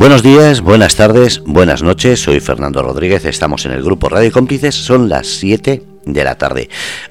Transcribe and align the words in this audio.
Buenos 0.00 0.22
días, 0.22 0.62
buenas 0.62 0.96
tardes, 0.96 1.42
buenas 1.44 1.82
noches. 1.82 2.22
Soy 2.22 2.40
Fernando 2.40 2.82
Rodríguez. 2.82 3.26
Estamos 3.26 3.66
en 3.66 3.72
el 3.72 3.82
grupo 3.82 4.08
Radio 4.08 4.32
Cómplices. 4.32 4.74
Son 4.74 5.10
las 5.10 5.26
7 5.26 5.82
de 6.06 6.24
la 6.24 6.38
tarde, 6.38 6.70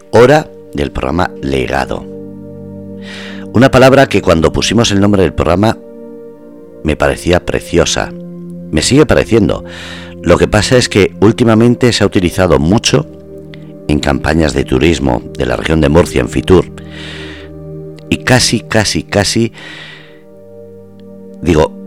hora 0.10 0.50
del 0.74 0.92
programa 0.92 1.30
Legado. 1.44 2.04
Una 3.54 3.70
palabra 3.70 4.08
que 4.08 4.24
cuando 4.24 4.52
pusimos 4.52 4.90
el 4.90 5.00
nombre 5.00 5.22
del 5.22 5.36
programa 5.36 5.78
me 6.84 6.96
parecía 6.96 7.46
preciosa. 7.46 8.12
Me 8.72 8.82
sigue 8.82 9.06
pareciendo. 9.06 9.64
Lo 10.24 10.40
que 10.40 10.48
pasa 10.48 10.76
es 10.76 10.90
que 10.90 11.14
últimamente 11.22 11.94
se 11.94 12.04
ha 12.04 12.08
utilizado 12.08 12.58
mucho 12.58 13.06
en 13.88 14.00
campañas 14.00 14.56
de 14.56 14.64
turismo 14.64 15.22
de 15.38 15.46
la 15.46 15.58
región 15.58 15.80
de 15.80 15.90
Murcia, 15.90 16.22
en 16.22 16.30
Fitur. 16.30 16.66
Y 18.10 18.18
casi, 18.24 18.62
casi, 18.62 19.04
casi, 19.04 19.54
digo, 21.44 21.79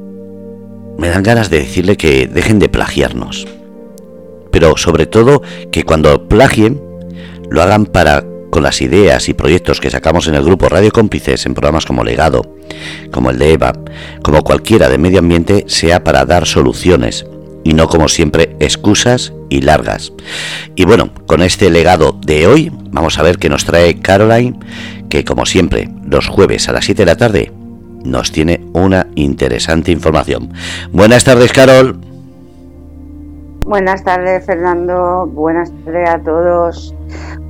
me 1.02 1.08
dan 1.08 1.24
ganas 1.24 1.50
de 1.50 1.58
decirle 1.58 1.96
que 1.96 2.28
dejen 2.28 2.60
de 2.60 2.68
plagiarnos. 2.68 3.48
Pero 4.52 4.76
sobre 4.76 5.06
todo 5.06 5.42
que 5.72 5.82
cuando 5.82 6.28
plagien, 6.28 6.80
lo 7.50 7.60
hagan 7.60 7.86
para 7.86 8.24
con 8.50 8.62
las 8.62 8.80
ideas 8.80 9.28
y 9.28 9.34
proyectos 9.34 9.80
que 9.80 9.90
sacamos 9.90 10.28
en 10.28 10.36
el 10.36 10.44
grupo 10.44 10.68
Radio 10.68 10.92
Cómplices 10.92 11.44
en 11.44 11.54
programas 11.54 11.86
como 11.86 12.04
Legado, 12.04 12.54
como 13.10 13.30
el 13.30 13.40
de 13.40 13.52
Eva, 13.54 13.72
como 14.22 14.44
cualquiera 14.44 14.88
de 14.88 14.98
medio 14.98 15.18
ambiente, 15.18 15.64
sea 15.66 16.04
para 16.04 16.24
dar 16.24 16.46
soluciones 16.46 17.26
y 17.64 17.74
no 17.74 17.88
como 17.88 18.08
siempre 18.08 18.54
excusas 18.60 19.32
y 19.50 19.62
largas. 19.62 20.12
Y 20.76 20.84
bueno, 20.84 21.10
con 21.26 21.42
este 21.42 21.68
legado 21.68 22.16
de 22.24 22.46
hoy 22.46 22.70
vamos 22.92 23.18
a 23.18 23.22
ver 23.24 23.38
qué 23.38 23.48
nos 23.48 23.64
trae 23.64 23.98
Caroline, 23.98 24.56
que 25.08 25.24
como 25.24 25.46
siempre 25.46 25.88
los 26.06 26.28
jueves 26.28 26.68
a 26.68 26.72
las 26.72 26.84
7 26.84 27.02
de 27.02 27.06
la 27.06 27.16
tarde 27.16 27.52
nos 28.04 28.32
tiene 28.32 28.64
una 28.72 29.06
interesante 29.14 29.90
información. 29.90 30.52
Buenas 30.92 31.24
tardes, 31.24 31.52
Carol. 31.52 31.98
Buenas 33.64 34.02
tardes, 34.02 34.44
Fernando. 34.44 35.26
Buenas 35.26 35.72
tardes 35.84 36.08
a 36.08 36.18
todos. 36.18 36.94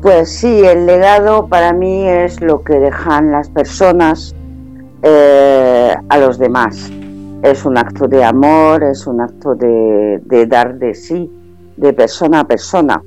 Pues 0.03 0.31
sí, 0.31 0.63
el 0.65 0.87
legado 0.87 1.49
para 1.49 1.73
mí 1.73 2.07
es 2.07 2.41
lo 2.41 2.63
que 2.63 2.79
dejan 2.79 3.33
las 3.33 3.49
personas 3.49 4.35
eh, 5.03 5.95
a 6.09 6.19
los 6.19 6.39
demás. 6.39 6.91
Es 7.43 7.65
un 7.65 7.79
acto 7.79 8.07
de 8.09 8.23
amor, 8.23 8.85
es 8.85 9.07
un 9.07 9.21
acto 9.21 9.55
de, 9.55 10.21
de 10.25 10.47
dar 10.47 10.79
de 10.79 10.95
sí, 10.95 11.31
de 11.77 11.93
persona 11.93 12.41
a 12.41 12.45
persona. 12.45 13.03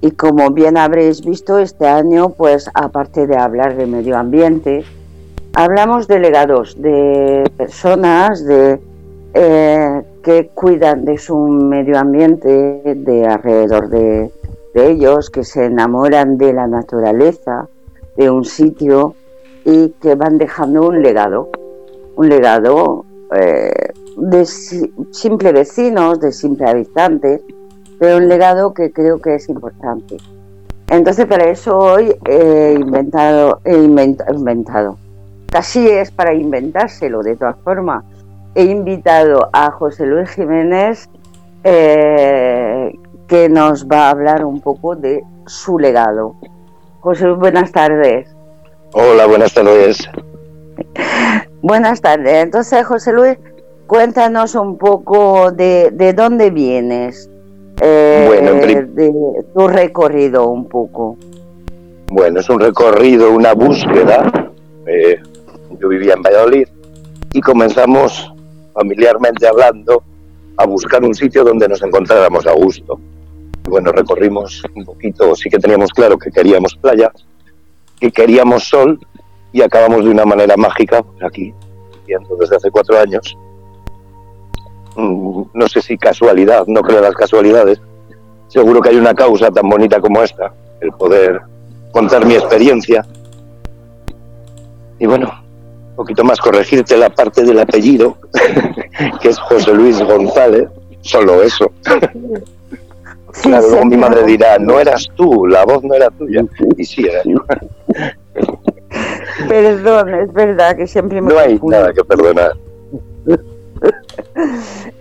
Y 0.00 0.10
como 0.10 0.50
bien 0.50 0.76
habréis 0.76 1.24
visto, 1.24 1.58
este 1.58 1.86
año, 1.86 2.30
pues 2.30 2.68
aparte 2.74 3.28
de 3.28 3.36
hablar 3.36 3.76
de 3.76 3.86
medio 3.86 4.18
ambiente, 4.18 4.84
Hablamos 5.54 6.08
de 6.08 6.18
legados, 6.18 6.80
de 6.80 7.44
personas 7.58 8.42
de, 8.42 8.80
eh, 9.34 10.02
que 10.22 10.48
cuidan 10.54 11.04
de 11.04 11.18
su 11.18 11.36
medio 11.36 11.98
ambiente, 11.98 12.80
de 12.82 13.26
alrededor 13.26 13.90
de, 13.90 14.30
ellos, 14.74 15.28
que 15.28 15.44
se 15.44 15.66
enamoran 15.66 16.38
de 16.38 16.54
la 16.54 16.66
naturaleza, 16.66 17.68
de 18.16 18.30
un 18.30 18.46
sitio 18.46 19.14
y 19.66 19.90
que 20.00 20.14
van 20.14 20.38
dejando 20.38 20.88
un 20.88 21.02
legado, 21.02 21.50
un 22.16 22.30
legado 22.30 23.04
eh, 23.36 23.92
de 24.16 24.46
simple 24.46 25.52
vecinos, 25.52 26.18
de 26.18 26.32
simple 26.32 26.66
habitantes, 26.66 27.42
pero 27.98 28.16
un 28.16 28.28
legado 28.28 28.72
que 28.72 28.90
creo 28.90 29.20
que 29.20 29.34
es 29.34 29.50
importante. 29.50 30.16
Entonces 30.88 31.26
para 31.26 31.50
eso 31.50 31.76
hoy 31.76 32.16
he 32.24 32.74
inventado, 32.80 33.60
he 33.64 33.76
inventado 33.76 34.96
Casi 35.52 35.86
es 35.86 36.10
para 36.10 36.32
inventárselo, 36.32 37.22
de 37.22 37.36
todas 37.36 37.56
formas. 37.62 38.02
He 38.54 38.64
invitado 38.64 39.50
a 39.52 39.70
José 39.70 40.06
Luis 40.06 40.30
Jiménez, 40.30 41.10
eh, 41.62 42.90
que 43.28 43.50
nos 43.50 43.86
va 43.86 44.06
a 44.06 44.10
hablar 44.10 44.46
un 44.46 44.62
poco 44.62 44.96
de 44.96 45.22
su 45.46 45.78
legado. 45.78 46.36
José 47.00 47.26
Luis, 47.26 47.38
buenas 47.38 47.70
tardes. 47.70 48.34
Hola, 48.94 49.26
buenas 49.26 49.52
tardes. 49.52 50.08
buenas 51.62 52.00
tardes. 52.00 52.44
Entonces, 52.44 52.86
José 52.86 53.12
Luis, 53.12 53.36
cuéntanos 53.86 54.54
un 54.54 54.78
poco 54.78 55.52
de, 55.52 56.14
dónde 56.16 56.48
vienes, 56.48 57.28
eh, 57.82 58.24
bueno, 58.26 58.54
de 58.54 59.44
tu 59.54 59.68
recorrido 59.68 60.48
un 60.48 60.66
poco. 60.66 61.18
Bueno, 62.10 62.40
es 62.40 62.48
un 62.48 62.58
recorrido, 62.58 63.30
una 63.32 63.52
búsqueda. 63.52 64.32
Eh, 64.86 65.20
yo 65.80 65.88
vivía 65.88 66.14
en 66.14 66.22
Valladolid 66.22 66.68
y 67.32 67.40
comenzamos 67.40 68.32
familiarmente 68.74 69.46
hablando 69.46 70.02
a 70.56 70.66
buscar 70.66 71.02
un 71.04 71.14
sitio 71.14 71.44
donde 71.44 71.68
nos 71.68 71.82
encontráramos 71.82 72.46
a 72.46 72.52
gusto. 72.52 73.00
Bueno, 73.64 73.92
recorrimos 73.92 74.62
un 74.74 74.84
poquito, 74.84 75.34
sí 75.34 75.48
que 75.48 75.58
teníamos 75.58 75.90
claro 75.90 76.18
que 76.18 76.30
queríamos 76.30 76.74
playa, 76.76 77.10
que 78.00 78.10
queríamos 78.10 78.64
sol 78.64 78.98
y 79.52 79.62
acabamos 79.62 80.04
de 80.04 80.10
una 80.10 80.24
manera 80.24 80.56
mágica 80.56 81.02
pues 81.02 81.22
aquí, 81.22 81.54
viviendo 82.00 82.36
desde 82.36 82.56
hace 82.56 82.70
cuatro 82.70 82.98
años. 82.98 83.36
Mm, 84.96 85.42
no 85.54 85.68
sé 85.68 85.80
si 85.80 85.96
casualidad, 85.96 86.64
no 86.66 86.82
creo 86.82 86.98
en 86.98 87.04
las 87.04 87.14
casualidades. 87.14 87.80
Seguro 88.48 88.80
que 88.80 88.90
hay 88.90 88.96
una 88.96 89.14
causa 89.14 89.50
tan 89.50 89.68
bonita 89.68 90.00
como 90.00 90.22
esta, 90.22 90.52
el 90.80 90.92
poder 90.92 91.40
contar 91.92 92.26
mi 92.26 92.34
experiencia. 92.34 93.06
Y 94.98 95.06
bueno, 95.06 95.41
un 95.92 95.96
poquito 95.96 96.24
más 96.24 96.40
corregirte 96.40 96.96
la 96.96 97.10
parte 97.10 97.44
del 97.44 97.60
apellido, 97.60 98.16
que 99.20 99.28
es 99.28 99.38
José 99.38 99.74
Luis 99.74 100.02
González, 100.02 100.68
solo 101.02 101.42
eso. 101.42 101.70
claro, 103.42 103.68
luego 103.68 103.84
mi 103.84 103.96
madre 103.98 104.24
dirá, 104.24 104.58
no 104.58 104.80
eras 104.80 105.06
tú, 105.14 105.46
la 105.46 105.64
voz 105.64 105.84
no 105.84 105.94
era 105.94 106.08
tuya. 106.10 106.42
Y 106.76 106.84
sí 106.84 107.06
era 107.06 107.22
yo. 107.24 107.44
Perdón, 109.48 110.14
es 110.14 110.32
verdad 110.32 110.76
que 110.76 110.86
siempre 110.86 111.20
me 111.20 111.32
No 111.32 111.38
hay 111.38 111.60
nada 111.62 111.92
que 111.92 112.02
perdonar. 112.04 112.52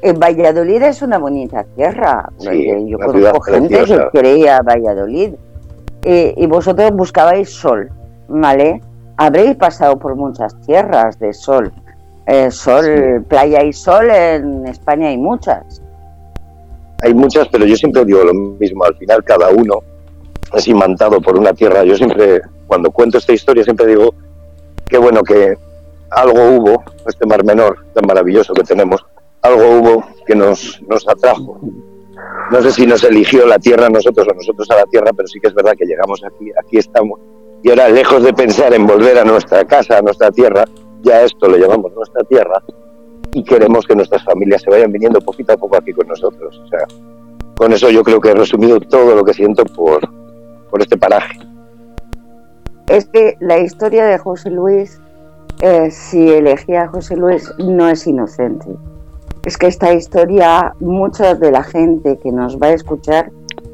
En 0.01 0.19
Valladolid 0.19 0.81
es 0.81 1.03
una 1.03 1.19
bonita 1.19 1.63
tierra. 1.75 2.27
Yo 2.39 2.97
conozco 2.97 3.41
gente 3.41 3.83
que 3.85 4.07
creía 4.11 4.59
Valladolid. 4.61 5.33
Eh, 6.03 6.33
y 6.35 6.47
vosotros 6.47 6.91
buscabais 6.91 7.51
sol, 7.51 7.91
¿vale? 8.27 8.81
Habréis 9.25 9.55
pasado 9.55 9.99
por 9.99 10.15
muchas 10.15 10.59
tierras 10.61 11.19
de 11.19 11.31
sol. 11.31 11.71
Eh, 12.25 12.49
sol, 12.49 13.23
playa 13.27 13.63
y 13.63 13.71
sol 13.71 14.09
en 14.09 14.65
España 14.65 15.09
hay 15.09 15.17
muchas. 15.17 15.81
Hay 17.03 17.13
muchas, 17.13 17.47
pero 17.49 17.65
yo 17.65 17.75
siempre 17.75 18.03
digo 18.03 18.23
lo 18.23 18.33
mismo. 18.33 18.83
Al 18.83 18.95
final 18.95 19.23
cada 19.23 19.49
uno 19.49 19.79
es 20.53 20.67
imantado 20.67 21.21
por 21.21 21.37
una 21.37 21.53
tierra. 21.53 21.83
Yo 21.83 21.95
siempre, 21.95 22.41
cuando 22.65 22.89
cuento 22.89 23.19
esta 23.19 23.33
historia, 23.33 23.63
siempre 23.63 23.85
digo 23.85 24.13
que 24.87 24.97
bueno 24.97 25.21
que 25.23 25.55
algo 26.09 26.39
hubo, 26.55 26.83
este 27.07 27.25
mar 27.27 27.43
menor 27.43 27.85
tan 27.93 28.05
maravilloso 28.07 28.53
que 28.53 28.63
tenemos, 28.63 29.05
algo 29.43 29.61
hubo 29.77 30.03
que 30.25 30.35
nos, 30.35 30.81
nos 30.89 31.07
atrajo. 31.07 31.59
No 32.51 32.61
sé 32.61 32.71
si 32.71 32.87
nos 32.87 33.03
eligió 33.03 33.45
la 33.45 33.59
tierra 33.59 33.85
a 33.85 33.89
nosotros 33.89 34.27
o 34.27 34.33
nosotros 34.33 34.69
a 34.71 34.77
la 34.77 34.85
tierra, 34.85 35.11
pero 35.15 35.27
sí 35.27 35.39
que 35.39 35.47
es 35.47 35.53
verdad 35.53 35.73
que 35.77 35.85
llegamos 35.85 36.21
aquí, 36.23 36.51
aquí 36.59 36.77
estamos 36.77 37.19
y 37.63 37.69
ahora, 37.69 37.89
lejos 37.89 38.23
de 38.23 38.33
pensar 38.33 38.73
en 38.73 38.87
volver 38.87 39.19
a 39.19 39.23
nuestra 39.23 39.65
casa, 39.65 39.99
a 39.99 40.01
nuestra 40.01 40.31
tierra, 40.31 40.65
ya 41.03 41.21
esto 41.21 41.47
lo 41.47 41.57
llamamos 41.57 41.93
nuestra 41.93 42.23
tierra 42.23 42.61
y 43.33 43.43
queremos 43.43 43.85
que 43.85 43.95
nuestras 43.95 44.23
familias 44.23 44.61
se 44.61 44.69
vayan 44.69 44.91
viniendo 44.91 45.21
poquito 45.21 45.53
a 45.53 45.57
poco 45.57 45.77
aquí 45.77 45.93
con 45.93 46.07
nosotros. 46.07 46.59
O 46.65 46.67
sea, 46.67 46.85
con 47.55 47.71
eso 47.71 47.89
yo 47.89 48.03
creo 48.03 48.19
que 48.19 48.29
he 48.29 48.35
resumido 48.35 48.79
todo 48.79 49.15
lo 49.15 49.23
que 49.23 49.33
siento 49.33 49.63
por, 49.65 50.01
por 50.69 50.81
este 50.81 50.97
paraje. 50.97 51.39
Es 52.87 53.05
que 53.05 53.37
la 53.39 53.59
historia 53.59 54.05
de 54.05 54.17
José 54.17 54.49
Luis, 54.49 54.99
eh, 55.61 55.91
si 55.91 56.29
elegía 56.29 56.83
a 56.83 56.87
José 56.87 57.15
Luis, 57.15 57.53
no 57.59 57.87
es 57.87 58.07
inocente. 58.07 58.67
Es 59.45 59.57
que 59.57 59.67
esta 59.67 59.93
historia, 59.93 60.73
mucha 60.79 61.35
de 61.35 61.51
la 61.51 61.63
gente 61.63 62.17
que 62.17 62.31
nos 62.31 62.57
va 62.57 62.67
a 62.67 62.73
escuchar 62.73 63.31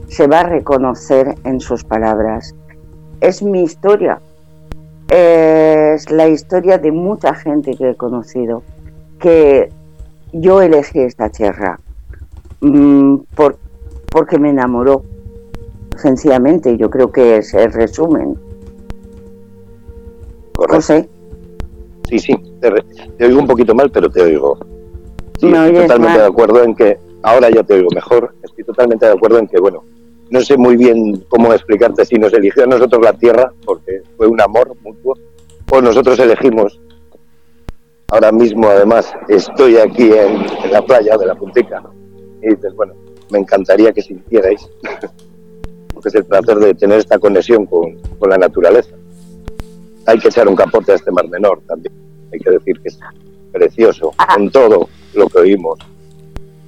se 0.08 0.28
va 0.28 0.42
a 0.42 0.44
reconocer 0.44 1.36
en 1.46 1.60
sus 1.60 1.84
palabras 1.84 2.54
es 3.22 3.42
mi 3.42 3.64
historia. 3.64 4.20
Es 5.10 6.12
la 6.12 6.28
historia 6.28 6.78
de 6.78 6.92
mucha 6.92 7.34
gente 7.34 7.76
que 7.76 7.92
he 7.92 7.96
conocido, 7.96 8.64
que 9.20 9.70
yo 10.34 10.62
elegí 10.62 11.00
esta 11.00 11.30
tierra 11.30 11.80
mm, 12.60 13.20
por, 13.36 13.58
porque 14.12 14.38
me 14.38 14.50
enamoró, 14.50 15.04
sencillamente. 15.96 16.78
Yo 16.78 16.90
creo 16.90 17.12
que 17.12 17.38
es 17.38 17.54
el 17.54 17.72
resumen. 17.72 18.38
José. 20.56 21.08
Sí, 22.10 22.20
sí, 22.20 22.36
te, 22.62 23.26
oigo 23.26 23.40
un 23.40 23.48
poquito 23.48 23.76
mal, 23.76 23.92
pero 23.92 24.10
te 24.10 24.22
oigo. 24.22 24.58
Sí, 25.40 25.48
estoy 25.48 25.74
totalmente 25.74 26.20
de 26.20 26.26
acuerdo 26.26 26.64
en 26.64 26.76
que 26.76 26.98
ahora 27.22 27.50
ya 27.50 27.64
te 27.64 27.76
oigo 27.76 27.90
mejor. 27.94 28.34
Estoy 28.44 28.64
totalmente 28.64 29.06
de 29.06 29.12
acuerdo 29.12 29.40
en 29.40 29.48
que, 29.48 29.60
bueno, 29.60 29.84
no 30.30 30.42
sé 30.42 30.58
muy 30.58 30.76
bien 30.76 31.26
cómo 31.30 31.54
explicarte 31.54 32.06
si 32.06 32.16
nos 32.16 32.34
eligió 32.34 32.64
a 32.64 32.68
nosotros 32.68 33.02
la 33.02 33.14
tierra, 33.14 33.52
porque 33.66 34.02
fue 34.18 34.28
un 34.28 34.42
amor 34.42 34.76
mutuo, 34.84 35.16
o 35.72 35.82
nosotros 35.82 36.20
elegimos 36.20 36.80
ahora 38.10 38.32
mismo 38.32 38.68
además 38.70 39.14
estoy 39.28 39.78
aquí 39.78 40.12
en, 40.12 40.46
la 40.72 40.82
playa 40.82 41.18
de 41.18 41.26
la 41.26 41.36
Puntica 41.36 41.84
y 42.42 42.50
dices, 42.50 42.74
bueno, 42.76 42.94
me 43.30 43.40
encantaría 43.40 43.92
que 43.92 44.02
sintierais 44.02 44.70
porque 45.94 46.10
es 46.10 46.16
el 46.16 46.26
placer 46.26 46.58
de 46.58 46.74
tener 46.76 47.00
esta 47.00 47.18
conexión 47.18 47.66
con, 47.66 47.98
con 48.20 48.30
la 48.30 48.38
naturaleza. 48.38 48.96
Hay 50.06 50.20
que 50.20 50.28
echar 50.28 50.48
un 50.48 50.56
capote 50.56 50.92
a 50.92 50.96
este 50.96 51.12
mar 51.12 51.28
menor 51.28 51.60
también, 51.68 51.94
hay 52.32 52.40
que 52.40 52.52
decir 52.52 52.80
que 52.82 52.90
es 52.90 53.00
precioso, 53.52 54.14
con 54.34 54.50
todo 54.52 54.88
lo 55.14 55.28
que 55.28 55.40
oímos. 55.40 55.80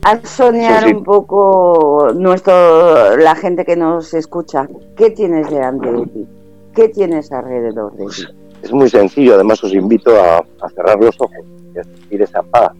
A 0.04 0.26
soñar 0.26 0.96
un 0.96 1.04
poco 1.04 2.08
nuestro, 2.16 3.18
la 3.18 3.36
gente 3.36 3.66
que 3.66 3.76
nos 3.76 4.14
escucha. 4.14 4.68
¿Qué 4.96 5.10
tienes 5.10 5.50
delante 5.50 5.92
de 5.92 6.06
ti? 6.08 6.28
¿Qué 6.74 6.88
tienes 6.88 7.32
alrededor 7.34 7.94
de 7.98 8.06
ti? 8.06 8.24
Es 8.62 8.72
muy 8.72 8.90
sencillo, 8.90 9.36
además 9.36 9.62
os 9.64 9.74
invito 9.74 10.12
a, 10.16 10.46
cerrar 10.74 10.98
los 11.04 11.20
ojos 11.20 11.46
y 11.76 11.80
a 11.80 11.84
sentir 11.84 12.22
esa 12.22 12.42
paz, 12.44 12.72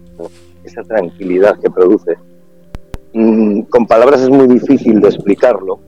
esa 0.64 0.82
tranquilidad 0.82 1.58
que 1.60 1.70
produce. 1.70 2.16
Mm, 3.12 3.62
con 3.62 3.86
palabras 3.86 4.22
es 4.22 4.30
muy 4.30 4.46
difícil 4.46 5.00
de 5.00 5.08
explicarlo. 5.08 5.78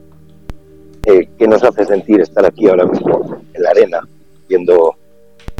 Eh, 1.05 1.29
¿Qué 1.37 1.47
nos 1.47 1.63
hace 1.63 1.83
sentir 1.85 2.21
estar 2.21 2.45
aquí 2.45 2.67
ahora 2.67 2.85
mismo 2.85 3.41
en 3.53 3.63
la 3.63 3.71
arena, 3.71 4.07
viendo 4.47 4.95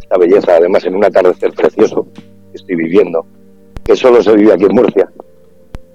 esta 0.00 0.18
belleza, 0.18 0.56
además 0.56 0.84
en 0.84 0.94
un 0.94 1.04
atardecer 1.04 1.52
precioso 1.52 2.06
que 2.14 2.56
estoy 2.56 2.76
viviendo, 2.76 3.26
que 3.84 3.96
solo 3.96 4.22
se 4.22 4.34
vive 4.36 4.52
aquí 4.52 4.64
en 4.64 4.74
Murcia? 4.74 5.10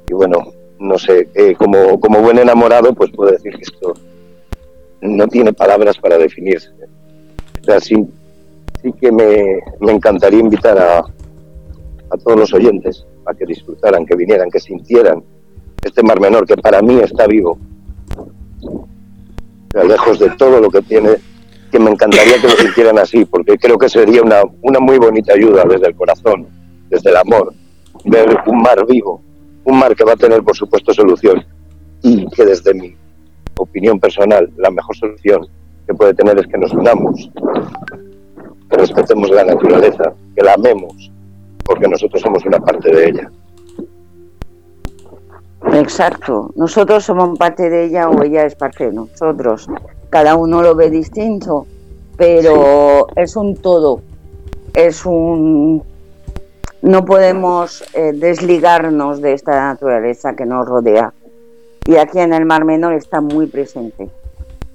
Y 0.10 0.14
bueno, 0.14 0.52
no 0.80 0.98
sé, 0.98 1.30
eh, 1.36 1.56
como, 1.56 2.00
como 2.00 2.22
buen 2.22 2.40
enamorado, 2.40 2.94
pues 2.94 3.12
puedo 3.12 3.32
decir 3.32 3.54
que 3.56 3.62
esto 3.62 3.94
no 5.02 5.28
tiene 5.28 5.54
palabras 5.54 5.98
para 5.98 6.18
definirse. 6.18 6.70
O 7.62 7.64
sea, 7.64 7.80
sí, 7.80 7.96
que 9.00 9.12
me, 9.12 9.60
me 9.80 9.92
encantaría 9.92 10.40
invitar 10.40 10.78
a, 10.78 11.00
a 11.00 12.18
todos 12.24 12.40
los 12.40 12.54
oyentes 12.54 13.06
a 13.26 13.34
que 13.34 13.46
disfrutaran, 13.46 14.06
que 14.06 14.16
vinieran, 14.16 14.50
que 14.50 14.60
sintieran 14.60 15.24
este 15.84 16.04
mar 16.04 16.20
menor 16.20 16.46
que 16.46 16.58
para 16.58 16.82
mí 16.82 17.00
está 17.00 17.28
vivo. 17.28 17.58
lejos 19.74 20.20
de 20.20 20.30
todo 20.32 20.60
lo 20.60 20.70
que 20.70 20.82
tiene, 20.82 21.16
que 21.72 21.80
me 21.80 21.92
encantaría 21.92 22.42
que 22.42 22.48
lo 22.48 22.56
sintieran 22.56 22.98
así, 22.98 23.26
porque 23.26 23.58
creo 23.58 23.78
que 23.78 23.90
sería 23.90 24.22
una, 24.22 24.42
una 24.62 24.80
muy 24.80 24.98
bonita 24.98 25.34
ayuda 25.34 25.64
desde 25.66 25.88
el 25.88 25.96
corazón, 25.96 26.48
desde 26.90 27.12
el 27.12 27.18
amor, 27.18 27.54
ver 28.06 28.38
un 28.48 28.62
mar 28.62 28.86
vivo, 28.88 29.22
un 29.70 29.80
mar 29.80 29.96
que 29.96 30.04
va 30.04 30.14
a 30.14 30.18
tener, 30.18 30.44
por 30.44 30.56
supuesto, 30.56 30.94
solución 30.94 31.44
y 32.02 32.28
que 32.30 32.46
desde 32.46 32.74
mi 32.74 32.96
opinión 33.58 34.00
personal, 34.00 34.50
la 34.58 34.72
mejor 34.72 34.96
solución 34.96 35.48
que 35.86 35.94
puede 35.94 36.14
tener 36.14 36.38
es 36.40 36.48
que 36.48 36.58
nos 36.58 36.74
unamos, 36.74 37.30
que 38.70 38.78
respetemos 38.78 39.30
la 39.30 39.44
naturaleza, 39.44 40.14
que 40.36 40.44
la 40.44 40.54
amemos, 40.54 41.12
porque 41.66 41.88
nosotros 41.88 42.22
somos 42.22 42.46
una 42.46 42.60
parte 42.60 42.90
de 42.94 43.10
ella. 43.10 43.32
Exacto, 45.74 46.52
nosotros 46.56 47.04
somos 47.04 47.38
parte 47.38 47.70
de 47.70 47.86
ella 47.86 48.10
o 48.10 48.24
ella 48.24 48.46
es 48.46 48.56
parte 48.56 48.88
de 48.88 48.94
nosotros. 48.94 49.68
Cada 50.10 50.36
uno 50.36 50.62
lo 50.62 50.74
ve 50.76 50.90
distinto, 50.90 51.68
pero 52.18 53.08
es 53.16 53.36
un 53.36 53.56
todo, 53.56 54.02
es 54.74 55.06
un... 55.06 55.84
No 56.82 57.06
podemos 57.06 57.84
eh, 57.94 58.14
desligarnos 58.14 59.22
de 59.22 59.34
esta 59.34 59.60
naturaleza 59.60 60.36
que 60.36 60.46
nos 60.46 60.68
rodea 60.68 61.14
y 61.90 61.96
aquí 61.98 62.20
en 62.20 62.34
el 62.34 62.46
Mar 62.46 62.66
Menor 62.66 62.94
está 62.94 63.20
muy 63.20 63.48
presente 63.48 64.10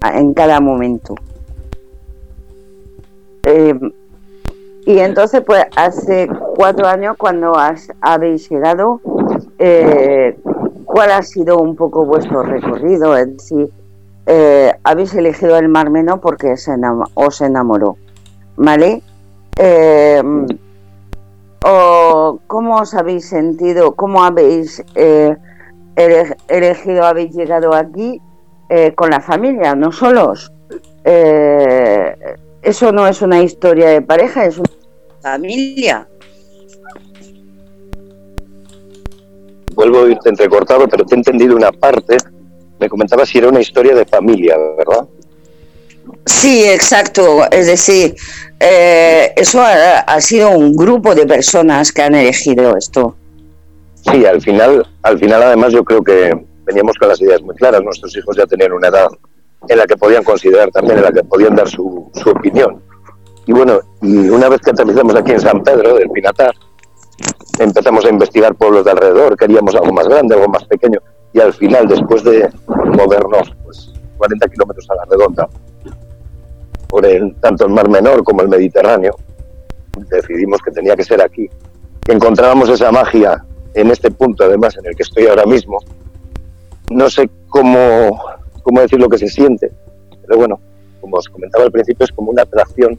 en 0.02 0.34
cada 0.34 0.60
momento. 0.60 1.14
Eh, 3.44 3.78
y 4.86 4.98
entonces, 4.98 5.42
pues 5.46 5.64
hace 5.76 6.28
cuatro 6.56 6.88
años 6.88 7.16
cuando 7.16 7.56
has, 7.56 7.88
habéis 8.00 8.50
llegado, 8.50 9.00
eh, 9.60 10.36
¿cuál 10.84 11.12
ha 11.12 11.22
sido 11.22 11.58
un 11.58 11.76
poco 11.76 12.04
vuestro 12.04 12.42
recorrido? 12.42 13.16
Es 13.16 13.36
decir, 13.36 13.70
eh, 14.26 14.72
habéis 14.82 15.14
elegido 15.14 15.56
el 15.56 15.68
Mar 15.68 15.90
Menor 15.90 16.20
porque 16.20 16.56
se 16.56 16.72
os 17.14 17.40
enamoró, 17.40 17.96
¿vale? 18.56 19.02
O 21.64 22.38
¿Cómo 22.46 22.76
os 22.76 22.94
habéis 22.94 23.28
sentido? 23.28 23.92
¿Cómo 23.92 24.22
habéis 24.22 24.82
elegido, 26.48 27.04
habéis 27.04 27.34
llegado 27.34 27.74
aquí 27.74 28.20
eh, 28.68 28.94
con 28.94 29.10
la 29.10 29.20
familia, 29.20 29.74
no 29.74 29.92
solos. 29.92 30.50
Eh, 31.04 32.16
eso 32.62 32.92
no 32.92 33.06
es 33.06 33.20
una 33.22 33.42
historia 33.42 33.90
de 33.90 34.02
pareja, 34.02 34.46
es 34.46 34.58
una 34.58 34.70
familia. 35.20 36.08
Vuelvo 39.74 40.04
a 40.04 40.08
irte 40.08 40.30
pero 40.90 41.04
te 41.04 41.14
he 41.14 41.18
entendido 41.18 41.56
una 41.56 41.72
parte. 41.72 42.16
Me 42.80 42.88
comentabas 42.88 43.28
si 43.28 43.38
era 43.38 43.48
una 43.48 43.60
historia 43.60 43.94
de 43.94 44.04
familia, 44.06 44.56
¿verdad? 44.78 45.06
Sí, 46.26 46.64
exacto. 46.64 47.44
Es 47.50 47.66
decir, 47.66 48.14
eh, 48.60 49.32
eso 49.36 49.62
ha, 49.62 50.20
sido 50.20 50.50
un 50.50 50.74
grupo 50.74 51.14
de 51.14 51.26
personas 51.26 51.92
que 51.92 52.02
han 52.02 52.14
elegido 52.14 52.76
esto. 52.76 53.16
Sí, 54.10 54.24
al 54.24 54.40
final, 54.40 54.86
al 55.02 55.18
final 55.18 55.42
además 55.42 55.72
yo 55.72 55.82
creo 55.84 56.02
que 56.02 56.46
veníamos 56.64 56.96
con 56.98 57.08
las 57.08 57.20
ideas 57.20 57.42
muy 57.42 57.54
claras. 57.56 57.82
Nuestros 57.82 58.16
hijos 58.16 58.36
ya 58.36 58.46
tenían 58.46 58.72
una 58.72 58.88
edad 58.88 59.08
en 59.68 59.78
la 59.78 59.86
que 59.86 59.96
podían 59.96 60.24
considerar 60.24 60.70
también, 60.70 60.98
en 60.98 61.04
la 61.04 61.12
que 61.12 61.24
podían 61.24 61.54
dar 61.54 61.68
su, 61.68 62.10
su 62.14 62.30
opinión. 62.30 62.82
Y 63.46 63.52
bueno, 63.52 63.80
y 64.00 64.28
una 64.28 64.48
vez 64.48 64.60
que 64.60 64.70
aterrizamos 64.70 65.14
aquí 65.16 65.32
en 65.32 65.40
San 65.40 65.62
Pedro, 65.62 65.94
del 65.94 66.10
Pinatar, 66.10 66.54
empezamos 67.58 68.04
a 68.04 68.08
investigar 68.08 68.54
pueblos 68.54 68.84
de 68.84 68.92
alrededor, 68.92 69.36
queríamos 69.36 69.74
algo 69.74 69.92
más 69.92 70.08
grande, 70.08 70.34
algo 70.34 70.48
más 70.48 70.64
pequeño, 70.64 70.98
y 71.32 71.40
al 71.40 71.52
final, 71.52 71.86
después 71.86 72.24
de 72.24 72.48
movernos 72.68 73.52
pues, 73.64 73.92
40 74.16 74.48
kilómetros 74.48 74.88
a 74.90 74.94
la 74.94 75.04
redonda, 75.04 75.48
por 76.94 77.04
el, 77.04 77.34
tanto 77.40 77.66
el 77.66 77.72
Mar 77.72 77.88
Menor 77.88 78.22
como 78.22 78.42
el 78.42 78.48
Mediterráneo, 78.48 79.16
decidimos 80.08 80.60
que 80.62 80.70
tenía 80.70 80.94
que 80.94 81.02
ser 81.02 81.20
aquí. 81.20 81.50
Que 82.00 82.12
encontrábamos 82.12 82.68
esa 82.68 82.92
magia 82.92 83.44
en 83.74 83.90
este 83.90 84.12
punto, 84.12 84.44
además, 84.44 84.76
en 84.76 84.86
el 84.86 84.94
que 84.94 85.02
estoy 85.02 85.26
ahora 85.26 85.44
mismo, 85.44 85.80
no 86.92 87.10
sé 87.10 87.28
cómo, 87.48 88.20
cómo 88.62 88.80
decir 88.80 89.00
lo 89.00 89.08
que 89.08 89.18
se 89.18 89.26
siente, 89.26 89.72
pero 90.24 90.38
bueno, 90.38 90.60
como 91.00 91.16
os 91.16 91.28
comentaba 91.28 91.64
al 91.64 91.72
principio, 91.72 92.04
es 92.04 92.12
como 92.12 92.30
una 92.30 92.42
atracción. 92.42 92.96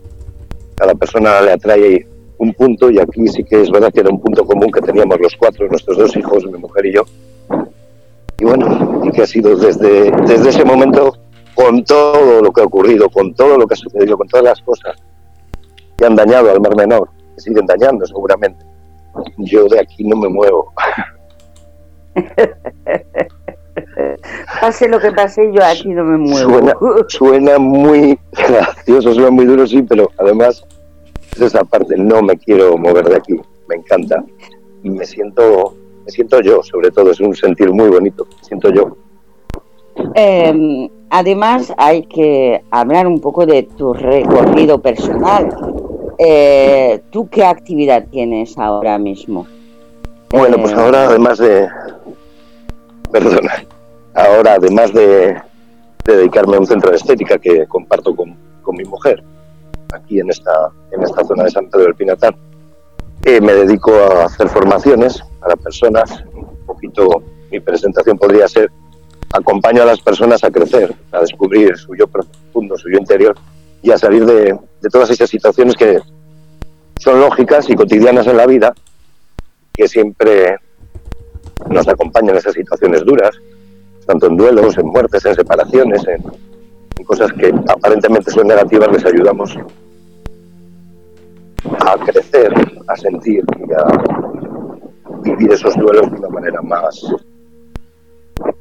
Cada 0.76 0.94
persona 0.94 1.40
le 1.40 1.54
atrae 1.54 2.06
un 2.38 2.54
punto 2.54 2.92
y 2.92 3.00
aquí 3.00 3.26
sí 3.30 3.46
que 3.46 3.62
es 3.62 3.72
verdad 3.72 3.94
que 3.94 4.02
era 4.02 4.10
un 4.10 4.20
punto 4.20 4.44
común 4.44 4.74
que 4.74 4.82
teníamos 4.82 5.22
los 5.22 5.38
cuatro, 5.38 5.70
nuestros 5.70 5.98
dos 5.98 6.18
hijos, 6.18 6.46
mi 6.48 6.58
mujer 6.58 6.86
y 6.86 6.96
yo. 6.96 7.04
Y 8.40 8.44
bueno, 8.44 9.04
y 9.06 9.12
que 9.12 9.22
ha 9.22 9.26
sido 9.26 9.56
desde, 9.56 10.12
desde 10.28 10.50
ese 10.50 10.66
momento, 10.66 11.16
con 11.56 11.84
todo 11.84 12.42
lo 12.42 12.52
que 12.52 12.62
ha 12.62 12.66
ocurrido, 12.66 13.10
con 13.10 13.34
todo 13.34 13.58
lo 13.58 13.66
que 13.66 13.74
ha 13.74 13.78
sucedido, 13.78 14.18
con 14.18 14.28
todas 14.28 14.46
las 14.46 14.62
cosas 14.62 14.96
que 15.98 16.06
han 16.06 16.16
dañado 16.16 16.52
al 16.52 16.60
Mar 16.60 16.76
Menor, 16.76 17.10
que 17.34 17.42
siguen 17.42 17.66
dañando 17.66 18.06
seguramente, 18.06 18.66
yo 19.38 19.66
de 19.68 19.80
aquí 19.80 20.04
no 20.04 20.18
me 20.18 20.28
muevo. 20.30 20.74
pase 24.62 24.88
lo 24.88 25.00
que 25.00 25.12
pase, 25.12 25.52
yo 25.54 25.64
aquí 25.64 25.90
no 25.90 26.04
me 26.04 26.18
muevo. 26.18 27.06
Suena, 27.08 27.58
muy 27.58 28.20
gracioso, 28.32 29.14
suena 29.14 29.32
muy 29.32 29.46
duro, 29.46 29.66
sí, 29.68 29.82
pero 29.84 30.12
además 30.18 30.64
es 31.34 31.42
esa 31.42 31.64
parte, 31.64 31.96
no 31.98 32.22
me 32.22 32.38
quiero 32.38 32.78
mover 32.78 33.06
de 33.06 33.18
aquí, 33.18 33.34
me 33.68 33.76
encanta. 33.76 34.24
Y 34.84 34.90
me 34.90 35.06
siento, 35.06 35.76
me 36.06 36.12
siento 36.12 36.42
yo, 36.42 36.62
sobre 36.64 36.92
todo, 36.92 37.12
es 37.12 37.20
un 37.20 37.36
sentir 37.36 37.72
muy 37.72 37.90
bonito, 37.90 38.26
me 38.26 38.44
siento 38.44 38.70
yo. 38.70 38.98
Em, 40.14 40.90
además, 41.18 41.74
hay 41.78 42.04
que 42.04 42.64
hablar 42.72 43.08
un 43.08 43.22
poco 43.22 43.46
de 43.46 43.64
tu 43.64 43.94
recorrido 43.94 44.80
personal. 44.82 45.50
Eh, 46.18 47.02
¿Tú 47.10 47.30
qué 47.30 47.46
actividad 47.46 48.06
tienes 48.12 48.58
ahora 48.58 48.98
mismo? 48.98 49.48
Bueno, 50.32 50.58
pues 50.58 50.74
eh, 50.74 50.76
ahora 50.76 51.08
además 51.08 51.38
de... 51.38 51.70
Perdona. 53.12 53.66
Ahora 54.14 54.54
además 54.54 54.94
de, 54.94 55.38
dedicarme 56.04 56.58
a 56.58 56.60
un 56.60 56.68
centro 56.68 56.92
de 56.92 56.98
estética 56.98 57.38
que 57.38 57.66
comparto 57.68 58.16
con, 58.16 58.38
mi 58.74 58.84
mujer, 58.84 59.24
aquí 59.94 60.20
en 60.20 60.30
esta, 60.30 60.52
en 60.92 61.04
esta 61.04 61.24
zona 61.24 61.44
de 61.44 61.52
San 61.52 61.70
Pedro 61.70 61.86
del 61.86 61.96
Pinatar, 61.96 62.36
eh, 63.24 63.40
me 63.40 63.54
dedico 63.54 63.94
a 63.94 64.26
hacer 64.26 64.50
formaciones 64.50 65.24
para 65.40 65.56
personas. 65.56 66.24
Un 66.34 66.66
poquito 66.66 67.22
mi 67.52 67.60
presentación 67.60 68.18
podría 68.18 68.48
ser 68.48 68.72
acompaño 69.34 69.84
a 69.84 69.86
las 69.86 70.00
personas 70.02 70.44
a 70.44 70.52
crecer, 70.52 70.94
a 71.12 71.20
descubrir 71.20 71.78
su 71.78 71.96
yo 71.96 72.08
profundo, 72.08 72.78
su 72.78 72.90
yo 72.90 72.98
interior 72.98 73.36
y 73.82 73.92
a 73.92 73.98
salir 73.98 74.26
de, 74.26 74.58
todas 74.92 75.10
esas 75.10 75.30
situaciones 75.30 75.76
que 75.76 76.00
son 77.00 77.20
lógicas 77.20 77.70
y 77.70 77.76
cotidianas 77.76 78.28
en 78.28 78.38
la 78.38 78.48
vida, 78.48 78.74
que 79.74 79.88
siempre 79.88 80.58
nos 81.70 81.88
acompañan 81.88 82.32
en 82.32 82.38
esas 82.38 82.54
situaciones 82.54 83.04
duras, 83.04 83.32
tanto 84.08 84.28
en 84.28 84.38
duelos, 84.38 84.78
en 84.78 84.88
muertes, 84.88 85.26
en 85.26 85.36
separaciones, 85.36 86.04
en, 86.08 86.24
cosas 87.06 87.32
que 87.34 87.54
aparentemente 87.68 88.32
son 88.32 88.48
negativas, 88.48 88.92
les 88.92 89.06
ayudamos 89.06 89.56
a 91.82 91.98
crecer, 92.06 92.52
a 92.88 92.96
sentir 92.96 93.44
y 93.60 93.74
a 93.74 95.22
vivir 95.22 95.52
esos 95.52 95.76
duelos 95.76 96.10
de 96.10 96.18
una 96.18 96.30
manera 96.30 96.62
más, 96.64 97.06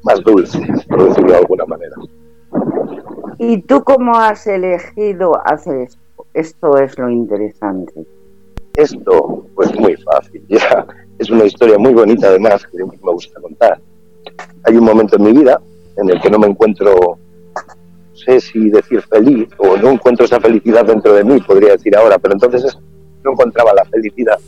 más 0.04 0.22
dulce, 0.22 0.60
por 0.88 1.08
decirlo 1.08 1.32
de 1.32 1.38
alguna 1.38 1.64
manera. 1.66 1.94
¿Y 3.38 3.62
tú 3.62 3.82
cómo 3.82 4.16
has 4.16 4.46
elegido 4.46 5.32
hacer 5.44 5.82
esto? 5.82 6.00
Esto 6.34 6.78
es 6.78 6.98
lo 6.98 7.10
interesante. 7.10 7.92
Esto, 8.76 9.46
pues 9.54 9.74
muy 9.78 9.96
fácil. 9.96 10.44
Ya 10.48 10.86
es 11.18 11.30
una 11.30 11.44
historia 11.44 11.78
muy 11.78 11.92
bonita 11.94 12.28
además 12.28 12.66
que 12.66 12.78
me 12.78 13.12
gusta 13.12 13.40
contar. 13.40 13.80
Hay 14.64 14.76
un 14.76 14.84
momento 14.84 15.16
en 15.16 15.22
mi 15.22 15.32
vida 15.32 15.60
en 15.96 16.10
el 16.10 16.20
que 16.20 16.30
no 16.30 16.38
me 16.38 16.48
encuentro, 16.48 16.92
no 16.94 18.16
sé 18.16 18.40
si 18.40 18.70
decir 18.70 19.00
feliz 19.02 19.48
o 19.58 19.76
no 19.76 19.90
encuentro 19.90 20.24
esa 20.24 20.40
felicidad 20.40 20.84
dentro 20.84 21.14
de 21.14 21.22
mí, 21.22 21.40
podría 21.40 21.72
decir 21.72 21.96
ahora, 21.96 22.18
pero 22.18 22.34
entonces 22.34 22.76
no 23.22 23.32
encontraba 23.32 23.72
la 23.74 23.84
felicidad. 23.84 24.38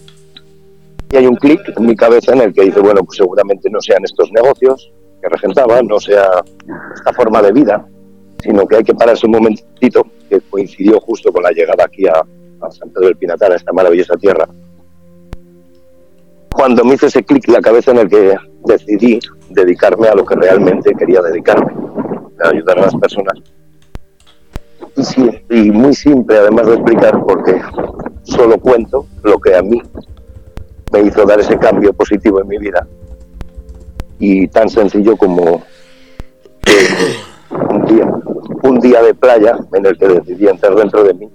Y 1.13 1.17
hay 1.17 1.27
un 1.27 1.37
clic 1.37 1.61
en 1.77 1.87
mi 1.87 1.95
cabeza 1.95 2.33
en 2.33 2.41
el 2.43 2.53
que 2.53 2.65
dice, 2.65 2.81
bueno, 2.81 3.05
pues 3.05 3.19
seguramente 3.19 3.71
no 3.71 3.81
sean 3.81 4.05
estos 4.05 4.31
negocios 4.33 4.93
que 5.21 5.29
regentaba, 5.29 5.81
no 5.83 5.99
sea 5.99 6.29
esta 6.95 7.13
forma 7.13 7.43
de 7.43 7.53
vida, 7.53 7.87
sino 8.43 8.67
que 8.67 8.77
hay 8.77 8.85
que 8.85 8.95
pararse 8.95 9.27
un 9.27 9.33
momentito, 9.33 10.07
que 10.29 10.41
coincidió 10.41 11.01
justo 11.01 11.33
con 11.33 11.43
la 11.43 11.51
llegada 11.51 11.85
aquí 11.85 12.07
a, 12.07 12.23
a 12.61 12.71
San 12.71 12.91
Pedro 12.91 13.09
del 13.09 13.17
Pinatar, 13.17 13.53
a 13.53 13.57
esta 13.57 13.73
maravillosa 13.73 14.17
tierra, 14.17 14.49
cuando 16.53 16.85
me 16.85 16.95
hizo 16.95 17.07
ese 17.07 17.23
clic 17.23 17.47
en 17.49 17.55
la 17.55 17.61
cabeza 17.61 17.91
en 17.91 17.99
el 17.99 18.09
que 18.09 18.35
decidí 18.65 19.21
dedicarme 19.51 20.09
a 20.09 20.15
lo 20.15 20.25
que 20.25 20.35
realmente 20.35 20.95
quería 20.95 21.21
dedicarme, 21.21 21.71
a 22.43 22.49
ayudar 22.49 22.79
a 22.79 22.83
las 22.83 22.95
personas. 22.97 23.39
Y, 25.51 25.55
y 25.55 25.71
muy 25.71 25.95
simple, 25.95 26.39
además 26.39 26.67
de 26.67 26.75
explicar, 26.75 27.23
porque 27.27 27.61
solo 28.23 28.59
cuento 28.59 29.07
lo 29.23 29.39
que 29.39 29.55
a 29.55 29.63
mí 29.63 29.83
me 30.93 31.01
hizo 31.03 31.25
dar 31.27 31.41
ese 31.41 31.59
cambio 31.59 31.93
positivo 31.93 32.41
en 32.41 32.49
mi 32.49 32.59
vida. 32.59 32.87
Y 34.19 34.49
tan 34.49 34.69
sencillo 34.69 35.17
como 35.17 35.63
un 37.71 37.85
día, 37.87 38.07
un 38.63 38.81
día 38.81 39.03
de 39.03 39.15
playa 39.15 39.57
en 39.73 39.87
el 39.87 39.97
que 39.99 40.09
decidí 40.09 40.49
entrar 40.49 40.75
dentro 40.75 41.05
de 41.05 41.15
mí 41.15 41.29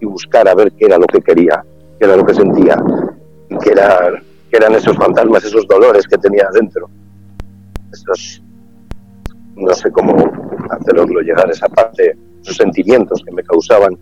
y 0.00 0.06
buscar 0.06 0.48
a 0.48 0.54
ver 0.54 0.72
qué 0.72 0.86
era 0.86 0.98
lo 0.98 1.06
que 1.06 1.20
quería, 1.20 1.64
qué 1.98 2.06
era 2.06 2.16
lo 2.16 2.24
que 2.24 2.34
sentía 2.34 2.76
y 3.48 3.56
qué, 3.58 3.70
era, 3.70 4.20
qué 4.50 4.56
eran 4.56 4.74
esos 4.74 4.96
fantasmas, 4.96 5.44
esos 5.44 5.66
dolores 5.66 6.06
que 6.06 6.18
tenía 6.18 6.48
dentro. 6.52 6.88
Esos, 7.92 8.42
no 9.54 9.72
sé 9.74 9.90
cómo 9.92 10.30
haceroslo 10.70 11.20
llegar, 11.20 11.50
esa 11.50 11.68
parte, 11.68 12.16
esos 12.42 12.56
sentimientos 12.56 13.22
que 13.24 13.32
me 13.32 13.42
causaban, 13.44 13.96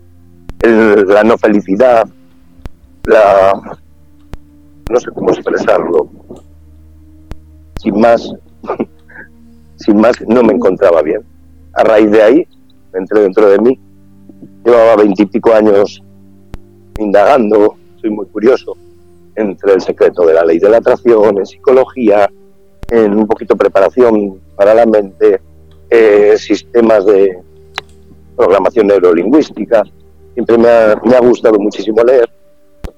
la 0.63 1.23
no 1.23 1.37
felicidad, 1.37 2.07
la, 3.05 3.77
no 4.89 4.99
sé 4.99 5.11
cómo 5.11 5.31
expresarlo, 5.31 6.09
sin 7.81 7.99
más, 7.99 8.31
sin 9.77 9.97
más 9.97 10.15
no 10.27 10.43
me 10.43 10.53
encontraba 10.53 11.01
bien. 11.01 11.23
A 11.73 11.83
raíz 11.83 12.11
de 12.11 12.21
ahí, 12.21 12.47
entré 12.93 13.21
dentro 13.21 13.49
de 13.49 13.59
mí, 13.59 13.79
llevaba 14.63 14.97
veintipico 14.97 15.53
años 15.53 16.03
indagando, 16.99 17.75
soy 17.99 18.09
muy 18.11 18.25
curioso, 18.27 18.75
entre 19.35 19.73
el 19.73 19.81
secreto 19.81 20.25
de 20.25 20.33
la 20.33 20.45
ley 20.45 20.59
de 20.59 20.69
la 20.69 20.77
atracción, 20.77 21.37
en 21.37 21.45
psicología, 21.45 22.29
en 22.89 23.15
un 23.15 23.25
poquito 23.25 23.55
preparación 23.55 24.39
para 24.55 24.73
la 24.73 24.85
mente, 24.85 25.41
eh, 25.89 26.35
sistemas 26.37 27.05
de 27.05 27.39
programación 28.35 28.87
neurolingüística. 28.87 29.83
Siempre 30.33 30.57
me 30.57 30.69
ha, 30.69 31.01
me 31.03 31.19
gustado 31.19 31.57
muchísimo 31.57 32.03
leer. 32.03 32.29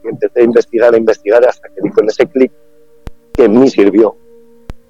empecé 0.04 0.42
a 0.42 0.44
investigar, 0.44 0.94
a 0.94 0.98
investigar 0.98 1.46
hasta 1.46 1.70
que 1.70 1.82
di 1.82 1.90
con 1.92 2.10
ese 2.10 2.26
clic 2.28 2.52
que 3.34 3.48
mí 3.48 3.70
sirvió. 3.70 4.16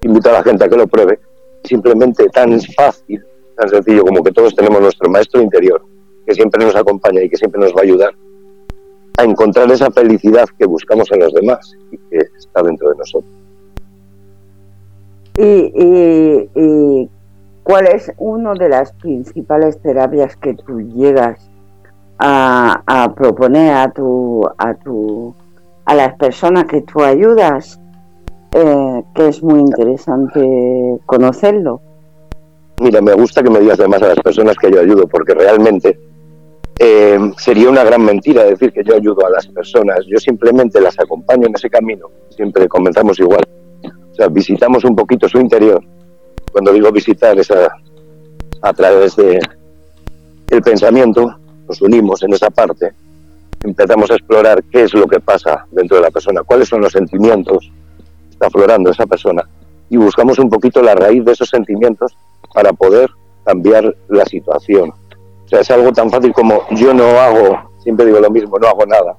Invito 0.03 0.29
a 0.29 0.33
la 0.33 0.43
gente 0.43 0.63
a 0.63 0.69
que 0.69 0.77
lo 0.77 0.87
pruebe. 0.87 1.19
Simplemente 1.63 2.27
tan 2.29 2.59
fácil, 2.75 3.23
tan 3.57 3.69
sencillo 3.69 4.03
como 4.03 4.23
que 4.23 4.31
todos 4.31 4.55
tenemos 4.55 4.81
nuestro 4.81 5.09
maestro 5.09 5.41
interior, 5.41 5.81
que 6.25 6.33
siempre 6.33 6.63
nos 6.63 6.75
acompaña 6.75 7.21
y 7.23 7.29
que 7.29 7.37
siempre 7.37 7.59
nos 7.61 7.73
va 7.73 7.79
a 7.79 7.83
ayudar 7.83 8.13
a 9.17 9.23
encontrar 9.23 9.71
esa 9.71 9.91
felicidad 9.91 10.45
que 10.57 10.65
buscamos 10.65 11.11
en 11.11 11.19
los 11.19 11.33
demás 11.33 11.71
y 11.91 11.97
que 11.97 12.17
está 12.37 12.63
dentro 12.63 12.89
de 12.89 12.97
nosotros. 12.97 13.31
¿Y, 15.35 17.09
cuál 17.63 17.87
es 17.87 18.11
una 18.17 18.53
de 18.53 18.69
las 18.69 18.91
principales 18.93 19.81
terapias 19.81 20.35
que 20.35 20.53
tú 20.53 20.81
llegas 20.81 21.49
a, 22.19 23.13
proponer 23.15 23.73
a 23.73 23.91
tu, 23.91 24.45
a 24.57 24.73
tu 24.75 25.33
a 25.85 25.95
las 25.95 26.15
personas 26.15 26.65
que 26.65 26.81
tú 26.81 27.01
ayudas? 27.01 27.79
Eh, 28.55 29.03
que 29.15 29.27
es 29.29 29.41
muy 29.41 29.59
interesante 29.59 30.39
conocerlo. 31.07 31.81
Mira, 32.81 33.01
me 33.01 33.13
gusta 33.13 33.41
que 33.41 33.49
me 33.49 33.59
digas 33.59 33.79
además 33.79 34.03
a 34.03 34.09
las 34.09 34.19
personas 34.19 34.55
que 34.57 34.71
yo 34.71 34.79
ayudo, 34.79 35.07
porque 35.07 35.33
realmente 35.33 35.97
eh, 36.77 37.17
sería 37.37 37.69
una 37.69 37.83
gran 37.83 38.03
mentira 38.03 38.43
decir 38.43 38.71
que 38.71 38.83
yo 38.83 38.95
ayudo 38.95 39.25
a 39.25 39.31
las 39.31 39.47
personas. 39.47 40.05
Yo 40.07 40.19
simplemente 40.19 40.79
las 40.79 40.99
acompaño 40.99 41.47
en 41.47 41.55
ese 41.55 41.69
camino. 41.69 42.07
Siempre 42.29 42.67
comenzamos 42.67 43.19
igual. 43.19 43.43
O 44.11 44.15
sea, 44.15 44.27
visitamos 44.27 44.83
un 44.83 44.95
poquito 44.95 45.27
su 45.27 45.39
interior. 45.39 45.83
Cuando 46.51 46.71
digo 46.71 46.91
visitar 46.91 47.37
es 47.39 47.49
a, 47.49 48.73
través 48.73 49.15
de 49.15 49.39
el 50.49 50.61
pensamiento, 50.61 51.35
nos 51.67 51.81
unimos 51.81 52.21
en 52.21 52.33
esa 52.33 52.51
parte, 52.51 52.93
empezamos 53.63 54.11
a 54.11 54.13
explorar 54.13 54.63
qué 54.71 54.83
es 54.83 54.93
lo 54.93 55.07
que 55.07 55.19
pasa 55.19 55.65
dentro 55.71 55.97
de 55.97 56.03
la 56.03 56.11
persona, 56.11 56.43
cuáles 56.43 56.69
son 56.69 56.81
los 56.81 56.91
sentimientos 56.91 57.71
está 58.43 58.47
aflorando 58.47 58.91
esa 58.91 59.05
persona 59.05 59.47
y 59.89 59.97
buscamos 59.97 60.39
un 60.39 60.49
poquito 60.49 60.81
la 60.81 60.95
raíz 60.95 61.23
de 61.23 61.31
esos 61.31 61.49
sentimientos 61.49 62.15
para 62.53 62.73
poder 62.73 63.09
cambiar 63.45 63.95
la 64.09 64.25
situación. 64.25 64.89
O 64.89 65.47
sea, 65.47 65.59
es 65.59 65.71
algo 65.71 65.91
tan 65.91 66.09
fácil 66.09 66.33
como 66.33 66.61
yo 66.71 66.93
no 66.93 67.05
hago, 67.19 67.71
siempre 67.79 68.05
digo 68.05 68.19
lo 68.19 68.29
mismo, 68.29 68.57
no 68.57 68.67
hago 68.67 68.85
nada, 68.85 69.15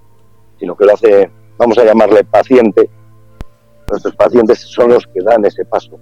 sino 0.58 0.76
que 0.76 0.84
lo 0.84 0.94
hace, 0.94 1.30
vamos 1.56 1.78
a 1.78 1.84
llamarle 1.84 2.24
paciente, 2.24 2.90
Nuestros 3.90 4.16
pacientes 4.16 4.60
son 4.60 4.90
los 4.90 5.06
que 5.06 5.20
dan 5.22 5.44
ese 5.44 5.64
paso, 5.66 5.98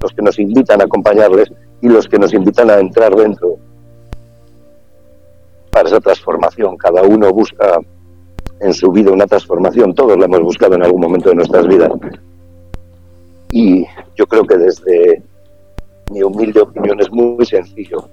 los 0.00 0.12
que 0.12 0.22
nos 0.22 0.38
invitan 0.38 0.80
a 0.80 0.84
acompañarles 0.84 1.52
y 1.82 1.88
los 1.88 2.06
que 2.06 2.16
nos 2.16 2.32
invitan 2.32 2.70
a 2.70 2.78
entrar 2.78 3.14
dentro 3.14 3.56
para 5.72 5.88
esa 5.88 6.00
transformación. 6.00 6.76
Cada 6.76 7.02
uno 7.02 7.32
busca 7.32 7.80
en 8.60 8.72
su 8.72 8.92
vida 8.92 9.10
una 9.10 9.26
transformación, 9.26 9.94
todos 9.94 10.16
la 10.16 10.26
hemos 10.26 10.42
buscado 10.42 10.74
en 10.74 10.84
algún 10.84 11.00
momento 11.00 11.30
de 11.30 11.34
nuestras 11.34 11.66
vidas. 11.66 11.90
Y 13.54 13.86
yo 14.16 14.26
creo 14.26 14.44
que 14.44 14.56
desde 14.56 15.22
mi 16.10 16.24
humilde 16.24 16.60
opinión 16.60 17.00
es 17.00 17.08
muy 17.12 17.46
sencillo 17.46 18.08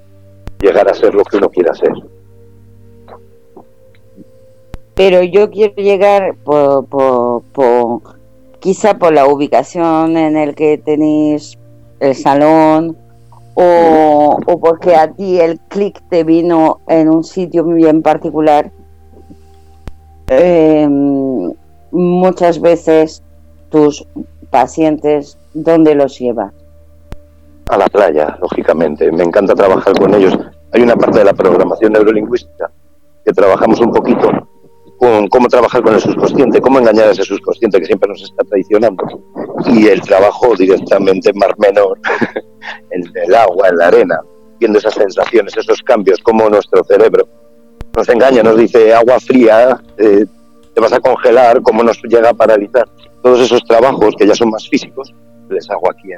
llegar 0.60 0.88
a 0.88 0.94
ser 0.94 1.16
lo 1.16 1.24
que 1.24 1.38
uno 1.38 1.50
quiera 1.50 1.74
ser. 1.74 1.92
Pero 4.94 5.24
yo 5.24 5.50
quiero 5.50 5.74
llegar 5.78 6.36
por, 6.44 6.86
por, 6.86 8.02
quizá 8.60 9.00
por 9.00 9.14
la 9.14 9.26
ubicación 9.26 10.16
en 10.16 10.38
el 10.38 10.54
que 10.54 10.78
tenéis 10.78 11.58
el 12.00 12.14
salón 12.14 12.96
o, 13.56 14.38
porque 14.62 14.94
a 14.94 15.12
ti 15.12 15.40
el 15.40 15.60
clic 15.60 16.04
te 16.12 16.24
vino 16.24 16.82
en 16.88 17.10
un 17.10 17.24
sitio 17.24 17.64
bien 17.64 18.04
particular. 18.04 18.72
Em, 20.28 21.52
muchas 21.90 22.62
veces 22.62 23.24
tus 23.72 24.06
pacientes, 24.52 25.38
¿dónde 25.54 25.96
los 25.96 26.20
llevas? 26.20 26.54
A 27.70 27.78
la 27.78 27.88
playa, 27.88 28.38
lógicamente. 28.42 29.12
Me 29.12 29.24
encanta 29.24 29.56
trabajar 29.56 29.98
con 29.98 30.14
ellos. 30.14 30.38
Hay 30.74 30.82
una 30.82 30.96
parte 30.96 31.20
de 31.20 31.26
la 31.26 31.34
programación 31.34 31.94
neurolingüística 31.94 32.70
que 33.26 33.32
trabajamos 33.32 33.80
un 33.80 33.92
poquito 33.92 34.30
cómo 35.30 35.48
trabajar 35.48 35.82
con 35.82 35.96
el 35.96 36.00
subconsciente, 36.00 36.62
cómo 36.62 36.78
engañar 36.78 37.08
a 37.08 37.12
ese 37.12 37.24
subconsciente 37.24 37.80
que 37.80 37.86
siempre 37.86 38.10
nos 38.10 38.22
está 38.22 38.44
traicionando. 38.44 39.04
Y 39.66 39.88
el 39.88 40.02
trabajo 40.02 40.56
directamente 40.56 41.32
en 41.32 41.40
mar 41.40 41.56
menor, 41.58 42.00
en 42.92 43.04
el 43.16 43.36
agua, 43.36 43.70
en 43.70 43.78
la 43.78 43.88
arena, 43.88 44.20
viendo 44.60 44.78
esas 44.78 44.94
sensaciones, 44.94 45.58
esos 45.58 45.82
cambios, 45.82 46.20
cómo 46.20 46.50
nuestro 46.50 46.84
cerebro 46.84 47.28
nos 47.96 48.08
engaña, 48.10 48.44
nos 48.44 48.58
dice 48.58 48.94
agua 48.94 49.20
fría, 49.20 49.82
eh, 49.98 50.26
te 50.74 50.82
vas 50.82 50.94
a 50.94 51.00
congelar, 51.00 51.62
cómo 51.62 51.84
nos 51.84 52.02
llega 52.04 52.30
a 52.30 52.34
paralizar. 52.34 52.90
Todos 53.22 53.42
esos 53.42 53.64
trabajos 53.64 54.16
que 54.18 54.26
ya 54.26 54.36
son 54.36 54.50
más 54.50 54.68
físicos, 54.68 55.14
les 55.50 55.70
hago 55.70 55.92
aquí 55.92 56.10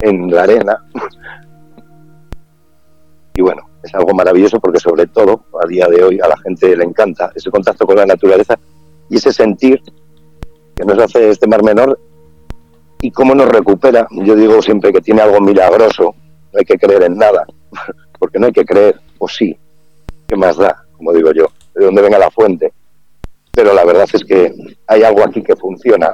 en, 0.00 0.30
la 0.30 0.42
arena. 0.42 0.84
y 3.34 3.42
bueno, 3.42 3.62
es 3.82 3.94
algo 3.94 4.12
maravilloso 4.14 4.60
porque 4.60 4.80
sobre 4.80 5.06
todo 5.06 5.44
a 5.62 5.66
día 5.66 5.86
de 5.88 6.02
hoy 6.02 6.20
a 6.20 6.28
la 6.28 6.36
gente 6.38 6.76
le 6.76 6.84
encanta 6.84 7.30
ese 7.34 7.50
contacto 7.50 7.86
con 7.86 7.96
la 7.96 8.06
naturaleza 8.06 8.58
y 9.08 9.16
ese 9.16 9.32
sentir 9.32 9.80
que 10.74 10.84
nos 10.84 10.98
hace 10.98 11.30
este 11.30 11.46
mar 11.46 11.62
menor 11.62 11.98
y 13.00 13.10
cómo 13.10 13.34
nos 13.34 13.48
recupera. 13.48 14.06
Yo 14.10 14.34
digo 14.34 14.60
siempre 14.62 14.92
que 14.92 15.00
tiene 15.00 15.22
algo 15.22 15.40
milagroso, 15.40 16.14
no 16.52 16.58
hay 16.58 16.64
que 16.64 16.78
creer 16.78 17.04
en 17.04 17.16
nada, 17.16 17.46
porque 18.18 18.38
no 18.38 18.46
hay 18.46 18.52
que 18.52 18.64
creer, 18.64 19.00
o 19.18 19.28
sí, 19.28 19.56
¿qué 20.26 20.36
más 20.36 20.56
da? 20.56 20.84
Como 20.96 21.12
digo 21.12 21.32
yo, 21.32 21.46
de 21.74 21.84
dónde 21.84 22.02
venga 22.02 22.18
la 22.18 22.30
fuente. 22.30 22.72
Pero 23.58 23.74
la 23.74 23.84
verdad 23.84 24.06
es 24.12 24.24
que 24.24 24.54
hay 24.86 25.02
algo 25.02 25.24
aquí 25.24 25.42
que 25.42 25.56
funciona, 25.56 26.12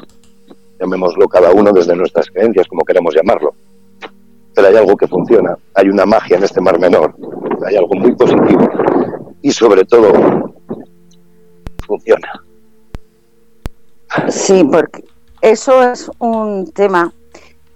llamémoslo 0.81 1.29
cada 1.29 1.53
uno 1.53 1.73
desde 1.73 1.95
nuestras 1.95 2.31
creencias, 2.31 2.67
como 2.67 2.87
queremos 2.87 3.15
llamarlo, 3.15 3.55
pero 4.55 4.69
hay 4.69 4.77
algo 4.77 4.97
que 4.97 5.07
funciona, 5.07 5.55
hay 5.75 5.91
una 5.91 6.07
magia 6.07 6.39
en 6.39 6.45
este 6.45 6.63
mar 6.63 6.81
menor, 6.81 7.15
hay 7.67 7.77
algo 7.77 7.97
muy 7.97 8.15
positivo. 8.15 8.67
Y 9.43 9.53
sobre 9.53 9.85
todo 9.85 10.55
funciona. 11.87 12.33
Sí, 14.31 14.65
porque 14.65 15.05
eso 15.43 15.83
es 15.83 16.11
un 16.21 16.73
tema 16.73 17.13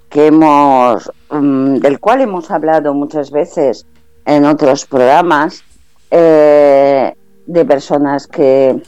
que 0.08 0.28
hemos, 0.28 1.12
mm, 1.28 1.74
del 1.74 2.00
cual 2.00 2.22
hemos 2.22 2.50
hablado 2.50 2.94
muchas 2.94 3.30
veces 3.30 3.84
en 4.24 4.46
otros 4.46 4.86
programas 4.86 5.62
eh, 6.10 7.14
de 7.44 7.64
personas 7.66 8.26
que 8.26 8.80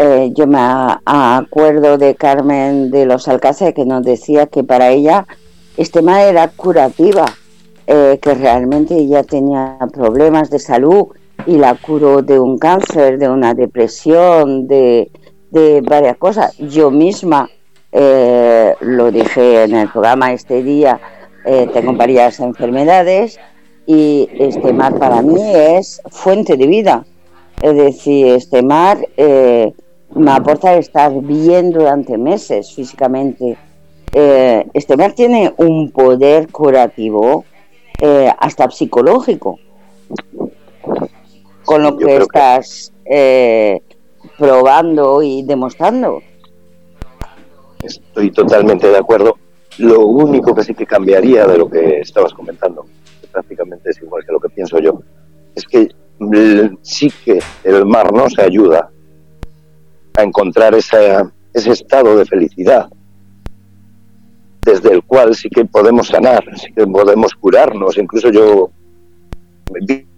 eh, 0.00 0.30
yo 0.32 0.46
me 0.46 0.60
acuerdo 0.60 1.98
de 1.98 2.14
Carmen 2.14 2.92
de 2.92 3.04
los 3.04 3.26
Alcáceres 3.26 3.74
que 3.74 3.84
nos 3.84 4.04
decía 4.04 4.46
que 4.46 4.62
para 4.62 4.90
ella 4.90 5.26
este 5.76 5.98
tema 5.98 6.22
era 6.22 6.46
curativa, 6.46 7.24
eh, 7.88 8.16
que 8.22 8.34
realmente 8.34 8.94
ella 8.94 9.24
tenía 9.24 9.76
problemas 9.92 10.50
de 10.50 10.60
salud 10.60 11.08
y 11.46 11.56
la 11.56 11.74
curó 11.74 12.22
de 12.22 12.38
un 12.38 12.58
cáncer, 12.58 13.18
de 13.18 13.28
una 13.28 13.54
depresión, 13.54 14.68
de, 14.68 15.10
varias 15.82 16.16
cosas. 16.16 16.56
Yo 16.58 16.92
misma 16.92 17.50
eh, 17.90 18.76
lo 18.80 19.10
dije 19.10 19.64
en 19.64 19.74
el 19.74 19.88
programa 19.88 20.32
este 20.32 20.62
día, 20.62 21.00
tengo 21.44 21.94
varias 21.94 22.38
enfermedades 22.38 23.40
y 23.84 24.28
este 24.38 24.72
mar 24.72 24.96
para 24.96 25.22
mí 25.22 25.40
es 25.42 26.00
fuente 26.08 26.56
de 26.56 26.68
vida. 26.68 27.04
Es 27.60 27.74
decir, 27.74 28.28
este 28.28 28.62
mar 28.62 28.98
me 30.14 30.30
aporta 30.32 30.76
estar 30.76 31.12
bien 31.20 31.70
durante 31.70 32.18
meses 32.18 32.74
físicamente. 32.74 33.56
este 34.12 34.96
mar 34.96 35.12
tiene 35.12 35.52
un 35.56 35.90
poder 35.90 36.50
curativo 36.50 37.44
hasta 38.38 38.70
psicológico 38.70 39.58
con 41.64 41.82
lo 41.82 41.96
que 41.96 42.16
estás 42.16 42.92
probando 44.38 45.22
y 45.22 45.42
demostrando. 45.42 46.22
Estoy 47.82 48.30
totalmente 48.30 48.88
de 48.88 48.98
acuerdo. 48.98 49.36
Lo 49.78 50.06
único 50.06 50.54
que 50.54 50.64
sí 50.64 50.74
que 50.74 50.86
cambiaría 50.86 51.46
de 51.46 51.58
lo 51.58 51.70
que 51.70 52.00
estabas 52.00 52.32
comentando, 52.34 52.86
que 53.20 53.28
prácticamente 53.28 53.90
es 53.90 54.02
igual 54.02 54.24
que 54.24 54.32
lo 54.32 54.40
que 54.40 54.48
pienso 54.48 54.78
yo, 54.78 55.00
es 55.54 55.64
que 55.66 55.88
sí 56.82 57.12
que 57.24 57.38
el 57.62 57.84
mar 57.84 58.12
nos 58.12 58.36
ayuda 58.38 58.90
a 60.16 60.22
encontrar 60.22 60.74
ese 60.74 61.22
estado 61.54 62.16
de 62.16 62.24
felicidad 62.24 62.88
desde 64.68 64.92
el 64.92 65.02
cual 65.02 65.34
sí 65.34 65.48
que 65.48 65.64
podemos 65.64 66.08
sanar, 66.08 66.44
sí 66.58 66.70
que 66.74 66.86
podemos 66.86 67.34
curarnos. 67.34 67.96
Incluso 67.96 68.30
yo 68.30 68.70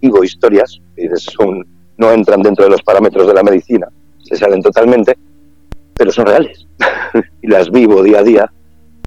digo 0.01 0.23
historias 0.23 0.81
que 0.95 1.09
son, 1.15 1.65
no 1.97 2.11
entran 2.11 2.41
dentro 2.41 2.65
de 2.65 2.71
los 2.71 2.81
parámetros 2.81 3.27
de 3.27 3.33
la 3.33 3.43
medicina, 3.43 3.87
se 4.19 4.35
salen 4.35 4.61
totalmente, 4.61 5.17
pero 5.95 6.11
son 6.11 6.25
reales 6.25 6.67
y 7.41 7.47
las 7.47 7.69
vivo 7.69 8.03
día 8.03 8.19
a 8.19 8.23
día. 8.23 8.53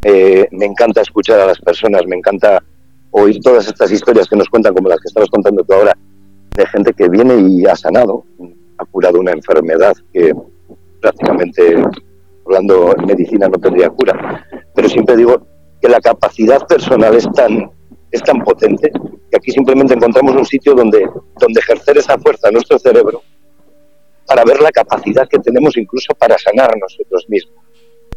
Eh, 0.03 0.49
me 0.51 0.65
encanta 0.65 1.03
escuchar 1.03 1.41
a 1.41 1.47
las 1.47 1.59
personas, 1.59 2.07
me 2.07 2.17
encanta 2.17 2.63
oír 3.11 3.39
todas 3.41 3.67
estas 3.67 3.91
historias 3.91 4.29
que 4.29 4.37
nos 4.37 4.49
cuentan, 4.49 4.75
como 4.75 4.89
las 4.89 4.99
que 4.99 5.09
estabas 5.09 5.29
contando 5.29 5.63
tú 5.63 5.75
ahora, 5.75 5.93
de 6.57 6.67
gente 6.67 6.93
que 6.95 7.09
viene 7.09 7.37
y 7.37 7.67
ha 7.67 7.77
sanado, 7.77 8.25
ha 8.79 8.85
curado 8.87 9.21
una 9.21 9.33
enfermedad 9.33 9.95
que 10.13 10.33
prácticamente, 11.05 11.85
hablando 12.47 12.95
en 12.97 13.05
medicina, 13.05 13.47
no 13.47 13.59
tendría 13.59 13.91
cura. 13.91 14.47
Pero 14.75 14.89
siempre 14.89 15.17
digo 15.17 15.47
que 15.83 15.89
la 15.89 16.01
capacidad 16.01 16.67
personal 16.67 17.15
es 17.15 17.31
tan, 17.33 17.71
es 18.11 18.23
tan 18.23 18.43
potente 18.43 18.91
que 19.31 19.37
aquí 19.37 19.51
simplemente 19.51 19.93
encontramos 19.93 20.35
un 20.35 20.47
sitio 20.47 20.75
donde, 20.75 21.07
donde 21.39 21.61
ejercer 21.61 21.99
esa 21.99 22.17
fuerza 22.19 22.49
en 22.49 22.55
nuestro 22.55 22.79
cerebro 22.79 23.21
para 24.27 24.45
ver 24.45 24.63
la 24.63 24.71
capacidad 24.71 25.29
que 25.29 25.39
tenemos 25.41 25.77
incluso 25.77 26.15
para 26.15 26.39
sanar 26.39 26.71
nosotros 26.81 27.27
mismos. 27.29 27.59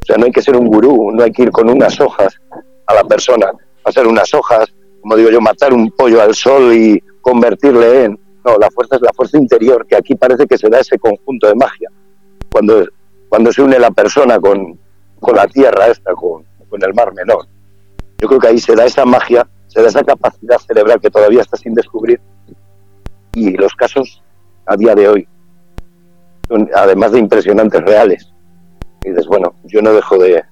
O 0.02 0.06
sea, 0.06 0.16
no 0.16 0.26
hay 0.26 0.32
que 0.32 0.42
ser 0.42 0.56
un 0.56 0.68
gurú, 0.68 1.12
no 1.12 1.24
hay 1.24 1.32
que 1.34 1.44
ir 1.44 1.52
con 1.52 1.70
unas 1.70 2.00
hojas 2.00 2.40
a 2.86 2.94
la 2.94 3.04
persona, 3.04 3.52
hacer 3.84 4.08
unas 4.08 4.34
hojas, 4.34 4.74
como 5.02 5.18
digo 5.18 5.30
yo, 5.30 5.42
matar 5.42 5.74
un 5.74 5.92
pollo 5.92 6.22
al 6.22 6.34
sol 6.34 6.74
y 6.74 7.04
convertirle 7.20 8.06
en... 8.06 8.20
No, 8.46 8.56
la 8.58 8.72
fuerza 8.72 8.96
es 8.96 9.02
la 9.02 9.12
fuerza 9.12 9.38
interior, 9.38 9.86
que 9.86 9.98
aquí 9.98 10.16
parece 10.16 10.48
que 10.48 10.58
se 10.58 10.70
da 10.70 10.80
ese 10.80 10.98
conjunto 10.98 11.48
de 11.48 11.56
magia. 11.56 11.90
Cuando, 13.30 13.52
se 13.52 13.62
une 13.62 13.80
la 13.80 13.92
persona 13.92 14.40
con, 14.40 14.80
con 15.20 15.36
la 15.36 15.48
tierra 15.48 15.88
esta, 15.88 16.14
con, 16.14 16.44
con 16.70 16.84
el 16.84 16.94
mar 16.94 17.14
menor. 17.14 17.46
Yo 18.20 18.28
creo 18.28 18.40
que 18.40 18.48
ahí 18.48 18.60
se 18.60 18.76
da 18.76 18.86
esa 18.86 19.06
magia, 19.06 19.48
se 19.68 19.82
da 19.82 19.90
esa 19.90 20.04
capacidad 20.04 20.58
cerebral 20.60 21.00
que 21.00 21.10
todavía 21.10 21.42
está 21.42 21.58
sin 21.58 21.74
descubrir. 21.74 22.20
Y 23.34 23.52
los 23.52 23.74
casos 23.76 24.24
a 24.66 24.76
día 24.76 24.96
de 24.96 25.08
hoy 25.08 25.28
además 26.76 27.12
de 27.12 27.20
impresionantes 27.20 27.82
reales. 27.82 28.34
Y 29.04 29.10
dices, 29.10 29.28
bueno, 29.28 29.54
yo 29.66 29.82
no 29.82 29.94
dejo 29.94 30.18
de, 30.18 30.44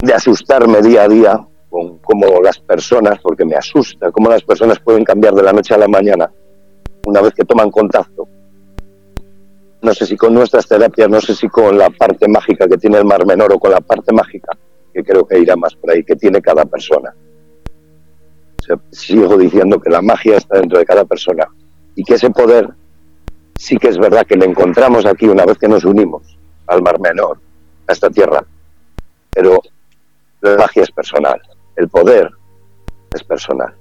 de 0.00 0.14
asustarme 0.14 0.80
día 0.82 1.02
a 1.02 1.08
día 1.08 1.46
con 1.70 1.98
cómo 1.98 2.40
las 2.42 2.58
personas, 2.58 3.18
porque 3.22 3.44
me 3.44 3.56
asusta, 3.56 4.10
cómo 4.10 4.30
las 4.30 4.42
personas 4.42 4.78
pueden 4.80 5.04
cambiar 5.04 5.34
de 5.34 5.42
la 5.42 5.52
noche 5.52 5.74
a 5.74 5.78
la 5.78 5.88
mañana 5.88 6.30
una 7.06 7.20
vez 7.20 7.32
que 7.34 7.44
toman 7.44 7.70
contacto. 7.70 8.28
No 9.80 9.94
sé 9.94 10.06
si 10.06 10.16
con 10.16 10.34
nuestras 10.34 10.66
terapias, 10.66 11.08
no 11.08 11.20
sé 11.20 11.34
si 11.34 11.48
con 11.48 11.78
la 11.78 11.90
parte 11.90 12.26
mágica 12.28 12.66
que 12.66 12.76
tiene 12.76 12.98
el 12.98 13.04
Mar 13.04 13.24
Menor 13.24 13.52
o 13.52 13.58
con 13.58 13.70
la 13.70 13.80
parte 13.80 14.12
mágica, 14.12 14.56
que 14.92 15.04
creo 15.04 15.26
que 15.26 15.38
irá 15.38 15.56
más 15.56 15.74
por 15.76 15.90
ahí, 15.90 16.02
que 16.02 16.16
tiene 16.16 16.42
cada 16.42 16.64
persona. 16.64 17.14
sigo 18.90 19.36
diciendo 19.38 19.80
que 19.80 19.90
la 19.90 20.02
magia 20.02 20.36
está 20.36 20.58
dentro 20.58 20.78
de 20.78 20.84
cada 20.84 21.04
persona 21.04 21.46
y 21.94 22.02
que 22.02 22.14
ese 22.14 22.30
poder 22.30 22.68
sí 23.56 23.76
que 23.76 23.88
es 23.88 23.98
verdad 23.98 24.26
que 24.26 24.36
le 24.36 24.46
encontramos 24.46 25.04
aquí 25.06 25.26
una 25.26 25.44
vez 25.44 25.58
que 25.58 25.68
nos 25.68 25.84
unimos 25.84 26.38
al 26.66 26.82
Mar 26.82 27.00
Menor, 27.00 27.38
a 27.86 27.92
esta 27.92 28.10
tierra, 28.10 28.44
pero 29.30 29.60
la 30.40 30.56
magia 30.56 30.82
es 30.82 30.90
personal, 30.90 31.40
el 31.76 31.88
poder 31.88 32.30
es 33.12 33.22
personal. 33.24 33.74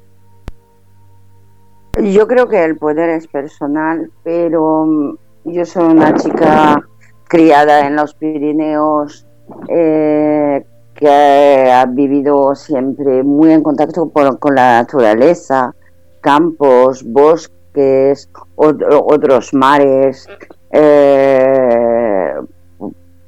Yo 2.02 2.28
creo 2.28 2.48
que 2.48 2.64
el 2.64 2.78
poder 2.78 3.10
es 3.10 3.28
personal, 3.28 4.12
pero 4.24 4.86
mm, 4.86 5.18
yo 5.48 5.66
soy 5.66 5.92
una 5.92 6.14
chica 6.16 6.82
criada 7.28 7.88
en 7.88 7.96
los 7.96 8.14
Pirineos, 8.14 9.26
eh, 9.70 10.66
que 10.94 11.72
ha 11.72 11.86
vivido 11.86 12.56
siempre 12.56 13.24
muy 13.24 13.52
en 13.52 13.64
contacto 13.64 14.10
con 14.10 14.56
la 14.56 14.82
naturaleza, 14.82 15.74
campos, 16.22 17.04
bosques 17.04 17.58
es 17.78 18.30
otros 18.56 19.54
mares, 19.54 20.28
eh, 20.72 22.34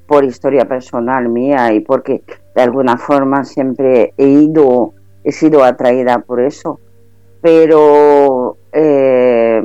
por 0.07 0.25
historia 0.25 0.67
personal 0.67 1.29
mía 1.29 1.71
y 1.73 1.81
porque 1.81 2.23
de 2.55 2.61
alguna 2.61 2.97
forma 2.97 3.43
siempre 3.43 4.13
he 4.17 4.27
ido, 4.27 4.93
he 5.23 5.31
sido 5.31 5.63
atraída 5.63 6.19
por 6.19 6.41
eso. 6.41 6.79
Pero 7.41 8.57
eh, 8.73 9.61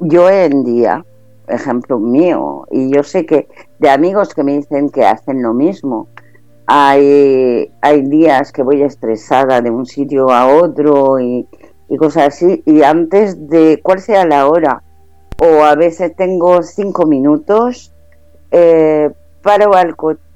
yo 0.00 0.30
en 0.30 0.64
día, 0.64 1.04
ejemplo 1.48 1.98
mío, 1.98 2.66
y 2.70 2.92
yo 2.92 3.02
sé 3.02 3.26
que 3.26 3.48
de 3.78 3.90
amigos 3.90 4.34
que 4.34 4.42
me 4.42 4.56
dicen 4.56 4.90
que 4.90 5.04
hacen 5.04 5.42
lo 5.42 5.54
mismo, 5.54 6.08
hay, 6.66 7.70
hay 7.80 8.02
días 8.02 8.52
que 8.52 8.62
voy 8.62 8.82
estresada 8.82 9.60
de 9.60 9.70
un 9.70 9.86
sitio 9.86 10.30
a 10.30 10.48
otro 10.48 11.20
y, 11.20 11.46
cosas 11.98 12.28
así. 12.28 12.62
Y 12.66 12.82
antes 12.82 13.48
de 13.48 13.80
cuál 13.82 14.00
sea 14.00 14.26
la 14.26 14.48
hora, 14.48 14.82
o 15.40 15.64
a 15.64 15.74
veces 15.76 16.14
tengo 16.16 16.62
cinco 16.62 17.06
minutos, 17.06 17.92
eh, 18.50 19.10
paro 19.42 19.70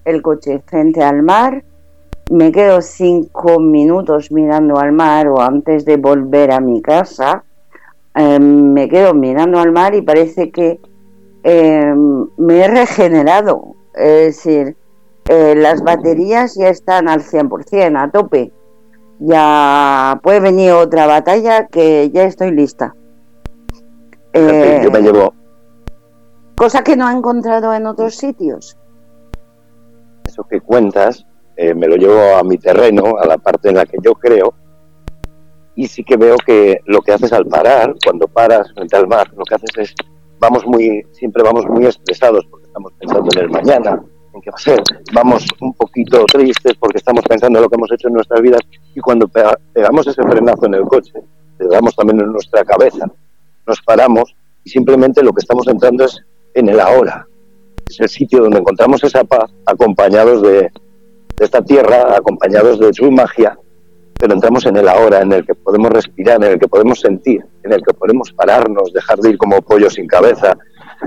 el 0.04 0.22
coche 0.22 0.62
frente 0.66 1.02
al 1.02 1.22
mar, 1.22 1.64
me 2.30 2.52
quedo 2.52 2.80
cinco 2.80 3.58
minutos 3.58 4.30
mirando 4.30 4.78
al 4.78 4.92
mar 4.92 5.26
o 5.26 5.40
antes 5.40 5.84
de 5.84 5.96
volver 5.96 6.52
a 6.52 6.60
mi 6.60 6.80
casa, 6.80 7.44
em, 8.14 8.72
me 8.72 8.88
quedo 8.88 9.14
mirando 9.14 9.58
al 9.58 9.72
mar 9.72 9.94
y 9.96 10.02
parece 10.02 10.52
que 10.52 10.78
em, 11.42 12.28
me 12.36 12.60
he 12.60 12.68
regenerado. 12.68 13.74
Es 13.94 14.36
decir, 14.36 14.76
eh, 15.28 15.54
las 15.56 15.82
baterías 15.82 16.54
ya 16.54 16.68
están 16.68 17.08
al 17.08 17.22
100%, 17.22 17.96
a 17.96 18.10
tope 18.10 18.52
ya 19.20 20.18
puede 20.22 20.40
venir 20.40 20.72
otra 20.72 21.06
batalla 21.06 21.66
que 21.68 22.10
ya 22.10 22.24
estoy 22.24 22.50
lista. 22.52 22.94
yo 24.32 24.40
me 24.90 24.98
eh, 24.98 25.02
llevo. 25.02 25.34
Cosa 26.56 26.82
que 26.82 26.96
no 26.96 27.08
he 27.08 27.12
encontrado 27.12 27.72
en 27.74 27.86
otros 27.86 28.16
sitios. 28.16 28.76
Eso 30.26 30.44
que 30.44 30.60
cuentas, 30.60 31.26
eh, 31.56 31.74
me 31.74 31.86
lo 31.86 31.96
llevo 31.96 32.36
a 32.36 32.42
mi 32.42 32.56
terreno, 32.56 33.18
a 33.20 33.26
la 33.26 33.38
parte 33.38 33.68
en 33.68 33.76
la 33.76 33.84
que 33.84 33.98
yo 34.02 34.14
creo, 34.14 34.54
y 35.74 35.86
sí 35.86 36.02
que 36.02 36.16
veo 36.16 36.36
que 36.36 36.80
lo 36.86 37.00
que 37.00 37.12
haces 37.12 37.32
al 37.32 37.46
parar, 37.46 37.94
cuando 38.04 38.26
paras 38.26 38.72
frente 38.74 38.96
al 38.96 39.08
mar, 39.08 39.30
lo 39.36 39.44
que 39.44 39.54
haces 39.54 39.70
es, 39.76 39.94
vamos 40.40 40.66
muy, 40.66 41.06
siempre 41.12 41.42
vamos 41.42 41.66
muy 41.66 41.86
estresados, 41.86 42.44
porque 42.50 42.66
estamos 42.66 42.92
pensando 42.98 43.28
en 43.36 43.42
el 43.42 43.50
mañana, 43.50 44.02
en 44.32 44.40
qué 44.40 44.50
va 44.50 44.56
a 44.56 44.60
ser, 44.60 44.82
vamos 45.12 45.46
un 45.60 45.72
poquito 45.74 46.24
tristes 46.24 46.74
porque 46.78 46.98
estamos 46.98 47.22
pensando 47.28 47.58
en 47.58 47.64
lo 47.64 47.68
que 47.68 47.76
hemos 47.76 47.92
hecho 47.92 48.08
en 48.08 48.14
nuestras 48.14 48.40
vidas 48.40 48.60
y 48.94 49.00
cuando 49.00 49.28
pegamos 49.28 50.06
ese 50.06 50.22
frenazo 50.22 50.66
en 50.66 50.74
el 50.74 50.82
coche, 50.84 51.12
le 51.58 51.66
damos 51.68 51.94
también 51.94 52.20
en 52.20 52.32
nuestra 52.32 52.64
cabeza, 52.64 53.06
nos 53.66 53.80
paramos 53.82 54.34
y 54.64 54.70
simplemente 54.70 55.22
lo 55.22 55.32
que 55.32 55.40
estamos 55.40 55.68
entrando 55.68 56.04
es 56.04 56.18
en 56.54 56.68
el 56.68 56.80
ahora. 56.80 57.26
Es 57.86 58.00
el 58.00 58.08
sitio 58.08 58.40
donde 58.42 58.58
encontramos 58.58 59.02
esa 59.04 59.24
paz 59.24 59.50
acompañados 59.66 60.42
de, 60.42 60.62
de 60.62 61.44
esta 61.44 61.62
tierra, 61.62 62.16
acompañados 62.16 62.78
de 62.78 62.92
su 62.94 63.10
magia, 63.10 63.58
pero 64.20 64.34
entramos 64.34 64.66
en 64.66 64.76
el 64.76 64.86
ahora, 64.86 65.22
en 65.22 65.32
el 65.32 65.46
que 65.46 65.54
podemos 65.54 65.90
respirar, 65.90 66.36
en 66.44 66.52
el 66.52 66.58
que 66.58 66.68
podemos 66.68 67.00
sentir, 67.00 67.42
en 67.62 67.72
el 67.72 67.82
que 67.82 67.94
podemos 67.94 68.30
pararnos, 68.32 68.92
dejar 68.92 69.18
de 69.18 69.30
ir 69.30 69.38
como 69.38 69.62
pollo 69.62 69.88
sin 69.88 70.06
cabeza 70.06 70.58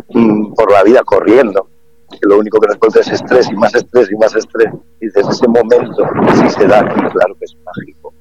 mm, 0.10 0.54
por 0.54 0.72
la 0.72 0.82
vida 0.82 1.04
corriendo, 1.04 1.68
que 2.10 2.28
lo 2.28 2.40
único 2.40 2.60
que 2.60 2.70
nos 2.70 2.78
produce 2.78 3.02
es 3.02 3.12
estrés 3.12 3.48
y 3.52 3.54
más 3.54 3.76
estrés 3.76 4.12
y 4.12 4.16
más 4.16 4.36
estrés. 4.36 4.74
Y 5.00 5.06
desde 5.06 5.30
ese 5.30 5.48
momento, 5.48 6.04
si 6.42 6.50
se 6.50 6.66
da 6.66 6.84
claro 6.84 7.36
que 7.38 7.46
es 7.46 7.56
mágico. 7.64 8.14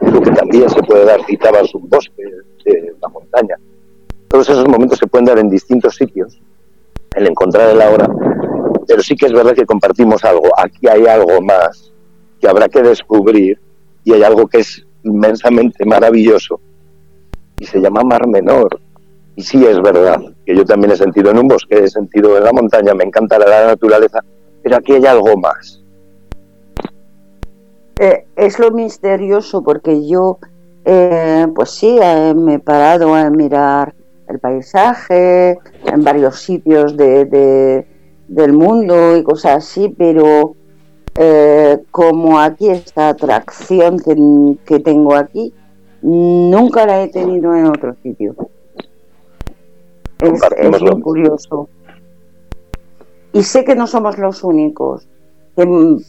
Lo 0.00 0.20
que 0.20 0.30
también 0.32 0.68
se 0.68 0.82
puede 0.82 1.04
dar, 1.04 1.24
citabas 1.26 1.72
un 1.72 1.88
bosque, 1.88 2.24
de 2.64 2.94
la 3.00 3.08
montaña. 3.08 3.54
Todos 4.26 4.48
esos 4.48 4.66
momentos 4.66 4.98
se 4.98 5.06
pueden 5.06 5.26
dar 5.26 5.38
en 5.38 5.48
distintos 5.48 5.94
sitios, 5.94 6.36
el 7.14 7.28
encontrar 7.28 7.70
el 7.70 7.80
ahora, 7.80 8.08
pero 8.88 9.02
sí 9.04 9.14
que 9.14 9.26
es 9.26 9.32
verdad 9.32 9.54
que 9.54 9.64
compartimos 9.64 10.24
algo. 10.24 10.48
Aquí 10.56 10.88
hay 10.88 11.06
algo 11.06 11.40
más 11.40 11.92
que 12.40 12.48
habrá 12.48 12.68
que 12.68 12.82
descubrir 12.82 13.60
y 14.04 14.12
hay 14.12 14.22
algo 14.22 14.46
que 14.46 14.58
es 14.58 14.84
inmensamente 15.02 15.84
maravilloso 15.84 16.60
y 17.58 17.66
se 17.66 17.80
llama 17.80 18.02
Mar 18.02 18.26
Menor. 18.26 18.80
Y 19.36 19.42
sí 19.42 19.64
es 19.66 19.80
verdad 19.80 20.20
que 20.46 20.54
yo 20.54 20.64
también 20.64 20.92
he 20.92 20.96
sentido 20.96 21.30
en 21.30 21.38
un 21.38 21.48
bosque, 21.48 21.84
he 21.84 21.88
sentido 21.88 22.36
en 22.36 22.44
la 22.44 22.52
montaña, 22.52 22.94
me 22.94 23.04
encanta 23.04 23.38
la 23.38 23.66
naturaleza, 23.66 24.20
pero 24.62 24.76
aquí 24.76 24.92
hay 24.92 25.06
algo 25.06 25.36
más. 25.36 25.82
Eh, 27.98 28.26
es 28.36 28.58
lo 28.58 28.70
misterioso 28.70 29.62
porque 29.62 30.06
yo, 30.06 30.38
eh, 30.84 31.46
pues 31.54 31.70
sí, 31.70 31.98
eh, 32.00 32.34
me 32.34 32.54
he 32.54 32.58
parado 32.58 33.14
a 33.14 33.30
mirar 33.30 33.94
el 34.28 34.38
paisaje 34.38 35.58
en 35.84 36.02
varios 36.02 36.40
sitios 36.40 36.96
de, 36.96 37.86
del 38.28 38.52
mundo 38.52 39.16
y 39.16 39.22
cosas 39.22 39.58
así, 39.58 39.94
pero 39.96 40.56
como 41.90 42.40
aquí 42.40 42.68
esta 42.68 43.10
atracción 43.10 43.98
que, 43.98 44.16
que 44.64 44.80
tengo 44.80 45.14
aquí, 45.14 45.52
nunca 46.02 46.86
la 46.86 47.02
he 47.02 47.08
tenido 47.08 47.54
en 47.54 47.66
otro 47.66 47.96
sitio. 48.02 48.34
Es, 50.20 50.80
muy 50.80 51.00
curioso. 51.00 51.68
Y 53.32 53.42
sé 53.42 53.64
que 53.64 53.74
no 53.74 53.86
somos 53.86 54.18
los 54.18 54.44
únicos, 54.44 55.08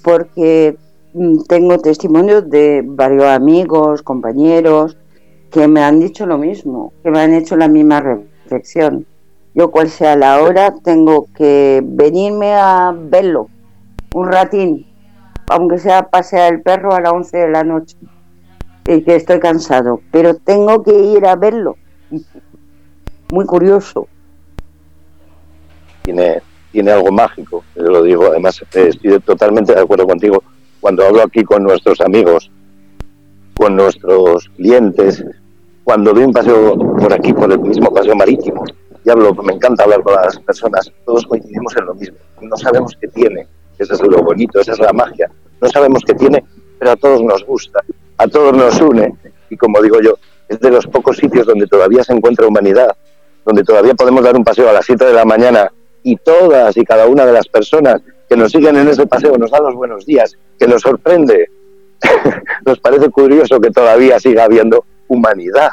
porque 0.03 0.77
mm, 1.13 1.43
tengo 1.47 1.77
testimonios 1.79 2.49
de 2.49 2.83
varios 2.85 3.25
amigos, 3.25 4.03
compañeros, 4.03 4.97
que 5.51 5.67
me 5.67 5.81
han 5.81 5.99
dicho 5.99 6.25
lo 6.25 6.37
mismo, 6.37 6.93
que 7.03 7.11
me 7.11 7.19
han 7.19 7.33
hecho 7.33 7.55
la 7.55 7.67
misma 7.67 8.01
reflexión. 8.01 9.05
Yo, 9.53 9.71
cual 9.71 9.89
sea 9.89 10.15
la 10.17 10.41
hora, 10.41 10.75
tengo 10.83 11.27
que 11.33 11.81
venirme 11.83 12.53
a 12.53 12.93
verlo, 12.93 13.47
un 14.13 14.27
ratín, 14.27 14.85
aunque 15.47 15.77
sea 15.77 16.09
pasear 16.09 16.53
el 16.53 16.61
perro 16.61 16.93
a 16.93 17.01
las 17.01 17.13
11 17.13 17.37
de 17.37 17.49
la 17.49 17.63
noche, 17.63 17.97
y 18.87 19.01
que 19.01 19.15
estoy 19.15 19.39
cansado, 19.39 20.01
pero 20.11 20.35
tengo 20.35 20.83
que 20.83 20.93
ir 20.93 21.25
a 21.25 21.35
verlo 21.35 21.75
muy 23.31 23.45
curioso. 23.45 24.07
Tiene, 26.03 26.41
tiene 26.71 26.91
algo 26.91 27.11
mágico, 27.11 27.63
lo 27.75 28.03
digo, 28.03 28.27
además 28.27 28.61
eh, 28.73 28.89
estoy 28.89 29.19
totalmente 29.21 29.73
de 29.73 29.81
acuerdo 29.81 30.05
contigo. 30.05 30.43
Cuando 30.79 31.05
hablo 31.05 31.23
aquí 31.23 31.43
con 31.43 31.63
nuestros 31.63 31.99
amigos, 32.01 32.51
con 33.55 33.75
nuestros 33.75 34.47
clientes, 34.49 35.23
cuando 35.83 36.13
doy 36.13 36.25
un 36.25 36.33
paseo 36.33 36.77
por 36.77 37.11
aquí, 37.11 37.33
por 37.33 37.51
el 37.51 37.59
mismo 37.59 37.91
paseo 37.91 38.15
marítimo, 38.15 38.63
y 39.03 39.09
hablo, 39.09 39.33
me 39.35 39.53
encanta 39.53 39.83
hablar 39.83 40.03
con 40.03 40.15
las 40.15 40.39
personas, 40.39 40.91
todos 41.05 41.25
coincidimos 41.25 41.75
en 41.77 41.85
lo 41.85 41.95
mismo. 41.95 42.17
No 42.41 42.55
sabemos 42.57 42.95
qué 42.99 43.07
tiene, 43.07 43.47
eso 43.79 43.93
es 43.93 44.01
lo 44.01 44.23
bonito, 44.23 44.59
esa 44.59 44.73
es 44.73 44.79
la 44.79 44.93
magia. 44.93 45.31
No 45.65 45.71
sabemos 45.71 46.03
qué 46.05 46.13
tiene, 46.13 46.45
pero 46.77 46.91
a 46.91 46.95
todos 46.95 47.23
nos 47.23 47.43
gusta, 47.43 47.79
a 48.19 48.27
todos 48.27 48.55
nos 48.55 48.79
une, 48.79 49.15
y 49.49 49.57
como 49.57 49.81
digo 49.81 49.99
yo, 49.99 50.13
es 50.47 50.59
de 50.59 50.69
los 50.69 50.85
pocos 50.85 51.17
sitios 51.17 51.47
donde 51.47 51.65
todavía 51.65 52.03
se 52.03 52.13
encuentra 52.13 52.45
humanidad, 52.45 52.95
donde 53.43 53.63
todavía 53.63 53.95
podemos 53.95 54.23
dar 54.23 54.35
un 54.35 54.43
paseo 54.43 54.69
a 54.69 54.73
las 54.73 54.85
7 54.85 55.05
de 55.05 55.13
la 55.13 55.25
mañana 55.25 55.71
y 56.03 56.17
todas 56.17 56.77
y 56.77 56.85
cada 56.85 57.07
una 57.07 57.25
de 57.25 57.33
las 57.33 57.47
personas 57.47 57.99
que 58.29 58.37
nos 58.37 58.51
siguen 58.51 58.75
en 58.75 58.89
ese 58.89 59.07
paseo 59.07 59.39
nos 59.39 59.49
dan 59.49 59.63
los 59.63 59.73
buenos 59.73 60.05
días, 60.05 60.37
que 60.59 60.67
nos 60.67 60.83
sorprende. 60.83 61.49
nos 62.67 62.79
parece 62.79 63.09
curioso 63.09 63.59
que 63.59 63.71
todavía 63.71 64.19
siga 64.19 64.43
habiendo 64.43 64.85
humanidad. 65.07 65.71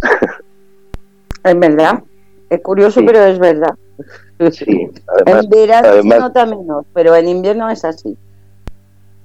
es 1.44 1.58
verdad, 1.58 2.02
es 2.48 2.62
curioso, 2.62 3.02
pero 3.04 3.26
es 3.26 3.38
verdad. 3.38 3.74
Sí, 4.52 4.88
en 5.26 5.48
verano 5.50 6.02
se 6.02 6.18
nota 6.18 6.46
menos, 6.46 6.86
pero 6.94 7.14
en 7.14 7.28
invierno 7.28 7.68
es 7.68 7.84
así. 7.84 8.16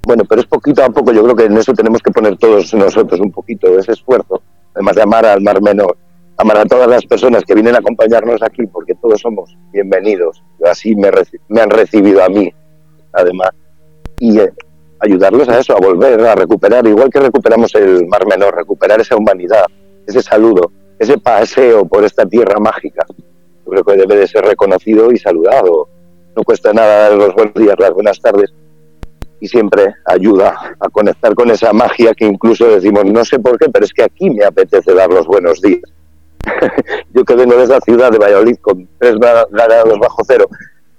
Bueno, 0.07 0.23
pero 0.23 0.39
es 0.39 0.47
poquito 0.47 0.81
a 0.83 0.89
poco, 0.89 1.11
yo 1.11 1.21
creo 1.21 1.35
que 1.35 1.43
en 1.43 1.57
eso 1.57 1.73
tenemos 1.73 2.01
que 2.01 2.11
poner 2.11 2.37
todos 2.37 2.73
nosotros 2.73 3.19
un 3.19 3.29
poquito 3.29 3.77
ese 3.77 3.91
esfuerzo, 3.91 4.41
además 4.73 4.95
de 4.95 5.01
amar 5.01 5.25
al 5.25 5.41
mar 5.41 5.61
menor 5.61 5.97
amar 6.37 6.59
a 6.59 6.65
todas 6.65 6.87
las 6.87 7.05
personas 7.05 7.43
que 7.43 7.55
vienen 7.55 7.75
a 7.75 7.79
acompañarnos 7.79 8.41
aquí, 8.43 8.65
porque 8.67 8.93
todos 8.95 9.19
somos 9.19 9.57
bienvenidos, 9.73 10.41
así 10.65 10.95
me, 10.95 11.09
me 11.49 11.61
han 11.61 11.69
recibido 11.69 12.23
a 12.23 12.29
mí, 12.29 12.53
además, 13.11 13.49
y 14.19 14.39
eh, 14.39 14.53
ayudarlos 14.99 15.49
a 15.49 15.59
eso, 15.59 15.75
a 15.75 15.79
volver, 15.79 16.21
a 16.21 16.35
recuperar, 16.35 16.87
igual 16.87 17.09
que 17.09 17.19
recuperamos 17.19 17.73
el 17.75 18.05
Mar 18.07 18.25
Menor, 18.27 18.55
recuperar 18.55 19.01
esa 19.01 19.17
humanidad, 19.17 19.65
ese 20.05 20.21
saludo, 20.21 20.71
ese 20.99 21.17
paseo 21.17 21.85
por 21.85 22.05
esta 22.05 22.25
tierra 22.25 22.59
mágica. 22.59 23.05
Yo 23.65 23.71
creo 23.71 23.83
que 23.83 23.97
debe 23.97 24.15
de 24.15 24.27
ser 24.27 24.45
reconocido 24.45 25.11
y 25.11 25.17
saludado. 25.17 25.89
No 26.35 26.43
cuesta 26.43 26.71
nada 26.71 27.09
dar 27.09 27.13
los 27.13 27.33
buenos 27.33 27.55
días, 27.55 27.75
las 27.77 27.91
buenas 27.91 28.21
tardes, 28.21 28.53
y 29.39 29.47
siempre 29.47 29.95
ayuda 30.05 30.75
a 30.79 30.89
conectar 30.89 31.35
con 31.35 31.51
esa 31.51 31.73
magia 31.73 32.13
que 32.13 32.25
incluso 32.25 32.67
decimos, 32.67 33.05
no 33.05 33.23
sé 33.23 33.39
por 33.39 33.57
qué, 33.57 33.69
pero 33.69 33.85
es 33.85 33.93
que 33.93 34.03
aquí 34.03 34.29
me 34.29 34.43
apetece 34.43 34.93
dar 34.93 35.09
los 35.09 35.27
buenos 35.27 35.61
días 35.61 35.81
yo 37.13 37.23
que 37.23 37.35
vengo 37.35 37.55
de 37.55 37.63
esa 37.63 37.79
ciudad 37.81 38.11
de 38.11 38.17
Valladolid 38.17 38.57
con 38.61 38.87
tres 38.99 39.15
grados 39.17 39.99
bajo 39.99 40.23
cero, 40.25 40.45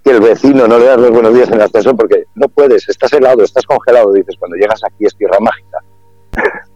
que 0.04 0.10
el 0.10 0.20
vecino 0.20 0.66
no 0.66 0.78
le 0.78 0.86
das 0.86 1.00
los 1.00 1.10
buenos 1.10 1.34
días 1.34 1.48
en 1.48 1.54
el 1.54 1.62
ascensor 1.62 1.96
porque 1.96 2.24
no 2.34 2.48
puedes, 2.48 2.88
estás 2.88 3.12
helado, 3.12 3.42
estás 3.42 3.64
congelado, 3.66 4.12
dices, 4.12 4.36
cuando 4.38 4.56
llegas 4.56 4.80
aquí 4.84 5.06
es 5.06 5.16
tierra 5.16 5.38
mágica. 5.40 5.78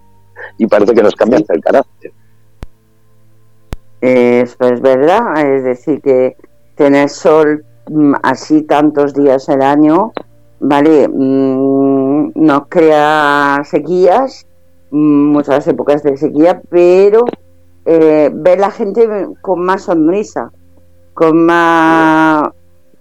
y 0.58 0.66
parece 0.66 0.94
que 0.94 1.02
nos 1.02 1.14
cambiaste 1.14 1.54
el 1.54 1.60
carácter. 1.60 2.12
Eso 4.00 4.56
es 4.64 4.80
verdad, 4.80 5.54
es 5.54 5.64
decir, 5.64 6.00
que 6.02 6.36
tener 6.74 7.08
sol 7.08 7.64
mm, 7.88 8.14
así 8.22 8.62
tantos 8.62 9.14
días 9.14 9.48
al 9.48 9.62
año, 9.62 10.12
¿vale? 10.62 11.08
Mm, 11.08 12.32
nos 12.34 12.68
crea 12.68 13.62
sequías, 13.64 14.46
mm, 14.90 15.32
muchas 15.32 15.66
épocas 15.66 16.02
de 16.02 16.16
sequía, 16.16 16.62
pero 16.70 17.24
eh, 17.84 18.30
ver 18.32 18.60
la 18.60 18.70
gente 18.70 19.06
con 19.40 19.64
más 19.64 19.82
sonrisa, 19.82 20.52
con 21.14 21.44
más, 21.44 22.48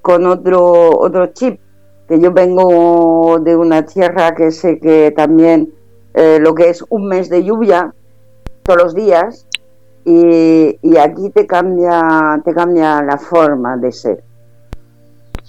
con 0.02 0.26
otro, 0.26 1.00
otro 1.00 1.28
chip. 1.28 1.60
Que 2.08 2.19
yo 2.19 2.34
vengo 2.34 3.39
de 3.39 3.56
una 3.56 3.86
tierra 3.86 4.36
que 4.36 4.52
sé 4.52 4.80
que 4.80 5.12
también 5.12 5.71
eh, 6.13 6.39
lo 6.41 6.54
que 6.56 6.69
es 6.69 6.84
un 6.89 7.08
mes 7.08 7.30
de 7.30 7.43
lluvia 7.43 7.93
todos 8.63 8.84
los 8.84 8.95
días 8.95 9.47
y, 10.04 10.78
y, 10.82 10.97
aquí 10.97 11.30
te 11.30 11.45
cambia, 11.45 12.41
te 12.43 12.54
cambia 12.54 13.02
la 13.04 13.17
forma 13.17 13.78
de 13.78 13.91
ser. 13.91 14.24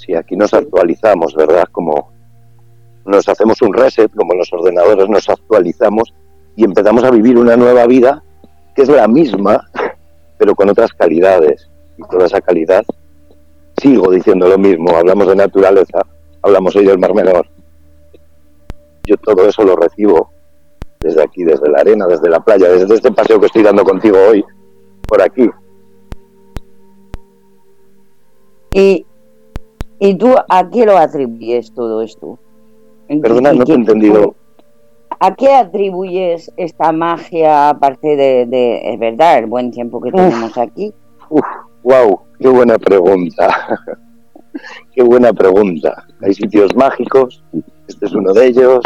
Sí, 0.04 0.16
aquí 0.16 0.36
nos 0.36 0.52
actualizamos, 0.52 1.34
¿verdad? 1.36 1.64
Como 1.70 2.10
nos 3.04 3.28
hacemos 3.28 3.62
un 3.62 3.72
reset, 3.72 4.12
como 4.14 4.34
los 4.34 4.52
ordenadores 4.52 5.08
nos 5.08 5.28
actualizamos 5.28 6.12
y 6.56 6.64
empezamos 6.64 7.04
a 7.04 7.10
vivir 7.10 7.38
una 7.38 7.56
nueva 7.56 7.86
vida 7.86 8.22
que 8.74 8.82
es 8.82 8.88
la 8.88 9.06
misma, 9.06 9.68
pero 10.38 10.56
con 10.56 10.68
otras 10.68 10.92
calidades. 10.92 11.68
Y 11.96 12.02
toda 12.10 12.26
esa 12.26 12.40
calidad, 12.40 12.84
sigo 13.80 14.10
diciendo 14.10 14.48
lo 14.48 14.58
mismo, 14.58 14.96
hablamos 14.96 15.28
de 15.28 15.36
naturaleza, 15.36 16.00
hablamos 16.42 16.74
hoy 16.74 16.84
del 16.84 16.98
Mar 16.98 17.14
Menor. 17.14 17.46
Yo 19.04 19.16
todo 19.18 19.46
eso 19.46 19.62
lo 19.62 19.76
recibo 19.76 20.30
desde 20.98 21.22
aquí, 21.22 21.44
desde 21.44 21.68
la 21.70 21.78
arena, 21.78 22.06
desde 22.06 22.28
la 22.28 22.40
playa, 22.40 22.68
desde 22.68 22.94
este 22.94 23.12
paseo 23.12 23.38
que 23.38 23.46
estoy 23.46 23.62
dando 23.62 23.84
contigo 23.84 24.18
hoy, 24.30 24.44
por 25.06 25.22
aquí. 25.22 25.48
¿Y, 28.74 29.04
y 30.02 30.16
tú 30.16 30.34
a 30.48 30.68
qué 30.68 30.84
lo 30.84 30.98
atribuyes 30.98 31.72
todo 31.74 32.02
esto? 32.02 32.36
Perdona, 33.06 33.52
no 33.52 33.62
te 33.64 33.70
he 33.70 33.76
entendido. 33.76 34.34
¿A 35.20 35.32
qué 35.36 35.54
atribuyes 35.54 36.50
esta 36.56 36.90
magia, 36.90 37.68
aparte 37.68 38.16
de, 38.16 38.80
es 38.82 38.98
verdad, 38.98 39.38
el 39.38 39.46
buen 39.46 39.70
tiempo 39.70 40.00
que 40.00 40.10
tenemos 40.10 40.58
aquí? 40.58 40.92
Uf, 41.28 41.44
wow, 41.84 42.20
qué 42.40 42.48
buena 42.48 42.78
pregunta. 42.78 43.78
Qué 44.92 45.02
buena 45.02 45.32
pregunta. 45.32 46.04
Hay 46.20 46.34
sitios 46.34 46.76
mágicos, 46.76 47.42
este 47.88 48.04
es 48.04 48.12
uno 48.12 48.34
de 48.34 48.48
ellos. 48.48 48.82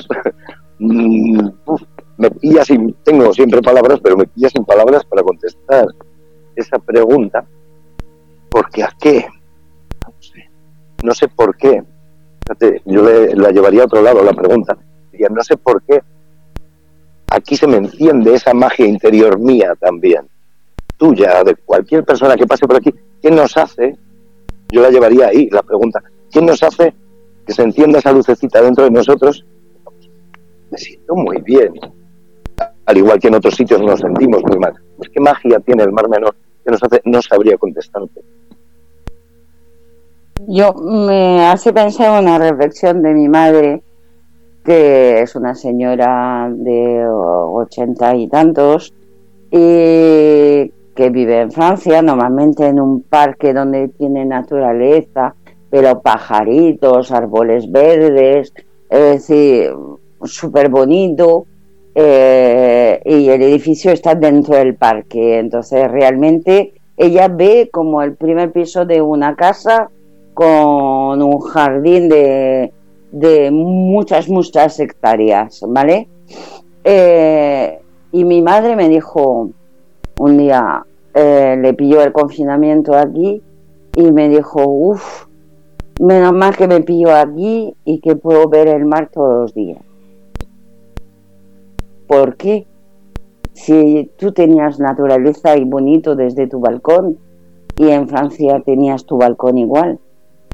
Mm, 0.78 1.48
me 2.18 2.30
pilla 2.30 2.64
sin, 2.64 2.92
tengo 3.02 3.32
siempre 3.32 3.60
palabras, 3.62 3.98
pero 4.00 4.16
me 4.16 4.26
pilla 4.26 4.48
sin 4.48 4.64
palabras 4.64 5.04
para 5.06 5.22
contestar 5.22 5.86
esa 6.54 6.78
pregunta. 6.78 7.44
Porque 8.48 8.84
a 8.84 8.90
qué? 9.00 9.26
No 11.06 11.14
sé, 11.14 11.28
por 11.28 11.56
qué. 11.56 11.84
yo 12.84 13.02
la 13.34 13.50
llevaría 13.52 13.82
a 13.82 13.84
otro 13.84 14.02
lado 14.02 14.24
la 14.24 14.32
pregunta. 14.32 14.76
Diría, 15.12 15.28
no 15.28 15.40
sé 15.44 15.56
por 15.56 15.80
qué. 15.84 16.02
Aquí 17.30 17.56
se 17.56 17.68
me 17.68 17.76
enciende 17.76 18.34
esa 18.34 18.52
magia 18.54 18.86
interior 18.86 19.38
mía 19.38 19.74
también, 19.78 20.28
tuya, 20.96 21.44
de 21.44 21.54
cualquier 21.54 22.04
persona 22.04 22.34
que 22.34 22.44
pase 22.44 22.66
por 22.66 22.76
aquí. 22.76 22.92
¿Qué 23.22 23.30
nos 23.30 23.56
hace? 23.56 23.96
Yo 24.72 24.82
la 24.82 24.90
llevaría 24.90 25.28
ahí, 25.28 25.48
la 25.50 25.62
pregunta. 25.62 26.02
¿Qué 26.32 26.42
nos 26.42 26.60
hace 26.64 26.92
que 27.46 27.52
se 27.52 27.62
encienda 27.62 28.00
esa 28.00 28.10
lucecita 28.10 28.60
dentro 28.60 28.82
de 28.82 28.90
nosotros? 28.90 29.46
Me 30.72 30.78
siento 30.78 31.14
muy 31.14 31.40
bien. 31.42 31.72
Al 32.84 32.96
igual 32.96 33.20
que 33.20 33.28
en 33.28 33.36
otros 33.36 33.54
sitios 33.54 33.80
nos 33.80 34.00
sentimos 34.00 34.42
muy 34.42 34.58
mal. 34.58 34.74
Pues 34.96 35.08
¿Qué 35.10 35.20
magia 35.20 35.60
tiene 35.60 35.84
el 35.84 35.92
Mar 35.92 36.08
Menor 36.08 36.34
que 36.64 36.70
nos 36.72 36.82
hace? 36.82 37.00
No 37.04 37.22
sabría 37.22 37.56
contestarte. 37.56 38.22
Yo 40.46 40.74
me 40.74 41.44
hace 41.46 41.72
pensar 41.72 42.22
una 42.22 42.38
reflexión 42.38 43.02
de 43.02 43.14
mi 43.14 43.28
madre, 43.28 43.82
que 44.64 45.22
es 45.22 45.34
una 45.34 45.54
señora 45.54 46.48
de 46.52 47.04
ochenta 47.08 48.14
y 48.14 48.28
tantos, 48.28 48.92
y 49.50 50.70
que 50.94 51.10
vive 51.10 51.40
en 51.40 51.50
Francia, 51.50 52.02
normalmente 52.02 52.66
en 52.66 52.80
un 52.80 53.02
parque 53.02 53.52
donde 53.52 53.88
tiene 53.88 54.24
naturaleza, 54.24 55.34
pero 55.70 56.00
pajaritos, 56.00 57.10
árboles 57.12 57.70
verdes, 57.70 58.52
es 58.88 59.00
decir, 59.00 59.72
súper 60.22 60.68
bonito. 60.68 61.46
Eh, 61.98 63.00
y 63.06 63.28
el 63.30 63.40
edificio 63.40 63.90
está 63.90 64.14
dentro 64.14 64.56
del 64.56 64.74
parque, 64.74 65.38
entonces 65.38 65.90
realmente 65.90 66.74
ella 66.94 67.28
ve 67.28 67.70
como 67.72 68.02
el 68.02 68.16
primer 68.16 68.52
piso 68.52 68.84
de 68.84 69.00
una 69.00 69.34
casa 69.34 69.90
con 70.36 71.22
un 71.22 71.40
jardín 71.40 72.10
de, 72.10 72.70
muchas, 73.50 74.28
muchas 74.28 74.78
hectáreas, 74.78 75.64
¿vale? 75.66 76.08
Eh, 76.84 77.80
y 78.12 78.24
mi 78.24 78.42
madre 78.42 78.76
me 78.76 78.90
dijo, 78.90 79.48
un 80.20 80.36
día 80.36 80.84
eh, 81.14 81.56
le 81.58 81.72
pilló 81.72 82.02
el 82.02 82.12
confinamiento 82.12 82.94
aquí 82.94 83.40
y 83.96 84.12
me 84.12 84.28
dijo, 84.28 84.62
uff, 84.62 85.24
menos 86.00 86.34
mal 86.34 86.54
que 86.54 86.68
me 86.68 86.82
pillo 86.82 87.14
aquí 87.14 87.74
y 87.86 88.00
que 88.00 88.14
puedo 88.16 88.46
ver 88.46 88.68
el 88.68 88.84
mar 88.84 89.08
todos 89.10 89.40
los 89.40 89.54
días. 89.54 89.82
¿Por 92.06 92.36
qué? 92.36 92.66
Si 93.54 94.10
tú 94.18 94.32
tenías 94.32 94.78
naturaleza 94.80 95.56
y 95.56 95.64
bonito 95.64 96.14
desde 96.14 96.46
tu 96.46 96.60
balcón 96.60 97.16
y 97.78 97.88
en 97.88 98.06
Francia 98.06 98.62
tenías 98.66 99.06
tu 99.06 99.16
balcón 99.16 99.56
igual, 99.56 99.98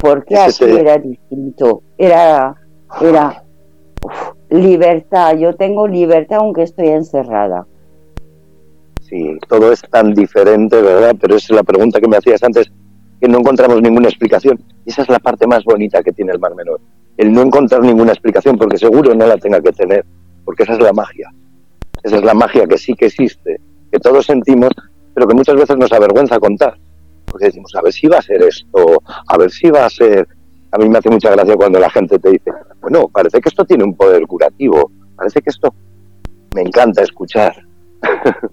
¿por 0.03 0.25
qué 0.27 0.37
aquí 0.37 0.65
era 0.65 0.99
distinto? 0.99 1.83
Era, 1.97 2.55
era 3.01 3.43
libertad. 4.51 5.39
Yo 5.39 5.55
tengo 5.55 5.89
libertad 5.89 6.41
aunque 6.41 6.65
estoy 6.65 6.89
encerrada 6.89 7.67
y 9.13 9.39
todo 9.41 9.73
es 9.73 9.83
tan 9.91 10.15
diferente, 10.15 10.81
¿verdad? 10.81 11.15
Pero 11.21 11.37
es 11.37 11.51
la 11.51 11.63
pregunta 11.63 12.01
que 12.01 12.09
me 12.09 12.17
hacías 12.17 12.43
antes, 12.43 12.73
que 13.21 13.29
no 13.29 13.39
encontramos 13.39 13.83
ninguna 13.83 14.09
explicación. 14.09 14.59
Esa 14.87 15.03
es 15.03 15.09
la 15.11 15.19
parte 15.19 15.47
más 15.47 15.65
bonita 15.65 16.03
que 16.03 16.13
tiene 16.13 16.33
el 16.33 16.39
Mar 16.39 16.55
Menor. 16.55 16.81
El 17.19 17.31
no 17.31 17.43
encontrar 17.43 17.83
ninguna 17.83 18.13
explicación, 18.13 18.57
porque 18.57 18.79
seguro 18.79 19.15
no 19.15 19.27
la 19.27 19.37
tenga 19.37 19.61
que 19.61 19.73
tener, 19.73 20.07
porque 20.47 20.63
esa 20.63 20.73
es 20.73 20.81
la 20.81 20.95
magia. 20.95 21.31
Esa 22.03 22.17
es 22.17 22.25
la 22.25 22.33
magia 22.33 22.67
que 22.67 22.79
sí 22.79 22.95
que 22.95 23.07
existe, 23.07 23.61
que 23.93 23.99
todos 23.99 24.25
sentimos, 24.25 24.71
pero 25.13 25.29
que 25.29 25.35
muchas 25.35 25.57
veces 25.57 25.77
nos 25.77 25.93
avergüenza 25.93 26.41
contar. 26.41 26.79
Porque 27.33 27.47
decimos, 27.47 27.75
a 27.75 27.81
ver 27.83 27.93
si 27.93 28.07
va 28.07 28.19
a 28.19 28.23
ser 28.23 28.43
esto, 28.43 29.03
a 29.27 29.39
ver 29.39 29.51
si 29.51 29.71
va 29.71 29.87
a 29.87 29.91
ser... 29.91 30.29
A 30.71 30.79
mí 30.79 30.89
me 30.89 30.99
hace 30.99 31.11
mucha 31.11 31.31
gracia 31.31 31.57
cuando 31.57 31.79
la 31.79 31.91
gente 31.91 32.19
te 32.19 32.31
dice, 32.31 32.51
bueno, 32.81 33.09
parece 33.09 33.41
que 33.41 33.49
esto 33.49 33.65
tiene 33.65 33.85
un 33.85 33.97
poder 33.97 34.27
curativo, 34.27 34.91
parece 35.17 35.41
que 35.41 35.51
esto... 35.51 35.75
Me 36.55 36.61
encanta 36.61 37.03
escuchar. 37.03 37.55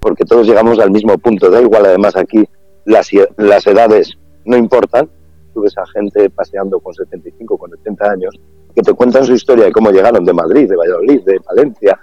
porque 0.00 0.24
todos 0.24 0.46
llegamos 0.46 0.78
al 0.78 0.90
mismo 0.90 1.16
punto. 1.18 1.50
Da 1.50 1.60
igual, 1.60 1.86
además, 1.86 2.16
aquí 2.16 2.44
las, 2.84 3.10
las 3.36 3.66
edades 3.66 4.16
no 4.44 4.56
importan. 4.56 5.08
Tú 5.54 5.62
ves 5.62 5.76
a 5.78 5.86
gente 5.86 6.30
paseando 6.30 6.80
con 6.80 6.94
75, 6.94 7.58
con 7.58 7.72
80 7.72 8.10
años, 8.10 8.34
que 8.74 8.82
te 8.82 8.92
cuentan 8.94 9.24
su 9.24 9.34
historia 9.34 9.66
de 9.66 9.72
cómo 9.72 9.90
llegaron 9.90 10.24
de 10.24 10.32
Madrid, 10.32 10.68
de 10.68 10.76
Valladolid, 10.76 11.22
de 11.24 11.38
Valencia, 11.46 11.98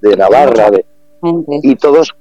de 0.00 0.16
Navarra, 0.16 0.70
de, 0.70 0.84
y 1.62 1.76
todos, 1.76 2.14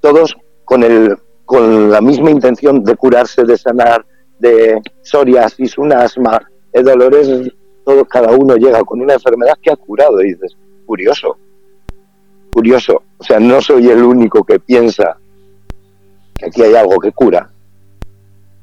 todos 0.00 0.36
con, 0.64 0.82
el, 0.82 1.16
con 1.50 1.90
la 1.90 2.00
misma 2.00 2.30
intención 2.30 2.84
de 2.84 2.94
curarse, 2.94 3.42
de 3.42 3.58
sanar, 3.58 4.06
de 4.38 4.80
psoriasis, 5.02 5.78
un 5.78 5.92
asma, 5.92 6.40
de 6.72 6.80
dolores, 6.80 7.28
todo, 7.84 8.04
cada 8.04 8.30
uno 8.30 8.54
llega 8.54 8.84
con 8.84 9.00
una 9.00 9.14
enfermedad 9.14 9.58
que 9.60 9.72
ha 9.72 9.74
curado. 9.74 10.22
Y 10.22 10.26
dices, 10.26 10.56
curioso, 10.86 11.36
curioso, 12.52 13.02
o 13.18 13.24
sea, 13.24 13.40
no 13.40 13.60
soy 13.60 13.88
el 13.88 14.00
único 14.00 14.44
que 14.44 14.60
piensa 14.60 15.18
que 16.36 16.46
aquí 16.46 16.62
hay 16.62 16.76
algo 16.76 17.00
que 17.00 17.10
cura 17.10 17.50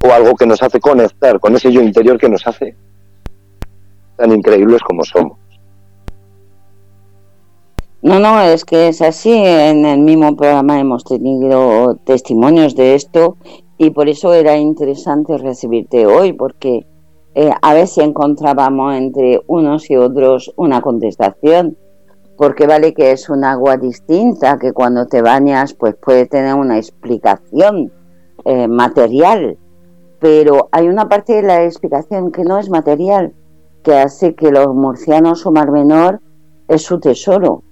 o 0.05 0.13
algo 0.13 0.33
que 0.35 0.47
nos 0.47 0.63
hace 0.63 0.79
conectar 0.79 1.41
con 1.41 1.57
ese 1.57 1.69
yo 1.69 1.81
interior 1.81 2.17
que 2.17 2.29
nos 2.29 2.47
hace 2.47 2.73
tan 4.15 4.31
increíbles 4.31 4.81
como 4.81 5.03
somos. 5.03 5.37
No, 8.07 8.21
no, 8.21 8.39
es 8.39 8.63
que 8.63 8.87
es 8.87 9.01
así. 9.01 9.33
En 9.33 9.85
el 9.85 9.99
mismo 9.99 10.33
programa 10.37 10.79
hemos 10.79 11.03
tenido 11.03 11.97
testimonios 12.05 12.73
de 12.73 12.95
esto 12.95 13.35
y 13.77 13.89
por 13.89 14.07
eso 14.07 14.33
era 14.33 14.55
interesante 14.55 15.37
recibirte 15.37 16.05
hoy, 16.05 16.31
porque 16.31 16.87
eh, 17.35 17.51
a 17.61 17.73
ver 17.73 17.85
si 17.85 17.99
encontrábamos 17.99 18.95
entre 18.95 19.41
unos 19.47 19.89
y 19.89 19.97
otros 19.97 20.53
una 20.55 20.79
contestación. 20.79 21.77
Porque 22.37 22.65
vale 22.65 22.93
que 22.93 23.11
es 23.11 23.29
un 23.29 23.43
agua 23.43 23.75
distinta, 23.75 24.57
que 24.57 24.71
cuando 24.71 25.07
te 25.07 25.21
bañas 25.21 25.73
pues 25.73 25.93
puede 25.95 26.27
tener 26.27 26.55
una 26.55 26.77
explicación 26.77 27.91
eh, 28.45 28.69
material, 28.69 29.57
pero 30.21 30.69
hay 30.71 30.87
una 30.87 31.09
parte 31.09 31.33
de 31.33 31.41
la 31.41 31.65
explicación 31.65 32.31
que 32.31 32.45
no 32.45 32.57
es 32.57 32.69
material, 32.69 33.33
que 33.83 33.95
hace 33.97 34.33
que 34.33 34.49
los 34.49 34.73
murcianos 34.73 35.45
o 35.45 35.51
Mar 35.51 35.71
Menor 35.71 36.21
es 36.69 36.83
su 36.83 37.01
tesoro, 37.01 37.63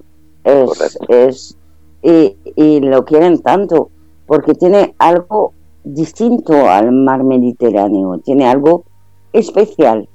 es, 0.46 0.98
es 1.10 1.58
y, 2.02 2.38
y 2.56 2.80
lo 2.80 3.04
quieren 3.04 3.42
tanto, 3.42 3.90
porque 4.26 4.54
tiene 4.54 4.96
algo 5.00 5.54
distinto 5.84 6.70
al 6.70 6.92
mar 6.92 7.24
Mediterráneo, 7.24 8.20
tiene 8.20 8.48
algo 8.48 8.86
especial, 9.34 10.08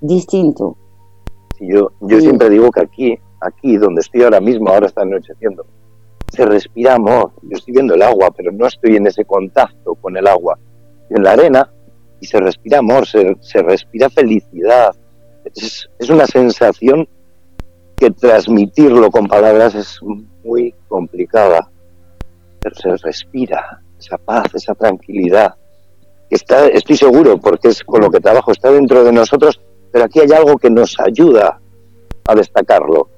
distinto. 0.00 0.76
yo 1.58 1.90
yo 2.00 2.20
siempre 2.20 2.48
digo 2.48 2.70
que 2.70 2.80
aquí 2.80 3.18
aquí 3.40 3.76
donde 3.76 4.00
estoy 4.00 4.22
ahora 4.22 4.40
mismo, 4.40 4.68
ahora 4.68 4.86
está 4.86 5.02
anocheciendo, 5.02 5.64
se 6.28 6.44
respira 6.46 6.94
amor. 6.94 7.32
Yo 7.42 7.56
estoy 7.56 7.74
viendo 7.74 7.94
el 7.94 8.02
agua, 8.02 8.30
pero 8.36 8.52
no 8.52 8.66
estoy 8.66 8.96
en 8.96 9.06
ese 9.06 9.24
contacto 9.24 9.94
con 9.96 10.16
el 10.16 10.26
agua. 10.26 10.58
En 11.10 11.22
la 11.24 11.32
arena 11.32 11.70
y 12.20 12.26
se 12.26 12.38
respira 12.38 12.78
amor, 12.78 13.06
se, 13.06 13.62
respira 13.62 14.08
felicidad. 14.10 14.94
Es, 15.44 15.88
es, 15.98 16.10
una 16.10 16.26
sensación 16.26 17.08
que 18.00 18.10
transmitirlo 18.10 19.10
con 19.10 19.26
palabras 19.26 19.74
es 19.74 20.00
muy 20.42 20.74
complicada, 20.88 21.70
pero 22.60 22.74
se 22.74 22.96
respira 22.96 23.82
esa 23.98 24.16
paz, 24.16 24.46
esa 24.54 24.74
tranquilidad. 24.74 25.54
Está, 26.30 26.66
estoy 26.68 26.96
seguro, 26.96 27.38
porque 27.38 27.68
es 27.68 27.84
con 27.84 28.00
lo 28.00 28.10
que 28.10 28.20
trabajo, 28.20 28.52
está 28.52 28.70
dentro 28.70 29.04
de 29.04 29.12
nosotros, 29.12 29.60
pero 29.92 30.06
aquí 30.06 30.20
hay 30.20 30.32
algo 30.32 30.56
que 30.56 30.70
nos 30.70 30.98
ayuda 30.98 31.60
a 32.26 32.34
destacarlo 32.34 33.08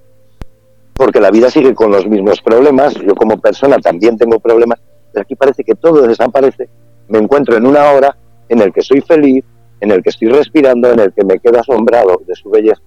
porque 0.94 1.20
la 1.20 1.30
vida 1.30 1.48
sigue 1.48 1.74
con 1.74 1.92
los 1.92 2.06
mismos 2.06 2.40
problemas, 2.42 2.94
yo 2.94 3.14
como 3.14 3.38
persona 3.38 3.78
también 3.78 4.16
tengo 4.18 4.40
problemas, 4.40 4.80
pero 5.12 5.22
aquí 5.22 5.36
parece 5.36 5.62
que 5.62 5.74
todo 5.74 6.06
desaparece, 6.06 6.68
me 7.08 7.18
encuentro 7.18 7.56
en 7.56 7.66
una 7.66 7.92
hora 7.92 8.16
en 8.48 8.60
el 8.60 8.72
que 8.72 8.82
soy 8.82 9.00
feliz, 9.00 9.44
en 9.80 9.92
el 9.92 10.02
que 10.02 10.10
estoy 10.10 10.28
respirando, 10.28 10.90
en 10.90 11.00
el 11.00 11.12
que 11.12 11.24
me 11.24 11.38
quedo 11.38 11.60
asombrado 11.60 12.20
de 12.26 12.34
su 12.34 12.50
belleza 12.50 12.82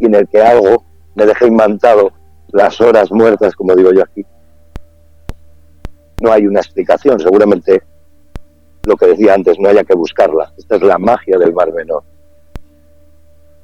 y 0.00 0.06
en 0.06 0.14
el 0.14 0.28
que 0.28 0.40
algo 0.40 0.84
me 1.16 1.26
deja 1.26 1.46
imantado 1.46 2.12
las 2.52 2.80
horas 2.80 3.10
muertas, 3.10 3.56
como 3.56 3.74
digo 3.74 3.90
yo 3.92 4.02
aquí. 4.02 4.24
No 6.22 6.30
hay 6.30 6.46
una 6.46 6.60
explicación, 6.60 7.18
seguramente 7.18 7.82
lo 8.84 8.96
que 8.96 9.06
decía 9.08 9.34
antes, 9.34 9.58
no 9.58 9.68
haya 9.68 9.82
que 9.82 9.94
buscarla. 9.94 10.52
Esta 10.56 10.76
es 10.76 10.82
la 10.82 10.98
magia 10.98 11.38
del 11.38 11.52
Mar 11.52 11.72
Menor. 11.72 12.04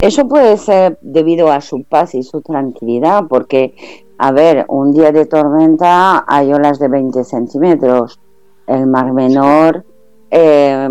Eso 0.00 0.26
puede 0.26 0.56
ser 0.56 0.98
debido 1.00 1.52
a 1.52 1.60
su 1.60 1.84
paz 1.84 2.16
y 2.16 2.24
su 2.24 2.40
tranquilidad, 2.40 3.24
porque, 3.28 3.74
a 4.18 4.32
ver, 4.32 4.64
un 4.68 4.92
día 4.92 5.12
de 5.12 5.26
tormenta 5.26 6.24
hay 6.26 6.52
olas 6.52 6.80
de 6.80 6.88
20 6.88 7.22
centímetros. 7.22 8.18
El 8.66 8.86
mar 8.86 9.12
menor 9.12 9.84
eh, 10.30 10.88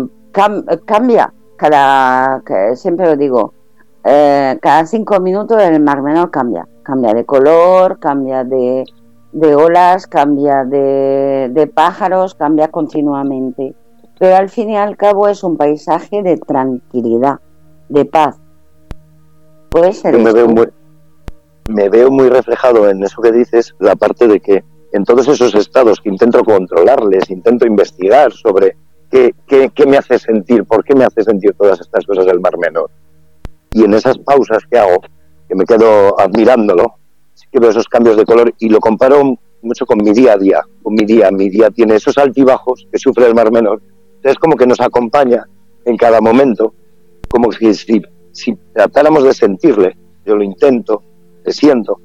cambia, 0.86 1.32
cada, 1.56 2.42
siempre 2.74 3.06
lo 3.06 3.16
digo, 3.16 3.52
eh, 4.04 4.58
cada 4.60 4.84
cinco 4.86 5.20
minutos 5.20 5.62
el 5.62 5.80
Mar 5.80 6.02
Menor 6.02 6.30
cambia, 6.30 6.66
cambia 6.82 7.14
de 7.14 7.24
color, 7.24 7.98
cambia 8.00 8.42
de, 8.42 8.84
de 9.32 9.54
olas, 9.54 10.06
cambia 10.06 10.64
de, 10.64 11.50
de, 11.52 11.66
pájaros, 11.68 12.34
cambia 12.34 12.68
continuamente. 12.68 13.74
Pero 14.18 14.36
al 14.36 14.48
fin 14.48 14.70
y 14.70 14.76
al 14.76 14.96
cabo 14.96 15.28
es 15.28 15.44
un 15.44 15.56
paisaje 15.56 16.22
de 16.22 16.36
tranquilidad, 16.36 17.40
de 17.88 18.04
paz. 18.04 18.36
Puede 19.70 19.92
ser. 19.92 20.18
me 20.18 20.32
veo, 20.32 20.48
muy, 20.48 20.68
me 21.68 21.88
veo 21.88 22.10
muy 22.10 22.28
reflejado 22.28 22.88
en 22.90 23.02
eso 23.02 23.22
que 23.22 23.32
dices, 23.32 23.74
la 23.78 23.94
parte 23.94 24.26
de 24.26 24.40
que 24.40 24.64
en 24.92 25.04
todos 25.04 25.26
esos 25.28 25.54
estados 25.54 26.00
que 26.00 26.10
intento 26.10 26.44
controlarles, 26.44 27.30
intento 27.30 27.66
investigar 27.66 28.32
sobre 28.32 28.76
qué, 29.10 29.34
qué, 29.46 29.70
qué 29.74 29.86
me 29.86 29.96
hace 29.96 30.18
sentir, 30.18 30.64
por 30.64 30.84
qué 30.84 30.94
me 30.94 31.04
hace 31.04 31.22
sentir 31.22 31.54
todas 31.54 31.80
estas 31.80 32.04
cosas 32.04 32.26
del 32.26 32.40
Mar 32.40 32.58
Menor. 32.58 32.90
Y 33.72 33.84
en 33.84 33.94
esas 33.94 34.18
pausas 34.18 34.62
que 34.70 34.78
hago, 34.78 35.00
que 35.48 35.54
me 35.54 35.64
quedo 35.64 36.18
admirándolo, 36.20 36.94
sí 37.34 37.46
que 37.50 37.66
esos 37.66 37.88
cambios 37.88 38.16
de 38.16 38.24
color 38.24 38.54
y 38.58 38.68
lo 38.68 38.80
comparo 38.80 39.38
mucho 39.62 39.86
con 39.86 39.98
mi 39.98 40.12
día 40.12 40.34
a 40.34 40.36
día, 40.36 40.60
con 40.82 40.94
mi 40.94 41.04
día. 41.04 41.30
Mi 41.30 41.48
día 41.48 41.70
tiene 41.70 41.96
esos 41.96 42.18
altibajos 42.18 42.86
que 42.90 42.98
sufre 42.98 43.26
el 43.26 43.34
Mar 43.34 43.50
Menor. 43.50 43.80
Es 44.22 44.36
como 44.36 44.56
que 44.56 44.66
nos 44.66 44.80
acompaña 44.80 45.46
en 45.84 45.96
cada 45.96 46.20
momento, 46.20 46.74
como 47.28 47.50
si, 47.52 47.72
si, 47.74 48.02
tratáramos 48.72 49.24
de 49.24 49.34
sentirle, 49.34 49.96
yo 50.24 50.36
lo 50.36 50.44
intento, 50.44 51.02
le 51.44 51.52
siento, 51.52 52.00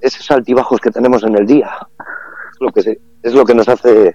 esos 0.00 0.30
altibajos 0.30 0.80
que 0.80 0.90
tenemos 0.90 1.24
en 1.24 1.36
el 1.36 1.46
día. 1.46 1.70
Es 2.52 2.60
lo 2.60 2.70
que, 2.70 2.98
es 3.22 3.34
lo 3.34 3.44
que 3.44 3.54
nos 3.54 3.68
hace, 3.68 4.14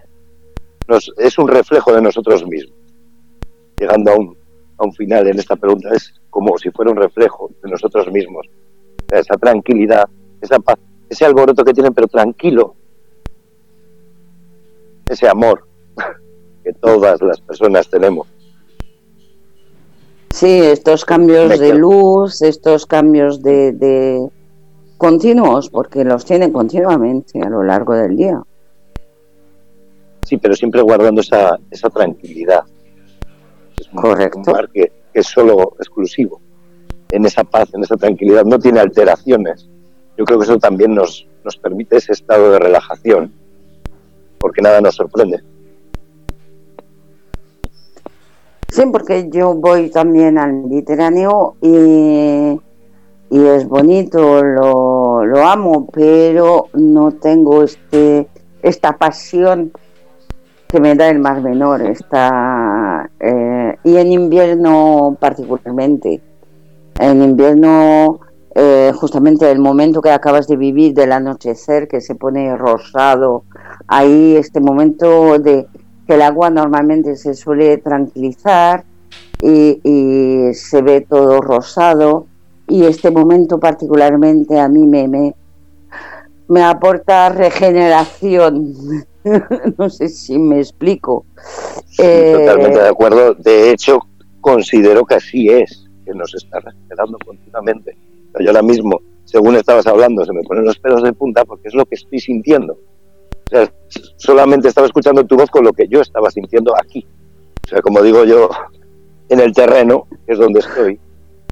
nos, 0.87 1.11
es 1.17 1.37
un 1.37 1.47
reflejo 1.47 1.93
de 1.93 2.01
nosotros 2.01 2.45
mismos. 2.45 2.75
Llegando 3.77 4.11
a 4.11 4.15
un, 4.15 4.37
a 4.77 4.85
un 4.85 4.93
final 4.93 5.27
en 5.27 5.39
esta 5.39 5.55
pregunta, 5.55 5.89
es 5.93 6.13
como 6.29 6.57
si 6.57 6.69
fuera 6.71 6.91
un 6.91 6.97
reflejo 6.97 7.51
de 7.61 7.69
nosotros 7.69 8.11
mismos. 8.11 8.47
esa 9.11 9.35
tranquilidad, 9.37 10.07
esa 10.41 10.59
paz, 10.59 10.77
ese 11.09 11.25
alboroto 11.25 11.63
que 11.63 11.73
tienen, 11.73 11.93
pero 11.93 12.07
tranquilo. 12.07 12.75
Ese 15.07 15.27
amor 15.27 15.67
que 16.63 16.73
todas 16.73 17.21
las 17.21 17.41
personas 17.41 17.89
tenemos. 17.89 18.27
Sí, 20.31 20.59
estos 20.59 21.05
cambios 21.05 21.59
de 21.59 21.73
luz, 21.73 22.43
estos 22.43 22.85
cambios 22.85 23.41
de, 23.41 23.71
de, 23.71 24.29
continuos, 24.97 25.69
porque 25.69 26.03
los 26.03 26.25
tienen 26.25 26.51
continuamente 26.51 27.41
a 27.41 27.49
lo 27.49 27.63
largo 27.63 27.95
del 27.95 28.15
día. 28.15 28.43
Sí, 30.23 30.37
pero 30.37 30.53
siempre 30.53 30.81
guardando 30.81 31.21
esa, 31.21 31.57
esa 31.71 31.89
tranquilidad. 31.89 32.63
Es 33.79 33.87
Correcto. 33.87 34.39
Un 34.45 34.53
mar 34.53 34.69
que, 34.71 34.91
que, 35.13 35.19
es 35.19 35.27
solo 35.27 35.75
exclusivo, 35.79 36.41
en 37.11 37.25
esa 37.25 37.43
paz, 37.43 37.69
en 37.73 37.83
esa 37.83 37.95
tranquilidad, 37.95 38.45
no 38.45 38.59
tiene 38.59 38.79
alteraciones. 38.79 39.69
Yo 40.17 40.25
creo 40.25 40.39
que 40.39 40.45
eso 40.45 40.57
también 40.57 40.93
nos, 40.95 41.27
nos 41.43 41.57
permite 41.57 41.97
ese 41.97 42.13
estado 42.13 42.51
de 42.51 42.59
relajación, 42.59 43.33
porque 44.39 44.61
nada 44.61 44.81
nos 44.81 44.95
sorprende. 44.95 45.41
Sí, 48.69 48.83
porque 48.91 49.29
yo 49.31 49.55
voy 49.55 49.89
también 49.89 50.37
al 50.37 50.53
Mediterráneo 50.53 51.55
y 51.61 52.59
y 53.31 53.45
es 53.45 53.67
bonito, 53.67 54.43
lo, 54.43 55.23
lo 55.23 55.47
amo, 55.47 55.87
pero 55.93 56.67
no 56.73 57.11
tengo 57.11 57.63
este 57.63 58.27
esta 58.61 58.97
pasión 58.97 59.71
que 60.69 60.79
me 60.79 60.93
da 60.93 61.09
el 61.09 61.17
Mar 61.17 61.41
Menor, 61.41 61.81
esta, 61.81 63.09
eh, 63.19 63.75
y 63.83 63.97
en 63.97 64.11
invierno 64.11 65.17
particularmente. 65.19 66.21
En 66.99 67.23
invierno, 67.23 68.19
eh, 68.53 68.91
justamente 68.93 69.49
el 69.49 69.57
momento 69.57 69.99
que 69.99 70.11
acabas 70.11 70.47
de 70.47 70.57
vivir 70.57 70.93
del 70.93 71.11
anochecer, 71.11 71.87
que 71.87 72.01
se 72.01 72.13
pone 72.13 72.55
rosado, 72.55 73.45
ahí 73.87 74.35
este 74.35 74.59
momento 74.59 75.39
de 75.39 75.65
que 76.05 76.13
el 76.13 76.21
agua 76.21 76.51
normalmente 76.51 77.15
se 77.15 77.33
suele 77.33 77.77
tranquilizar 77.77 78.83
y, 79.41 80.51
se 80.53 80.81
ve 80.83 81.01
todo 81.01 81.41
rosado 81.41 82.27
y 82.67 82.83
este 82.83 83.09
momento 83.09 83.59
particularmente 83.59 84.59
a 84.59 84.67
mí 84.67 84.85
me, 84.85 85.33
me 86.47 86.63
aporta 86.63 87.29
regeneración. 87.29 88.75
no 89.77 89.89
sé 89.89 90.09
si 90.09 90.37
me 90.37 90.59
explico. 90.59 91.25
Eh, 91.97 92.33
totalmente 92.37 92.79
de 92.79 92.87
acuerdo. 92.87 93.33
De 93.35 93.71
hecho, 93.71 93.99
considero 94.41 95.05
que 95.05 95.15
así 95.15 95.49
es, 95.49 95.89
que 96.05 96.13
nos 96.13 96.33
está 96.33 96.59
regenerando 96.59 97.17
continuamente. 97.25 97.95
yo 98.39 98.49
ahora 98.49 98.61
mismo, 98.61 98.99
según 99.25 99.55
estabas 99.55 99.87
hablando, 99.87 100.25
se 100.25 100.33
me 100.33 100.43
ponen 100.43 100.65
los 100.65 100.79
pelos 100.79 101.03
de 101.03 101.13
punta 101.13 101.45
porque 101.45 101.67
es 101.67 101.73
lo 101.73 101.85
que 101.85 101.95
estoy 101.95 102.19
sintiendo. 102.19 102.73
O 102.73 103.49
sea, 103.49 103.71
solamente 104.17 104.67
estaba 104.67 104.87
escuchando 104.87 105.25
tu 105.25 105.35
voz 105.35 105.49
con 105.49 105.63
lo 105.63 105.73
que 105.73 105.87
yo 105.87 106.01
estaba 106.01 106.29
sintiendo 106.29 106.73
aquí. 106.77 107.05
O 107.65 107.67
sea, 107.67 107.81
como 107.81 108.01
digo 108.01 108.23
yo, 108.23 108.49
en 109.29 109.39
el 109.39 109.53
terreno, 109.53 110.07
que 110.25 110.33
es 110.33 110.39
donde 110.39 110.59
estoy, 110.59 110.99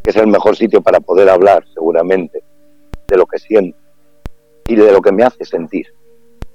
que 0.04 0.10
es 0.12 0.16
el 0.16 0.28
mejor 0.28 0.56
sitio 0.56 0.82
para 0.82 1.00
poder 1.00 1.30
hablar, 1.30 1.64
seguramente, 1.74 2.44
de 3.08 3.18
lo 3.18 3.26
que 3.26 3.40
siento 3.40 3.78
y 4.68 4.76
de 4.76 4.92
lo 4.92 5.02
que 5.02 5.12
me 5.12 5.24
hace 5.24 5.46
sentir. 5.46 5.88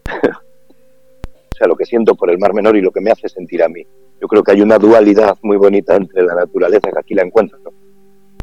lo 1.67 1.77
que 1.77 1.85
siento 1.85 2.15
por 2.15 2.31
el 2.31 2.39
Mar 2.39 2.55
Menor 2.55 2.77
y 2.77 2.81
lo 2.81 2.91
que 2.91 3.01
me 3.01 3.11
hace 3.11 3.29
sentir 3.29 3.63
a 3.63 3.69
mí. 3.69 3.87
Yo 4.21 4.29
creo 4.29 4.43
que 4.43 4.53
hay 4.53 4.63
una 4.63 4.79
dualidad 4.79 5.37
muy 5.43 5.57
bonita 5.57 5.97
entre 5.97 6.23
la 6.23 6.35
naturaleza, 6.35 6.91
que 6.91 6.99
aquí 6.99 7.15
la 7.15 7.23
encuentro, 7.23 7.59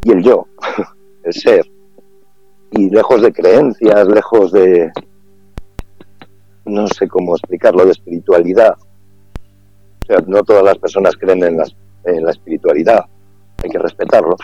y 0.04 0.12
el 0.12 0.24
yo, 0.24 0.48
el 1.24 1.34
ser. 1.34 1.66
Y 2.72 2.90
lejos 2.90 3.22
de 3.22 3.32
creencias, 3.32 4.08
lejos 4.08 4.52
de, 4.52 4.92
no 6.66 6.88
sé 6.88 7.08
cómo 7.08 7.36
explicarlo, 7.36 7.86
de 7.86 7.92
espiritualidad. 7.92 8.76
O 8.78 10.06
sea, 10.06 10.18
no 10.28 10.44
todas 10.44 10.64
las 10.64 10.78
personas 10.78 11.16
creen 11.16 11.44
en, 11.44 11.58
las, 11.58 11.76
en 12.06 12.24
la 12.24 12.32
espiritualidad, 12.32 13.06
hay 13.64 13.70
que 13.70 13.80
respetarlo 13.80 14.36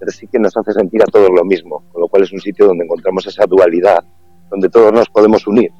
pero 0.00 0.10
sí 0.12 0.26
que 0.26 0.38
nos 0.38 0.56
hace 0.56 0.72
sentir 0.72 1.02
a 1.02 1.06
todos 1.06 1.28
lo 1.30 1.44
mismo, 1.44 1.84
con 1.92 2.00
lo 2.00 2.08
cual 2.08 2.22
es 2.22 2.32
un 2.32 2.40
sitio 2.40 2.66
donde 2.66 2.84
encontramos 2.84 3.26
esa 3.26 3.44
dualidad, 3.44 4.02
donde 4.50 4.70
todos 4.70 4.90
nos 4.94 5.08
podemos 5.10 5.46
unir 5.46 5.70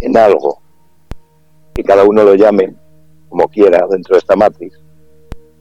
en 0.00 0.16
algo, 0.16 0.60
que 1.80 1.84
cada 1.86 2.04
uno 2.04 2.22
lo 2.22 2.34
llame 2.34 2.74
como 3.28 3.48
quiera 3.48 3.86
dentro 3.90 4.14
de 4.14 4.18
esta 4.18 4.36
matriz, 4.36 4.72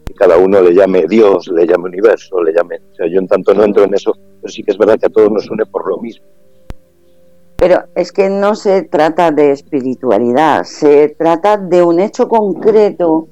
y 0.10 0.14
cada 0.14 0.38
uno 0.38 0.60
le 0.60 0.74
llame 0.74 1.06
Dios, 1.08 1.48
le 1.48 1.66
llame 1.66 1.86
universo, 1.86 2.44
le 2.44 2.52
llame... 2.52 2.78
O 2.92 2.96
sea, 2.96 3.08
yo 3.08 3.20
en 3.20 3.28
tanto 3.28 3.54
no 3.54 3.64
entro 3.64 3.84
en 3.84 3.94
eso, 3.94 4.12
pero 4.42 4.52
sí 4.52 4.64
que 4.64 4.72
es 4.72 4.78
verdad 4.78 5.00
que 5.00 5.06
a 5.06 5.10
todos 5.10 5.32
nos 5.32 5.50
une 5.50 5.66
por 5.68 5.88
lo 5.88 5.98
mismo. 6.00 6.26
Pero 7.58 7.84
es 7.96 8.12
que 8.12 8.30
no 8.30 8.56
se 8.56 8.84
trata 8.84 9.32
de 9.32 9.52
espiritualidad, 9.52 10.64
se 10.64 11.16
trata 11.18 11.58
de 11.58 11.84
un 11.84 12.00
hecho 12.00 12.28
concreto 12.28 13.28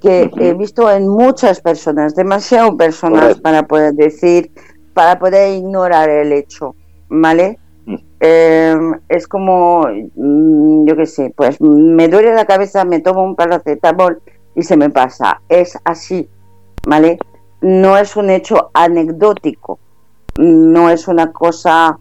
que 0.00 0.30
he 0.38 0.54
visto 0.54 0.90
en 0.90 1.06
muchas 1.06 1.60
personas, 1.60 2.14
demasiado 2.14 2.76
personas 2.76 3.40
para 3.40 3.64
poder 3.64 3.94
decir, 3.94 4.50
para 4.94 5.18
poder 5.18 5.58
ignorar 5.58 6.08
el 6.08 6.32
hecho, 6.32 6.74
¿vale? 7.08 7.58
Em, 8.18 8.98
es 9.08 9.28
como, 9.28 9.86
mm, 10.14 10.86
yo 10.86 10.96
qué 10.96 11.06
sé, 11.06 11.34
pues 11.36 11.60
me 11.60 12.08
duele 12.08 12.32
la 12.34 12.46
cabeza, 12.46 12.84
me 12.84 13.00
tomo 13.00 13.22
un 13.22 13.36
paracetamol 13.36 14.22
y 14.54 14.62
se 14.62 14.76
me 14.76 14.90
pasa. 14.90 15.42
Es 15.48 15.78
así, 15.84 16.28
¿vale? 16.86 17.18
No 17.60 17.96
es 17.98 18.16
un 18.16 18.30
hecho 18.30 18.70
anecdótico, 18.72 19.78
no 20.38 20.88
es 20.90 21.08
una 21.08 21.32
cosa 21.32 21.98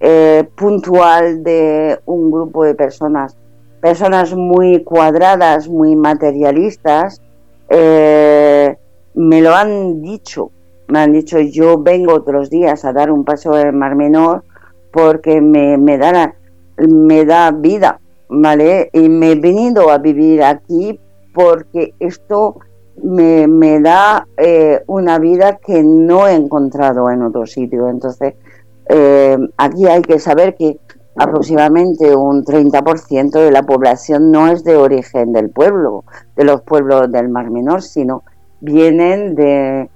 eh, 0.00 0.48
puntual 0.54 1.42
de 1.42 2.00
un 2.06 2.30
grupo 2.30 2.64
de 2.64 2.74
personas. 2.74 3.36
Personas 3.80 4.34
muy 4.34 4.82
cuadradas, 4.84 5.68
muy 5.68 5.96
materialistas, 5.96 7.20
eh, 7.68 8.76
me 9.14 9.40
lo 9.42 9.54
han 9.54 10.00
dicho, 10.00 10.50
me 10.88 11.00
han 11.00 11.12
dicho 11.12 11.38
yo 11.38 11.78
vengo 11.78 12.14
otros 12.14 12.48
días 12.48 12.84
a 12.84 12.92
dar 12.92 13.10
un 13.10 13.24
paso 13.24 13.52
al 13.52 13.72
Mar 13.74 13.94
Menor 13.94 14.44
porque 14.98 15.40
me, 15.40 15.78
me, 15.78 15.96
da, 15.96 16.34
me 16.76 17.24
da 17.24 17.50
vida, 17.52 18.00
¿vale? 18.28 18.90
Y 18.92 19.08
me 19.08 19.32
he 19.32 19.34
venido 19.36 19.90
a 19.90 19.98
vivir 19.98 20.42
aquí 20.42 20.98
porque 21.32 21.94
esto 22.00 22.56
me, 23.02 23.46
me 23.46 23.80
da 23.80 24.26
eh, 24.36 24.82
una 24.86 25.18
vida 25.18 25.58
que 25.64 25.82
no 25.82 26.26
he 26.26 26.34
encontrado 26.34 27.10
en 27.10 27.22
otro 27.22 27.46
sitio. 27.46 27.88
Entonces, 27.88 28.34
eh, 28.88 29.38
aquí 29.56 29.86
hay 29.86 30.02
que 30.02 30.18
saber 30.18 30.56
que 30.56 30.78
aproximadamente 31.16 32.14
un 32.14 32.44
30% 32.44 33.30
de 33.30 33.50
la 33.50 33.64
población 33.64 34.30
no 34.30 34.48
es 34.48 34.64
de 34.64 34.76
origen 34.76 35.32
del 35.32 35.50
pueblo, 35.50 36.04
de 36.36 36.44
los 36.44 36.62
pueblos 36.62 37.10
del 37.10 37.28
Mar 37.28 37.50
Menor, 37.50 37.82
sino 37.82 38.24
vienen 38.60 39.34
de, 39.34 39.90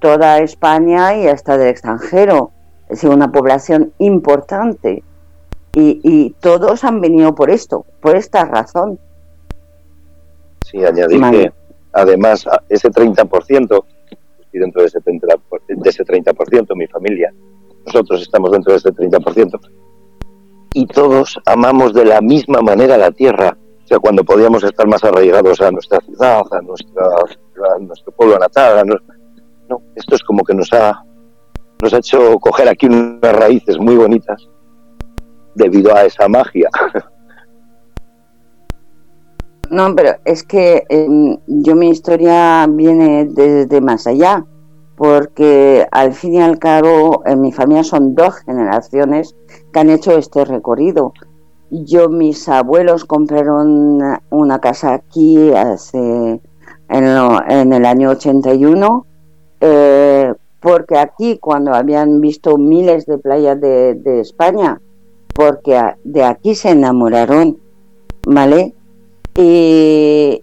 toda 0.00 0.38
España 0.38 1.16
y 1.16 1.28
hasta 1.28 1.56
del 1.56 1.68
extranjero. 1.68 2.50
Es 2.90 3.04
una 3.04 3.30
población 3.30 3.92
importante. 3.98 5.02
Y, 5.72 6.34
todos 6.40 6.82
han 6.82 7.00
venido 7.00 7.34
por 7.34 7.48
esto, 7.48 7.86
por 8.00 8.16
esta 8.16 8.44
razón. 8.44 8.98
Sí, 10.68 10.84
añadir 10.84 11.20
que 11.30 11.52
además 11.92 12.44
ese 12.68 12.90
30%, 12.90 13.84
y 14.52 14.58
dentro 14.58 14.82
de 14.82 14.88
ese, 14.88 15.00
30, 15.00 15.26
de 15.68 15.90
ese 15.90 16.04
30%, 16.04 16.76
mi 16.76 16.88
familia, 16.88 17.32
nosotros 17.86 18.20
estamos 18.20 18.50
dentro 18.50 18.72
de 18.72 18.78
ese 18.78 18.90
30%, 18.90 19.60
y 20.74 20.86
todos 20.86 21.40
amamos 21.46 21.94
de 21.94 22.04
la 22.04 22.20
misma 22.20 22.60
manera 22.60 22.96
la 22.96 23.10
tierra. 23.12 23.56
O 23.84 23.86
sea, 23.86 23.98
cuando 23.98 24.24
podíamos 24.24 24.62
estar 24.62 24.86
más 24.86 25.02
arraigados 25.02 25.60
a 25.60 25.70
nuestra 25.70 26.00
ciudad, 26.00 26.42
a, 26.50 26.60
nuestra, 26.62 27.04
a 27.04 27.78
nuestro 27.80 28.12
pueblo 28.12 28.38
natal, 28.38 28.86
no, 29.68 29.82
esto 29.94 30.14
es 30.14 30.22
como 30.22 30.44
que 30.44 30.54
nos 30.54 30.72
ha, 30.72 31.04
nos 31.82 31.94
ha 31.94 31.98
hecho 31.98 32.38
coger 32.38 32.68
aquí 32.68 32.86
unas 32.86 33.34
raíces 33.34 33.78
muy 33.78 33.96
bonitas 33.96 34.48
debido 35.54 35.94
a 35.94 36.04
esa 36.04 36.28
magia. 36.28 36.68
No, 39.70 39.94
pero 39.94 40.16
es 40.24 40.42
que 40.42 40.84
em, 40.88 41.38
yo 41.46 41.76
mi 41.76 41.90
historia 41.90 42.66
viene 42.68 43.24
desde 43.24 43.80
más 43.80 44.04
allá, 44.08 44.44
porque 44.96 45.86
al 45.92 46.12
fin 46.12 46.34
y 46.34 46.40
al 46.42 46.58
cabo 46.58 47.22
en 47.24 47.40
mi 47.40 47.52
familia 47.52 47.84
son 47.84 48.16
dos 48.16 48.34
generaciones 48.44 49.36
que 49.72 49.78
han 49.78 49.90
hecho 49.90 50.18
este 50.18 50.44
recorrido. 50.44 51.12
Yo, 51.70 52.08
mis 52.08 52.48
abuelos 52.48 53.04
compraron 53.04 54.02
una, 54.30 54.58
casa 54.58 54.94
aquí 54.94 55.52
hace, 55.52 56.40
en, 56.88 57.72
el 57.72 57.86
año 57.86 58.10
81, 58.10 59.06
eh, 59.60 60.09
porque 60.60 60.98
aquí 60.98 61.38
cuando 61.38 61.74
habían 61.74 62.20
visto 62.20 62.58
miles 62.58 63.06
de 63.06 63.18
playas 63.18 63.60
de, 63.60 63.94
de 63.94 64.20
España, 64.20 64.80
porque 65.34 65.80
de 66.04 66.22
aquí 66.22 66.54
se 66.54 66.70
enamoraron, 66.70 67.58
¿vale? 68.26 68.74
Y, 69.36 70.42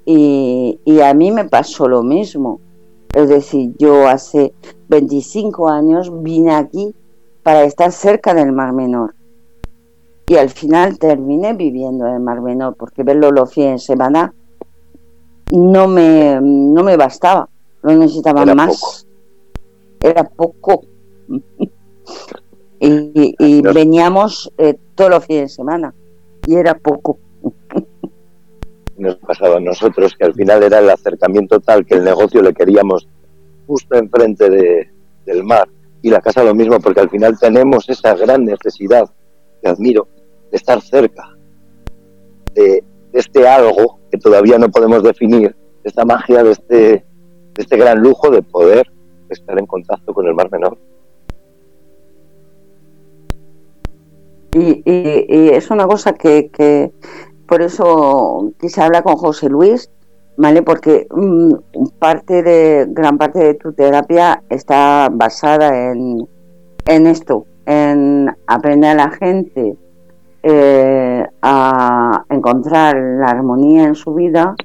y, 0.85 1.01
a 1.01 1.13
mí 1.13 1.31
me 1.31 1.45
pasó 1.45 1.87
lo 1.87 2.01
mismo. 2.03 2.59
Es 3.13 3.29
decir, 3.29 3.73
yo 3.77 4.07
hace 4.07 4.53
25 4.89 5.69
años 5.69 6.11
vine 6.23 6.55
aquí 6.55 6.95
para 7.43 7.63
estar 7.63 7.91
cerca 7.91 8.33
del 8.33 8.53
Mar 8.53 8.73
Menor. 8.73 9.13
Y 10.27 10.35
al 10.35 10.49
final 10.49 10.97
terminé 10.97 11.53
viviendo 11.53 12.07
en 12.07 12.15
el 12.15 12.19
Mar 12.19 12.41
Menor, 12.41 12.75
porque 12.75 13.03
verlo 13.03 13.31
los 13.31 13.53
fines 13.53 13.81
de 13.81 13.85
semana 13.85 14.33
no 15.51 15.87
me, 15.87 16.39
no 16.41 16.83
me 16.83 16.97
bastaba, 16.97 17.47
lo 17.83 17.93
necesitaba 17.93 18.45
más. 18.53 19.06
Era 20.09 20.23
poco. 20.23 20.85
y, 22.79 23.61
veníamos 23.61 24.51
eh, 24.57 24.77
todos 24.95 25.09
los 25.09 25.25
fines 25.25 25.43
de 25.43 25.49
semana, 25.49 25.93
y 26.45 26.55
era 26.55 26.77
poco 26.77 27.17
nos 28.97 29.15
pasaba 29.17 29.57
a 29.57 29.59
nosotros, 29.59 30.15
que 30.17 30.25
al 30.25 30.33
final 30.33 30.63
era 30.63 30.79
el 30.79 30.89
acercamiento 30.89 31.59
tal 31.59 31.85
que 31.85 31.95
el 31.95 32.03
negocio 32.03 32.41
le 32.41 32.53
queríamos 32.53 33.07
justo 33.65 33.95
enfrente 33.95 34.49
de, 34.49 34.89
del 35.25 35.43
mar 35.43 35.67
y 36.01 36.09
la 36.09 36.21
casa 36.21 36.43
lo 36.43 36.55
mismo, 36.55 36.79
porque 36.79 37.01
al 37.01 37.09
final 37.09 37.37
tenemos 37.39 37.89
esa 37.89 38.15
gran 38.15 38.45
necesidad, 38.45 39.09
que 39.61 39.69
admiro, 39.69 40.07
de 40.51 40.57
estar 40.57 40.81
cerca 40.81 41.35
de, 42.53 42.83
este 43.13 43.47
algo 43.47 43.99
que 44.11 44.17
todavía 44.17 44.57
no 44.57 44.69
podemos 44.69 45.03
definir, 45.03 45.55
esta 45.83 46.05
magia 46.05 46.43
de 46.43 46.51
este, 46.51 46.75
de 46.75 47.05
este 47.57 47.77
gran 47.77 47.99
lujo 47.99 48.29
de 48.29 48.41
poder 48.41 48.91
estar 49.33 49.57
en 49.59 49.65
contacto 49.65 50.13
con 50.13 50.27
el 50.27 50.33
mar 50.33 50.51
menor. 50.51 50.77
Y, 54.53 54.81
y, 54.85 55.49
es 55.49 55.69
una 55.69 55.85
cosa 55.85 56.13
que, 56.13 56.91
por 57.47 57.61
eso 57.61 58.51
quise 58.59 58.81
hablar 58.81 59.03
con 59.03 59.15
José 59.15 59.49
Luis, 59.49 59.91
¿vale? 60.37 60.63
Porque 60.63 61.07
mm, 61.11 61.53
parte 61.99 62.41
de, 62.41 62.87
gran 62.89 63.17
parte 63.17 63.39
de 63.39 63.53
tu 63.53 63.73
terapia 63.73 64.43
está 64.49 65.09
basada 65.11 65.91
en, 65.91 66.27
en 66.85 67.07
esto, 67.07 67.45
en 67.65 68.35
aprender 68.47 68.91
a 68.91 69.05
la 69.05 69.11
gente 69.11 69.77
eh, 70.43 71.27
a 71.41 72.23
encontrar 72.29 72.95
la 72.95 73.27
armonía 73.27 73.83
en 73.83 73.95
su 73.95 74.13
vida 74.13 74.55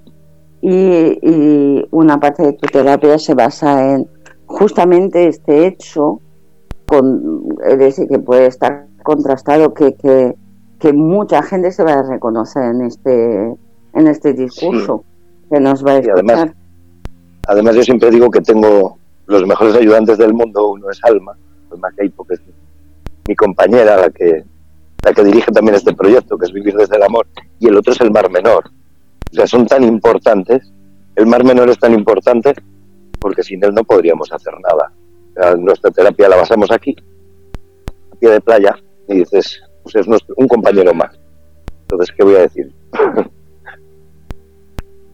y, 0.61 0.71
y, 0.71 1.89
una 1.91 2.21
parte 2.21 2.45
de 2.45 2.53
tu 2.53 2.69
terapia 2.69 3.19
se 3.19 3.35
basa 3.35 3.95
en 3.95 4.09
justamente 4.53 5.29
este 5.29 5.67
hecho, 5.67 6.21
con, 6.87 7.45
es 7.65 7.79
decir, 7.79 8.09
que 8.09 8.19
puede 8.19 8.47
estar 8.47 8.87
contrastado 9.03 9.75
que, 9.75 9.95
que 9.95 10.35
que 10.83 10.93
mucha 10.93 11.41
gente 11.45 11.71
se 11.71 11.85
va 11.85 12.01
a 12.01 12.03
reconocer 12.03 12.65
en 12.65 12.83
este 12.83 13.55
en 13.95 14.09
este 14.09 14.33
discurso 14.33 15.05
que 15.49 15.61
nos 15.61 15.87
va 15.87 15.93
a 15.93 15.99
escuchar. 15.99 16.19
además, 16.19 16.51
además 17.47 17.77
yo 17.77 17.83
siempre 17.85 18.11
digo 18.11 18.29
que 18.33 18.41
tengo 18.41 18.99
los 19.27 19.47
mejores 19.47 19.77
ayudantes 19.77 20.19
del 20.19 20.35
mundo, 20.35 20.73
uno 20.73 20.91
es 20.91 20.99
Alma, 21.05 21.37
Alma 21.71 21.89
Keipo, 21.97 22.25
que 22.25 22.35
es 22.35 22.41
mi 23.29 23.37
compañera, 23.37 23.97
la 23.97 24.11
que 24.11 24.43
la 25.05 25.13
que 25.13 25.23
dirige 25.23 25.53
también 25.53 25.77
este 25.77 25.95
proyecto, 25.95 26.37
que 26.37 26.47
es 26.47 26.53
Vivir 26.53 26.75
desde 26.75 26.97
el 26.97 27.05
Amor, 27.05 27.29
y 27.61 27.69
el 27.69 27.77
otro 27.77 27.93
es 27.93 28.01
el 28.01 28.11
Mar 28.11 28.29
Menor. 28.31 28.65
O 29.31 29.35
sea, 29.35 29.47
son 29.47 29.67
tan 29.67 29.85
importantes, 29.85 30.73
el 31.15 31.27
Mar 31.27 31.45
Menor 31.45 31.71
es 31.71 31.79
tan 31.79 31.95
importante 31.95 32.55
porque 33.23 33.43
sin 33.43 33.65
él 33.65 33.73
no 33.73 33.85
podríamos 33.85 34.31
hacer 34.33 34.53
nada. 34.61 34.93
nuestra 35.57 35.91
terapia 35.91 36.29
la 36.29 36.37
basamos 36.37 36.71
aquí, 36.71 36.95
a 38.13 38.17
pie 38.17 38.31
de 38.31 38.41
playa, 38.41 38.77
y 39.09 39.21
dices, 39.21 39.63
pues 39.83 39.95
es 39.95 40.07
un 40.37 40.49
compañero 40.49 40.93
más. 40.93 41.19
Entonces, 41.83 42.15
¿qué 42.17 42.25
voy 42.25 42.35
a 42.35 42.41
decir? 42.41 42.71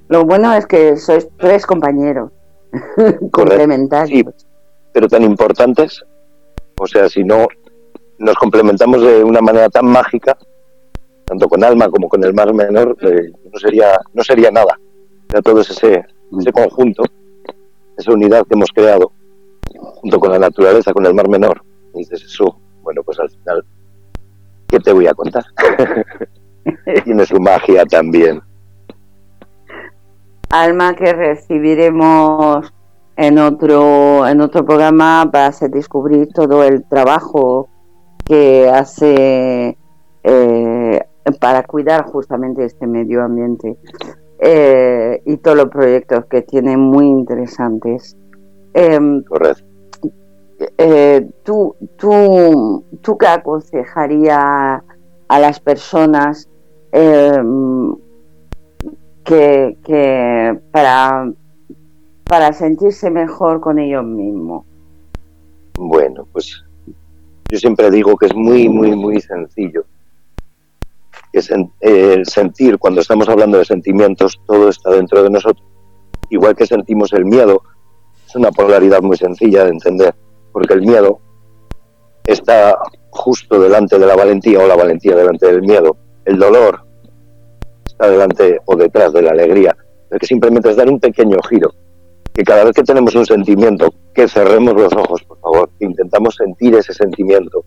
Lo 0.09 0.25
bueno 0.25 0.55
es 0.55 0.67
que 0.67 0.97
sois 0.97 1.29
tres 1.37 1.67
compañeros 1.67 2.33
complementarios. 3.31 4.47
pero 4.93 5.07
tan 5.07 5.23
importantes. 5.23 6.03
O 6.81 6.87
sea, 6.87 7.09
si 7.09 7.25
no 7.25 7.47
nos 8.19 8.37
complementamos 8.37 9.03
de 9.03 9.23
una 9.23 9.41
manera 9.43 9.69
tan 9.69 9.87
mágica, 9.87 10.39
tanto 11.27 11.49
con 11.49 11.63
alma 11.63 11.91
como 11.91 12.09
con 12.09 12.25
el 12.25 12.33
mar 12.33 12.55
menor, 12.55 12.97
eh, 13.03 13.31
no 13.53 13.59
sería 13.59 14.01
no 14.15 14.25
sería 14.25 14.51
nada. 14.51 14.79
Ya 15.33 15.43
todo 15.43 15.61
ese, 15.61 16.05
ese 16.41 16.53
conjunto, 16.53 17.03
esa 17.99 18.13
unidad 18.13 18.47
que 18.47 18.55
hemos 18.55 18.71
creado, 18.73 19.13
junto 20.01 20.19
con 20.19 20.31
la 20.31 20.39
naturaleza, 20.39 20.93
con 20.93 21.05
el 21.05 21.15
mar 21.15 21.29
menor. 21.29 21.63
Y 21.95 21.99
dices 21.99 22.23
eso, 22.23 22.59
bueno, 22.83 23.03
pues 23.03 23.19
al 23.19 23.29
final 23.31 23.65
¿qué 24.69 24.79
te 24.79 24.93
voy 24.93 25.07
a 25.07 25.15
contar? 25.15 25.45
Tiene 27.05 27.27
su 27.27 27.41
magia 27.41 27.85
también. 27.87 28.41
Alma 30.51 30.95
que 30.95 31.13
recibiremos 31.13 32.73
en 33.17 33.39
otro 33.39 34.27
en 34.27 34.41
otro 34.41 34.65
programa 34.65 35.29
para 35.31 35.47
hacer 35.47 35.71
descubrir 35.71 36.29
todo 36.33 36.63
el 36.63 36.85
trabajo 36.89 37.69
que 38.25 38.69
hace 38.69 39.77
eh, 40.23 41.01
para 41.41 41.65
cuidar 41.65 42.05
justamente 42.05 42.65
este 42.65 42.87
medio 42.87 43.23
ambiente 43.23 43.77
eh, 44.39 45.23
y 45.25 45.37
todos 45.39 45.57
los 45.57 45.69
proyectos 45.69 46.27
que 46.27 46.43
tiene 46.43 46.77
muy 46.77 47.07
interesantes. 47.07 48.17
Em, 48.75 49.23
Correcto 49.25 49.69
eh, 50.77 51.29
¿tú, 51.45 51.77
tú, 51.97 52.85
¿tú 53.01 53.19
qué 53.19 53.27
aconsejaría 53.27 54.83
a 55.29 55.39
las 55.39 55.61
personas 55.61 56.49
em, 56.93 57.95
que, 59.25 59.77
que 59.85 60.59
para, 60.73 61.31
para 62.25 62.53
sentirse 62.53 63.11
mejor 63.11 63.61
con 63.61 63.79
ellos 63.79 64.05
mismos? 64.05 64.65
Bueno, 65.79 66.27
pues 66.33 66.65
yo 67.51 67.59
siempre 67.59 67.91
digo 67.91 68.17
que 68.17 68.27
es 68.27 68.35
muy, 68.35 68.69
muy, 68.69 68.97
muy 68.97 69.21
sencillo. 69.21 69.85
El 71.81 72.27
sentir, 72.27 72.79
cuando 72.79 73.01
estamos 73.01 73.29
hablando 73.29 73.59
de 73.59 73.65
sentimientos, 73.65 74.41
todo 74.47 74.69
está 74.69 74.91
dentro 74.91 75.23
de 75.23 75.31
nosotros. 75.31 75.67
Igual 76.31 76.57
que 76.57 76.67
sentimos 76.67 77.13
el 77.13 77.25
miedo, 77.25 77.63
es 78.27 78.35
una 78.37 78.51
polaridad 78.51 79.01
muy 79.01 79.17
sencilla 79.17 79.65
de 79.65 79.71
entender 79.71 80.15
porque 80.53 80.75
el 80.75 80.83
miedo 80.83 81.21
está 82.25 82.77
justo 83.11 83.61
delante 83.61 83.99
de 83.99 84.07
la 84.07 84.17
valentía 84.17 84.59
o 84.59 84.67
la 84.67 84.77
valentía 84.77 85.15
delante 85.15 85.47
del 85.47 85.63
miedo. 85.63 85.97
El 86.25 86.39
dolor 86.39 86.85
está 87.87 88.11
delante 88.11 88.61
o 88.67 88.77
detrás 88.77 89.13
de 89.13 89.23
la 89.23 89.31
alegría. 89.31 89.77
El 90.11 90.19
que 90.19 90.27
simplemente 90.27 90.71
es 90.71 90.77
dar 90.77 90.89
un 90.89 91.01
pequeño 91.01 91.39
giro. 91.49 91.71
Que 92.35 92.43
cada 92.43 92.65
vez 92.65 92.75
que 92.75 92.83
tenemos 92.83 93.15
un 93.15 93.25
sentimiento, 93.25 93.93
que 94.15 94.29
cerremos 94.29 94.75
los 94.75 94.93
ojos, 94.93 95.23
por 95.25 95.39
favor, 95.39 95.71
intentamos 95.81 96.35
sentir 96.35 96.75
ese 96.75 96.93
sentimiento, 96.93 97.65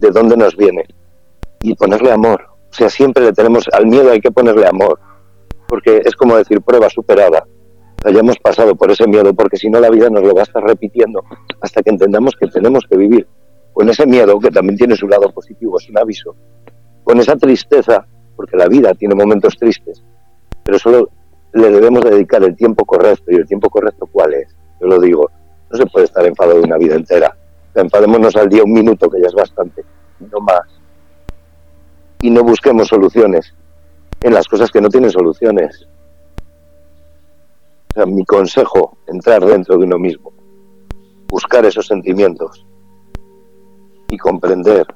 de 0.00 0.10
dónde 0.10 0.36
nos 0.36 0.56
viene, 0.56 0.84
y 1.62 1.74
ponerle 1.74 2.12
amor. 2.12 2.44
O 2.74 2.76
sea, 2.76 2.90
siempre 2.90 3.22
le 3.22 3.32
tenemos 3.32 3.66
al 3.72 3.86
miedo 3.86 4.10
hay 4.10 4.20
que 4.20 4.32
ponerle 4.32 4.66
amor, 4.66 4.98
porque 5.68 6.02
es 6.04 6.16
como 6.16 6.36
decir 6.36 6.60
prueba 6.60 6.90
superada 6.90 7.46
hayamos 8.04 8.36
pasado 8.38 8.74
por 8.74 8.90
ese 8.90 9.06
miedo, 9.06 9.32
porque 9.32 9.56
si 9.56 9.70
no 9.70 9.78
la 9.78 9.90
vida 9.90 10.10
nos 10.10 10.24
lo 10.24 10.34
va 10.34 10.40
a 10.40 10.42
estar 10.42 10.62
repitiendo 10.62 11.22
hasta 11.60 11.82
que 11.82 11.90
entendamos 11.90 12.34
que 12.38 12.48
tenemos 12.48 12.84
que 12.90 12.96
vivir 12.98 13.26
con 13.72 13.88
ese 13.88 14.06
miedo, 14.06 14.40
que 14.40 14.50
también 14.50 14.76
tiene 14.76 14.96
su 14.96 15.06
lado 15.06 15.32
positivo, 15.32 15.78
es 15.78 15.88
un 15.88 15.98
aviso, 15.98 16.34
con 17.04 17.18
esa 17.20 17.36
tristeza, 17.36 18.04
porque 18.34 18.56
la 18.56 18.66
vida 18.66 18.92
tiene 18.92 19.14
momentos 19.14 19.56
tristes, 19.56 20.02
pero 20.64 20.78
solo 20.80 21.10
le 21.54 21.70
debemos 21.70 22.02
dedicar 22.02 22.42
el 22.42 22.56
tiempo 22.56 22.84
correcto. 22.84 23.30
¿Y 23.30 23.36
el 23.36 23.46
tiempo 23.46 23.70
correcto 23.70 24.08
cuál 24.10 24.34
es? 24.34 24.54
Yo 24.80 24.88
lo 24.88 25.00
digo, 25.00 25.30
no 25.70 25.78
se 25.78 25.86
puede 25.86 26.06
estar 26.06 26.26
enfadado 26.26 26.60
una 26.60 26.76
vida 26.76 26.96
entera. 26.96 27.36
Enfadémonos 27.74 28.34
al 28.36 28.48
día 28.48 28.64
un 28.64 28.72
minuto, 28.72 29.08
que 29.08 29.20
ya 29.20 29.28
es 29.28 29.34
bastante, 29.34 29.84
no 30.20 30.40
más. 30.40 30.62
Y 32.24 32.30
no 32.30 32.42
busquemos 32.42 32.88
soluciones 32.88 33.52
en 34.22 34.32
las 34.32 34.48
cosas 34.48 34.70
que 34.70 34.80
no 34.80 34.88
tienen 34.88 35.10
soluciones. 35.10 35.86
Mi 38.06 38.24
consejo, 38.24 38.96
entrar 39.06 39.44
dentro 39.44 39.76
de 39.76 39.84
uno 39.84 39.98
mismo, 39.98 40.32
buscar 41.28 41.66
esos 41.66 41.86
sentimientos 41.86 42.64
y 44.08 44.16
comprender. 44.16 44.86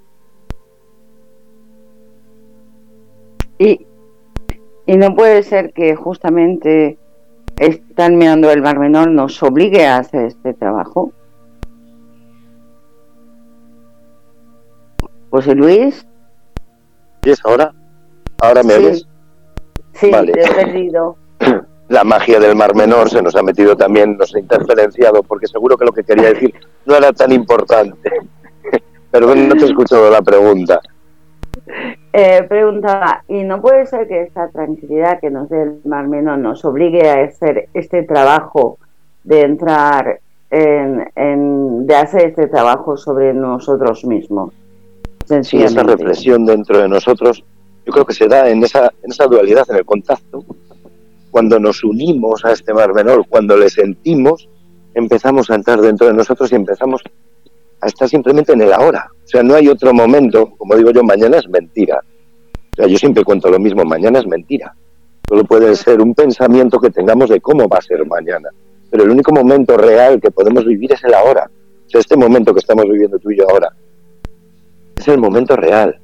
Y, 3.59 3.87
y 4.87 4.97
no 4.97 5.15
puede 5.15 5.43
ser 5.43 5.75
que 5.75 5.97
justamente 5.97 6.97
estar 7.59 8.11
mirando 8.11 8.51
el 8.51 8.63
Mar 8.63 8.79
Menor 8.79 9.11
nos 9.11 9.43
obligue 9.43 9.87
a 9.87 9.99
hacer 9.99 10.25
este 10.25 10.55
trabajo. 10.55 11.13
José 15.29 15.55
Luis. 15.55 16.07
¿Y 17.25 17.31
es 17.31 17.45
ahora? 17.45 17.73
¿Ahora 18.41 18.63
me 18.63 18.75
sí. 18.95 19.07
Sí, 19.95 20.11
te 20.11 20.43
he 20.43 20.55
perdido. 20.55 21.17
La 21.89 22.05
magia 22.05 22.39
del 22.39 22.55
Mar 22.55 22.75
Menor 22.75 23.09
se 23.09 23.23
nos 23.23 23.35
ha 23.35 23.43
metido 23.43 23.75
también, 23.77 24.17
nos 24.17 24.35
ha 24.35 24.39
interferenciado, 24.39 25.23
porque 25.23 25.47
seguro 25.47 25.77
que 25.77 25.87
lo 25.87 25.93
que 25.93 26.05
quería 26.05 26.29
decir 26.29 26.55
no 26.85 26.95
era 26.95 27.13
tan 27.13 27.33
importante. 27.33 28.11
Perdón, 29.11 29.49
no 29.49 29.55
te 29.55 29.63
he 29.63 29.69
escuchado 29.69 30.11
la 30.11 30.21
pregunta. 30.21 30.81
Eh, 32.13 32.45
preguntaba, 32.49 33.25
¿y 33.27 33.43
no 33.43 33.61
puede 33.61 33.87
ser 33.87 34.07
que 34.07 34.23
esta 34.23 34.49
tranquilidad 34.49 35.19
que 35.21 35.31
nos 35.31 35.49
dé 35.49 35.63
el 35.63 35.81
Mar 35.85 36.09
Menor 36.09 36.39
nos 36.39 36.65
obligue 36.65 37.09
a 37.09 37.25
hacer 37.25 37.69
este 37.75 38.03
trabajo 38.03 38.79
de 39.25 39.43
entrar 39.43 40.21
en, 40.51 41.11
en 41.17 41.87
de 41.87 41.97
hacer 41.97 42.29
este 42.29 42.47
trabajo 42.49 42.97
sobre 42.97 43.33
nosotros 43.35 44.05
mismos? 44.05 44.53
Sí, 45.43 45.63
esa 45.63 45.83
reflexión 45.83 46.47
dentro 46.47 46.79
de 46.79 46.89
nosotros, 46.89 47.45
yo 47.85 47.93
creo 47.93 48.05
que 48.07 48.15
se 48.15 48.29
da 48.29 48.49
en 48.49 48.65
esa, 48.65 48.93
en 49.03 49.11
esa 49.11 49.27
dualidad, 49.27 49.67
en 49.69 49.77
el 49.77 49.85
contacto. 49.85 50.43
Cuando 51.31 51.59
nos 51.59 51.85
unimos 51.85 52.45
a 52.47 52.53
este 52.53 52.73
Mar 52.73 52.95
Menor, 52.95 53.27
cuando 53.29 53.55
le 53.57 53.69
sentimos, 53.69 54.49
empezamos 54.95 55.51
a 55.51 55.57
entrar 55.57 55.81
dentro 55.81 56.07
de 56.07 56.15
nosotros 56.15 56.51
y 56.51 56.55
empezamos 56.55 57.03
a 57.81 57.87
estar 57.87 58.09
simplemente 58.09 58.53
en 58.53 58.63
el 58.63 58.73
ahora. 58.73 59.11
O 59.13 59.29
sea, 59.29 59.43
no 59.43 59.55
hay 59.55 59.69
otro 59.69 59.93
momento, 59.93 60.55
como 60.57 60.77
digo 60.77 60.93
yo, 60.93 61.03
mañana 61.03 61.37
es 61.37 61.49
mentira. 61.49 62.03
O 62.73 62.77
sea, 62.77 62.87
yo 62.87 62.97
siempre 62.97 63.23
cuento 63.23 63.51
lo 63.51 63.59
mismo, 63.59 63.85
mañana 63.85 64.21
es 64.21 64.27
mentira. 64.27 64.75
Solo 65.29 65.45
puede 65.45 65.77
ser 65.77 66.01
un 66.01 66.15
pensamiento 66.15 66.81
que 66.81 66.89
tengamos 66.89 67.29
de 67.29 67.41
cómo 67.41 67.69
va 67.69 67.79
a 67.79 67.83
ser 67.83 68.05
mañana. 68.07 68.49
Pero 68.91 69.05
el 69.05 69.11
único 69.11 69.31
momento 69.31 69.77
real 69.77 70.21
que 70.23 70.31
podemos 70.31 70.65
vivir 70.65 70.91
es 70.95 71.05
el 71.05 71.13
ahora. 71.13 71.51
O 71.87 71.91
sea, 71.91 72.01
este 72.01 72.17
momento 72.17 72.55
que 72.55 72.61
estamos 72.61 72.87
viviendo 72.87 73.19
tú 73.19 73.31
y 73.31 73.37
yo 73.37 73.45
ahora 73.51 73.71
es 74.99 75.09
el 75.09 75.19
momento 75.19 75.57
real. 75.57 75.99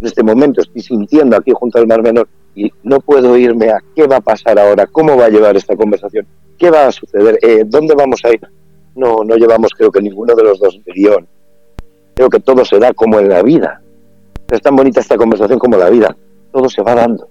En 0.00 0.06
este 0.06 0.22
momento 0.22 0.60
estoy 0.60 0.82
sintiendo 0.82 1.36
aquí 1.36 1.52
junto 1.54 1.78
al 1.78 1.86
Mar 1.86 2.02
Menor 2.02 2.28
y 2.54 2.70
no 2.82 3.00
puedo 3.00 3.36
irme 3.36 3.70
a 3.70 3.78
qué 3.94 4.06
va 4.06 4.16
a 4.16 4.20
pasar 4.20 4.58
ahora, 4.58 4.86
cómo 4.86 5.16
va 5.16 5.26
a 5.26 5.30
llevar 5.30 5.56
esta 5.56 5.76
conversación, 5.76 6.26
qué 6.58 6.70
va 6.70 6.86
a 6.86 6.92
suceder, 6.92 7.38
eh, 7.42 7.64
dónde 7.66 7.94
vamos 7.94 8.24
a 8.24 8.32
ir 8.32 8.40
no, 8.96 9.22
no 9.24 9.36
llevamos 9.36 9.72
creo 9.76 9.92
que 9.92 10.00
ninguno 10.00 10.34
de 10.34 10.42
los 10.42 10.58
dos 10.58 10.80
guion. 10.86 11.28
Creo 12.14 12.30
que 12.30 12.40
todo 12.40 12.64
se 12.64 12.78
da 12.78 12.92
como 12.94 13.20
en 13.20 13.28
la 13.28 13.42
vida. 13.42 13.82
Es 14.50 14.62
tan 14.62 14.74
bonita 14.74 15.00
esta 15.00 15.16
conversación 15.16 15.58
como 15.58 15.76
la 15.76 15.90
vida. 15.90 16.16
Todo 16.50 16.68
se 16.68 16.82
va 16.82 16.94
dando. 16.94 17.28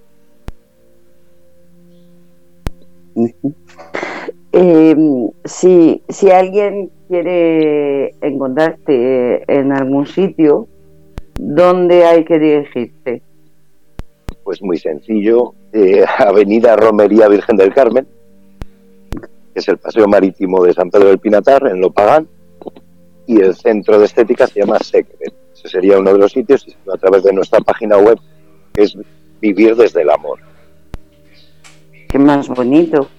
Eh, 4.52 4.96
si, 5.44 6.04
si 6.08 6.30
alguien 6.30 6.92
quiere 7.08 8.16
encontrarte 8.22 9.44
en 9.52 9.72
algún 9.72 10.06
sitio, 10.08 10.68
¿dónde 11.40 12.06
hay 12.06 12.26
que 12.26 12.40
dirigirse? 12.40 13.22
Pues 14.44 14.62
muy 14.62 14.78
sencillo, 14.78 15.54
eh, 15.74 16.04
Avenida 16.20 16.76
Romería 16.76 17.28
Virgen 17.28 17.58
del 17.58 17.74
Carmen, 17.74 18.08
que 19.12 19.60
es 19.60 19.68
el 19.68 19.78
Paseo 19.78 20.08
Marítimo 20.08 20.64
de 20.64 20.74
San 20.74 20.90
Pedro 20.90 21.08
del 21.08 21.20
Pinatar, 21.20 21.68
en 21.68 21.80
Lopagán, 21.80 22.28
y 23.28 23.42
el 23.42 23.56
centro 23.56 23.98
de 24.00 24.06
estética 24.06 24.48
se 24.48 24.60
llama 24.60 24.78
Secret. 24.80 25.34
Ese 25.54 25.70
sería 25.70 25.98
uno 25.98 26.14
de 26.14 26.20
los 26.20 26.32
sitios, 26.32 26.68
y 26.68 26.76
a 26.94 26.98
través 26.98 27.24
de 27.24 27.34
nuestra 27.34 27.60
página 27.60 27.98
web, 27.98 28.20
que 28.74 28.84
es 28.84 28.98
Vivir 29.42 29.76
desde 29.76 30.02
el 30.02 30.10
Amor. 30.10 30.40
Qué 32.08 32.20
más 32.20 32.48
bonito. 32.48 33.10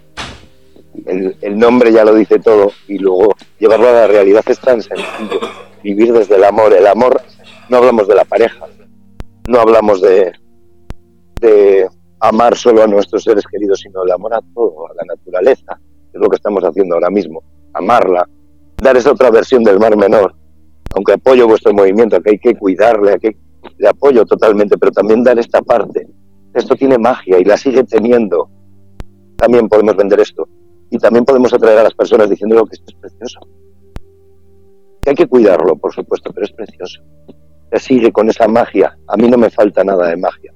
El, 1.04 1.58
nombre 1.58 1.92
ya 1.92 2.04
lo 2.04 2.14
dice 2.14 2.38
todo, 2.38 2.72
y 2.88 2.98
luego 2.98 3.34
llevarlo 3.58 3.88
a 3.88 3.92
la 3.92 4.06
realidad 4.06 4.44
es 4.46 4.58
tan 4.58 4.82
sencillo. 4.82 5.40
Vivir 5.82 6.12
desde 6.12 6.36
el 6.36 6.44
amor. 6.44 6.72
El 6.72 6.86
amor, 6.86 7.20
no 7.68 7.76
hablamos 7.76 8.08
de 8.08 8.14
la 8.14 8.24
pareja, 8.24 8.66
no 9.48 9.60
hablamos 9.60 10.00
de, 10.00 10.32
de 11.40 11.88
amar 12.20 12.56
solo 12.56 12.82
a 12.82 12.86
nuestros 12.86 13.22
seres 13.24 13.44
queridos, 13.50 13.80
sino 13.80 14.02
el 14.04 14.12
amor 14.12 14.34
a 14.34 14.40
todo, 14.54 14.86
a 14.88 14.94
la 14.94 15.14
naturaleza, 15.14 15.78
es 16.12 16.20
lo 16.20 16.28
que 16.28 16.36
estamos 16.36 16.64
haciendo 16.64 16.94
ahora 16.94 17.10
mismo, 17.10 17.42
amarla, 17.74 18.28
dar 18.78 18.96
esa 18.96 19.12
otra 19.12 19.30
versión 19.30 19.62
del 19.62 19.78
mar 19.78 19.96
menor, 19.96 20.34
aunque 20.94 21.12
apoyo 21.12 21.46
vuestro 21.46 21.72
movimiento, 21.72 22.20
que 22.20 22.30
hay 22.30 22.38
que 22.38 22.56
cuidarle, 22.56 23.18
que 23.18 23.36
le 23.78 23.88
apoyo 23.88 24.24
totalmente, 24.24 24.76
pero 24.78 24.92
también 24.92 25.22
dar 25.22 25.38
esta 25.38 25.62
parte. 25.62 26.06
Esto 26.54 26.74
tiene 26.74 26.98
magia 26.98 27.38
y 27.38 27.44
la 27.44 27.56
sigue 27.56 27.84
teniendo. 27.84 28.48
También 29.36 29.68
podemos 29.68 29.96
vender 29.96 30.20
esto. 30.20 30.48
Y 30.90 30.98
también 30.98 31.24
podemos 31.24 31.52
atraer 31.52 31.78
a 31.78 31.84
las 31.84 31.94
personas 31.94 32.30
diciendo 32.30 32.64
que 32.66 32.74
esto 32.74 32.86
es 32.88 32.94
precioso. 32.94 33.40
Que 35.02 35.10
hay 35.10 35.16
que 35.16 35.26
cuidarlo, 35.26 35.76
por 35.76 35.92
supuesto, 35.92 36.30
pero 36.32 36.46
es 36.46 36.52
precioso. 36.52 37.02
Que 37.70 37.78
sigue 37.78 38.12
con 38.12 38.28
esa 38.28 38.46
magia. 38.46 38.96
A 39.08 39.16
mí 39.16 39.28
no 39.28 39.36
me 39.36 39.50
falta 39.50 39.82
nada 39.84 40.08
de 40.08 40.16
magia. 40.16 40.52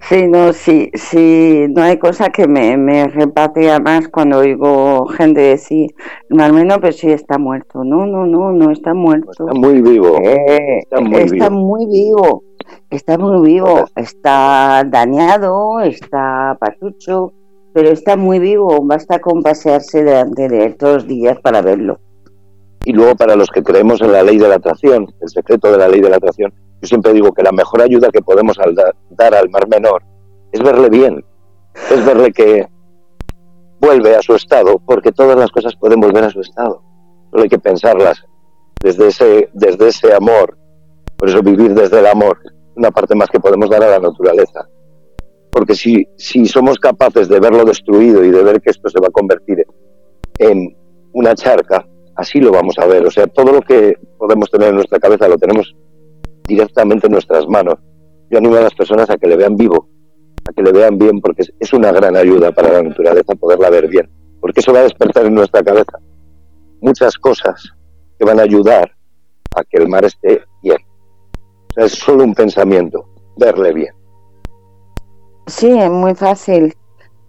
Sí, 0.00 0.26
no, 0.26 0.52
sí, 0.52 0.90
sí, 0.94 1.66
no 1.70 1.82
hay 1.82 1.98
cosa 1.98 2.30
que 2.30 2.46
me, 2.46 2.76
me 2.78 3.08
repatria 3.08 3.78
más 3.78 4.08
cuando 4.08 4.38
oigo 4.38 5.06
gente 5.08 5.40
decir, 5.40 5.90
al 6.38 6.52
menos 6.52 6.78
pues 6.78 6.96
sí 6.96 7.10
está 7.10 7.36
muerto. 7.36 7.84
No, 7.84 8.06
no, 8.06 8.24
no, 8.24 8.52
no 8.52 8.70
está 8.70 8.94
muerto. 8.94 9.30
Está 9.32 9.52
muy 9.52 9.82
vivo. 9.82 10.18
Eh, 10.22 10.78
está, 10.78 11.00
muy, 11.00 11.20
está 11.20 11.48
vivo. 11.50 11.60
muy 11.60 11.86
vivo. 11.86 12.44
Está 12.90 13.18
muy 13.18 13.46
vivo. 13.46 13.84
Está 13.96 14.84
dañado, 14.86 15.80
está 15.80 16.56
patucho, 16.58 17.34
pero 17.72 17.90
está 17.90 18.16
muy 18.16 18.38
vivo. 18.38 18.80
Basta 18.82 19.20
con 19.20 19.42
pasearse 19.42 20.02
delante 20.02 20.48
de 20.48 20.64
él 20.64 20.76
todos 20.76 20.94
los 20.94 21.06
días 21.06 21.38
para 21.40 21.62
verlo. 21.62 22.00
Y 22.84 22.92
luego 22.92 23.16
para 23.16 23.36
los 23.36 23.48
que 23.50 23.62
creemos 23.62 24.00
en 24.00 24.12
la 24.12 24.22
ley 24.22 24.38
de 24.38 24.48
la 24.48 24.56
atracción, 24.56 25.12
el 25.20 25.28
secreto 25.28 25.70
de 25.70 25.78
la 25.78 25.88
ley 25.88 26.00
de 26.00 26.10
la 26.10 26.16
atracción, 26.16 26.52
yo 26.80 26.88
siempre 26.88 27.12
digo 27.12 27.32
que 27.32 27.42
la 27.42 27.52
mejor 27.52 27.82
ayuda 27.82 28.10
que 28.10 28.22
podemos 28.22 28.56
dar 29.10 29.34
al 29.34 29.50
mar 29.50 29.68
menor 29.68 30.02
es 30.52 30.62
verle 30.62 30.88
bien, 30.88 31.24
es 31.90 32.06
verle 32.06 32.32
que 32.32 32.66
vuelve 33.80 34.16
a 34.16 34.22
su 34.22 34.34
estado, 34.34 34.80
porque 34.86 35.12
todas 35.12 35.36
las 35.36 35.50
cosas 35.50 35.74
pueden 35.76 36.00
volver 36.00 36.24
a 36.24 36.30
su 36.30 36.40
estado. 36.40 36.82
Solo 37.30 37.42
hay 37.42 37.48
que 37.48 37.58
pensarlas 37.58 38.24
desde 38.82 39.08
ese, 39.08 39.50
desde 39.52 39.88
ese 39.88 40.14
amor. 40.14 40.56
Por 41.16 41.28
eso 41.28 41.42
vivir 41.42 41.74
desde 41.74 41.98
el 41.98 42.06
amor, 42.06 42.38
una 42.76 42.90
parte 42.90 43.14
más 43.14 43.28
que 43.28 43.40
podemos 43.40 43.68
dar 43.68 43.82
a 43.82 43.90
la 43.90 43.98
naturaleza. 43.98 44.68
Porque 45.50 45.74
si, 45.74 46.06
si 46.16 46.46
somos 46.46 46.78
capaces 46.78 47.28
de 47.28 47.40
verlo 47.40 47.64
destruido 47.64 48.24
y 48.24 48.30
de 48.30 48.42
ver 48.42 48.60
que 48.60 48.70
esto 48.70 48.88
se 48.88 49.00
va 49.00 49.08
a 49.08 49.12
convertir 49.12 49.64
en 50.38 50.76
una 51.12 51.34
charca, 51.34 51.86
así 52.16 52.40
lo 52.40 52.52
vamos 52.52 52.78
a 52.78 52.86
ver. 52.86 53.06
O 53.06 53.10
sea, 53.10 53.26
todo 53.26 53.52
lo 53.52 53.62
que 53.62 53.96
podemos 54.18 54.50
tener 54.50 54.68
en 54.68 54.76
nuestra 54.76 54.98
cabeza 54.98 55.28
lo 55.28 55.38
tenemos 55.38 55.74
directamente 56.46 57.06
en 57.06 57.12
nuestras 57.12 57.46
manos. 57.48 57.76
Yo 58.30 58.38
animo 58.38 58.56
a 58.56 58.62
las 58.62 58.74
personas 58.74 59.08
a 59.10 59.16
que 59.16 59.26
le 59.26 59.36
vean 59.36 59.56
vivo, 59.56 59.88
a 60.48 60.52
que 60.52 60.62
le 60.62 60.72
vean 60.72 60.98
bien, 60.98 61.20
porque 61.20 61.44
es 61.58 61.72
una 61.72 61.92
gran 61.92 62.16
ayuda 62.16 62.52
para 62.52 62.72
la 62.72 62.82
naturaleza 62.82 63.34
poderla 63.34 63.70
ver 63.70 63.88
bien, 63.88 64.10
porque 64.40 64.60
eso 64.60 64.72
va 64.72 64.80
a 64.80 64.84
despertar 64.84 65.26
en 65.26 65.34
nuestra 65.34 65.62
cabeza 65.62 65.98
muchas 66.80 67.16
cosas 67.16 67.72
que 68.18 68.24
van 68.24 68.40
a 68.40 68.42
ayudar 68.42 68.90
a 69.56 69.64
que 69.64 69.78
el 69.78 69.88
mar 69.88 70.04
esté 70.04 70.42
bien. 70.62 70.78
O 71.70 71.74
sea, 71.74 71.84
es 71.84 71.92
solo 71.92 72.24
un 72.24 72.34
pensamiento, 72.34 73.06
verle 73.36 73.72
bien. 73.72 73.97
Sí, 75.48 75.66
es 75.66 75.90
muy 75.90 76.14
fácil. 76.14 76.74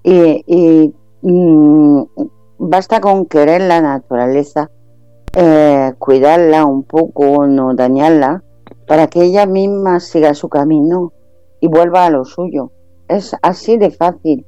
Y, 0.04 0.44
y 0.46 0.94
mmm, 1.22 2.04
basta 2.58 3.00
con 3.00 3.26
querer 3.26 3.62
la 3.62 3.82
naturaleza, 3.82 4.70
eh, 5.36 5.94
cuidarla 5.98 6.66
un 6.66 6.84
poco, 6.84 7.48
no 7.48 7.74
dañarla, 7.74 8.44
para 8.88 9.08
que 9.08 9.24
ella 9.24 9.46
misma 9.46 10.02
siga 10.02 10.34
su 10.34 10.50
camino 10.50 11.14
y 11.62 11.68
vuelva 11.68 12.06
a 12.06 12.10
lo 12.10 12.26
suyo. 12.26 12.72
Es 13.08 13.36
así 13.42 13.78
de 13.78 13.90
fácil. 13.92 14.46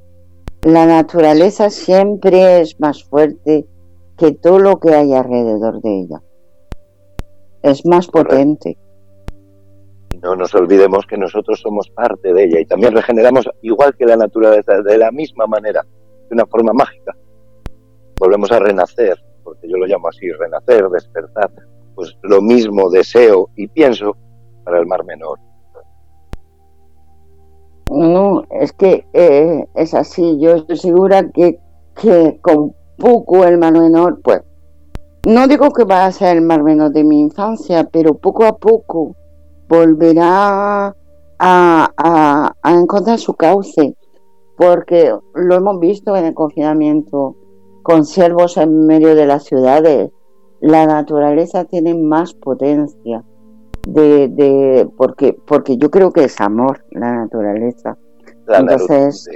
La 0.62 0.84
naturaleza 0.86 1.70
siempre 1.70 2.60
es 2.60 2.78
más 2.78 3.02
fuerte 3.04 3.66
que 4.18 4.32
todo 4.32 4.58
lo 4.58 4.80
que 4.80 4.94
hay 4.94 5.14
alrededor 5.14 5.80
de 5.80 6.00
ella. 6.00 6.22
Es 7.62 7.86
más 7.86 8.06
potente. 8.06 8.76
No 10.22 10.36
nos 10.36 10.54
olvidemos 10.54 11.04
que 11.04 11.18
nosotros 11.18 11.60
somos 11.60 11.90
parte 11.90 12.32
de 12.32 12.44
ella 12.44 12.60
y 12.60 12.64
también 12.64 12.94
regeneramos 12.94 13.48
igual 13.62 13.94
que 13.96 14.06
la 14.06 14.16
naturaleza, 14.16 14.80
de 14.80 14.96
la 14.96 15.10
misma 15.10 15.46
manera, 15.46 15.82
de 15.82 16.34
una 16.34 16.46
forma 16.46 16.72
mágica. 16.72 17.12
Volvemos 18.20 18.52
a 18.52 18.60
renacer, 18.60 19.18
porque 19.42 19.68
yo 19.68 19.76
lo 19.76 19.86
llamo 19.86 20.08
así, 20.08 20.30
renacer, 20.30 20.88
despertar. 20.90 21.50
Pues 21.96 22.16
lo 22.22 22.40
mismo 22.40 22.88
deseo 22.88 23.50
y 23.56 23.66
pienso 23.66 24.16
para 24.64 24.78
el 24.78 24.86
mar 24.86 25.04
menor. 25.04 25.40
No, 27.90 28.44
es 28.48 28.72
que 28.72 29.04
eh, 29.12 29.66
es 29.74 29.92
así. 29.92 30.38
Yo 30.40 30.52
estoy 30.54 30.76
segura 30.76 31.28
que, 31.30 31.58
que 32.00 32.38
con 32.40 32.74
poco 32.96 33.44
el 33.44 33.58
mar 33.58 33.72
menor, 33.72 34.20
pues, 34.22 34.40
no 35.26 35.48
digo 35.48 35.70
que 35.72 35.84
va 35.84 36.06
a 36.06 36.12
ser 36.12 36.36
el 36.36 36.42
mar 36.42 36.62
menor 36.62 36.92
de 36.92 37.02
mi 37.02 37.20
infancia, 37.20 37.88
pero 37.92 38.14
poco 38.14 38.44
a 38.44 38.56
poco 38.56 39.16
volverá 39.72 40.94
a, 41.38 42.54
encontrar 42.64 43.18
su 43.18 43.32
cauce, 43.34 43.96
porque 44.56 45.14
lo 45.34 45.54
hemos 45.54 45.80
visto 45.80 46.14
en 46.14 46.26
el 46.26 46.34
confinamiento, 46.34 47.36
con 47.82 48.04
ciervos 48.04 48.58
en 48.58 48.86
medio 48.86 49.14
de 49.14 49.26
las 49.26 49.44
ciudades, 49.44 50.10
la 50.60 50.86
naturaleza 50.86 51.64
tiene 51.64 51.94
más 51.94 52.34
potencia 52.34 53.24
de, 53.88 54.28
de 54.28 54.88
porque 54.96 55.36
porque 55.44 55.76
yo 55.76 55.90
creo 55.90 56.12
que 56.12 56.24
es 56.24 56.40
amor 56.40 56.84
la 56.90 57.12
naturaleza. 57.12 57.96
Entonces 58.46 59.28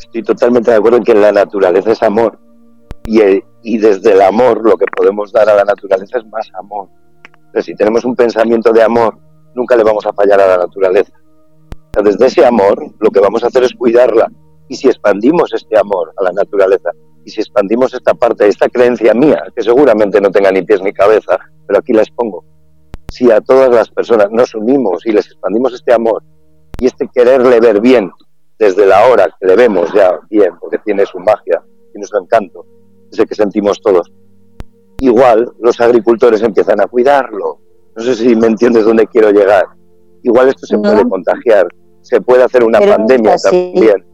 estoy 0.00 0.22
totalmente 0.24 0.72
de 0.72 0.78
acuerdo 0.78 0.96
en 0.96 1.04
que 1.04 1.14
la 1.14 1.30
naturaleza 1.30 1.92
es 1.92 2.02
amor 2.02 2.38
y, 3.04 3.20
y 3.62 3.78
desde 3.78 4.12
el 4.12 4.22
amor 4.22 4.68
lo 4.68 4.76
que 4.76 4.86
podemos 4.86 5.30
dar 5.30 5.48
a 5.48 5.54
la 5.54 5.64
naturaleza 5.64 6.18
es 6.18 6.26
más 6.26 6.50
amor 6.58 6.88
si 7.62 7.74
tenemos 7.74 8.04
un 8.04 8.16
pensamiento 8.16 8.72
de 8.72 8.82
amor, 8.82 9.18
nunca 9.54 9.76
le 9.76 9.84
vamos 9.84 10.04
a 10.06 10.12
fallar 10.12 10.40
a 10.40 10.48
la 10.48 10.56
naturaleza. 10.58 11.12
desde 12.02 12.26
ese 12.26 12.44
amor, 12.44 12.76
lo 12.98 13.10
que 13.10 13.20
vamos 13.20 13.44
a 13.44 13.46
hacer 13.46 13.62
es 13.62 13.72
cuidarla. 13.74 14.28
Y 14.68 14.76
si 14.76 14.88
expandimos 14.88 15.52
este 15.52 15.78
amor 15.78 16.12
a 16.16 16.24
la 16.24 16.32
naturaleza, 16.32 16.90
y 17.24 17.30
si 17.30 17.40
expandimos 17.40 17.94
esta 17.94 18.14
parte, 18.14 18.48
esta 18.48 18.68
creencia 18.68 19.14
mía, 19.14 19.44
que 19.54 19.62
seguramente 19.62 20.20
no 20.20 20.30
tenga 20.30 20.50
ni 20.50 20.62
pies 20.62 20.82
ni 20.82 20.92
cabeza, 20.92 21.38
pero 21.66 21.78
aquí 21.78 21.92
la 21.92 22.02
expongo, 22.02 22.44
si 23.10 23.30
a 23.30 23.40
todas 23.40 23.70
las 23.70 23.88
personas 23.90 24.30
nos 24.30 24.54
unimos 24.54 25.06
y 25.06 25.12
les 25.12 25.26
expandimos 25.26 25.72
este 25.72 25.92
amor 25.92 26.22
y 26.78 26.86
este 26.86 27.08
quererle 27.14 27.60
ver 27.60 27.80
bien 27.80 28.10
desde 28.58 28.86
la 28.86 29.06
hora 29.06 29.34
que 29.38 29.46
le 29.46 29.56
vemos 29.56 29.92
ya 29.92 30.18
bien, 30.28 30.50
porque 30.60 30.78
tiene 30.78 31.06
su 31.06 31.18
magia, 31.18 31.62
tiene 31.92 32.06
su 32.06 32.16
encanto, 32.16 32.66
ese 33.10 33.26
que 33.26 33.34
sentimos 33.34 33.80
todos, 33.80 34.12
igual 35.04 35.52
los 35.60 35.80
agricultores 35.80 36.42
empiezan 36.42 36.80
a 36.80 36.86
cuidarlo. 36.86 37.58
No 37.96 38.02
sé 38.02 38.14
si 38.14 38.34
me 38.34 38.48
entiendes 38.48 38.84
dónde 38.84 39.06
quiero 39.06 39.30
llegar. 39.30 39.64
Igual 40.22 40.48
esto 40.48 40.66
se 40.66 40.78
puede 40.78 41.08
contagiar, 41.08 41.68
se 42.00 42.20
puede 42.20 42.42
hacer 42.42 42.64
una 42.64 42.80
pandemia 42.80 43.36
también. 43.36 44.04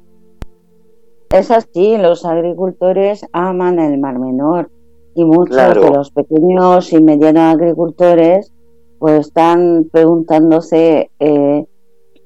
Es 1.31 1.51
así, 1.51 1.97
los 1.97 2.25
agricultores 2.25 3.25
aman 3.33 3.79
el 3.79 3.99
Mar 3.99 4.19
Menor 4.19 4.71
y 5.15 5.25
muchos 5.25 5.57
de 5.57 5.91
los 5.91 6.11
pequeños 6.11 6.93
y 6.93 7.01
medianos 7.01 7.55
agricultores 7.55 8.53
pues 8.99 9.29
están 9.29 9.89
preguntándose, 9.91 11.11
eh, 11.21 11.65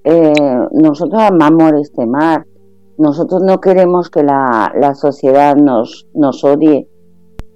eh, 0.03 0.33
nosotros 0.73 1.23
amamos 1.23 1.75
este 1.81 2.05
mar, 2.05 2.47
nosotros 2.99 3.43
no 3.43 3.61
queremos 3.61 4.11
que 4.11 4.25
la, 4.25 4.73
la 4.77 4.95
sociedad 4.95 5.55
nos, 5.55 6.09
nos 6.15 6.43
odie, 6.43 6.89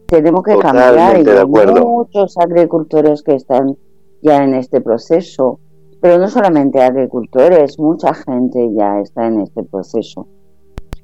tenemos 0.09 0.43
que 0.43 0.57
cambiar. 0.59 0.99
Hay 0.99 1.25
muchos 1.25 2.37
agricultores 2.39 3.23
que 3.23 3.35
están 3.35 3.77
ya 4.23 4.43
en 4.43 4.55
este 4.55 4.81
proceso, 4.81 5.61
pero 6.01 6.19
no 6.19 6.29
solamente 6.29 6.83
agricultores, 6.83 7.79
mucha 7.79 8.15
gente 8.15 8.71
ya 8.77 9.01
está 9.01 9.27
en 9.27 9.41
este 9.41 9.63
proceso. 9.65 10.27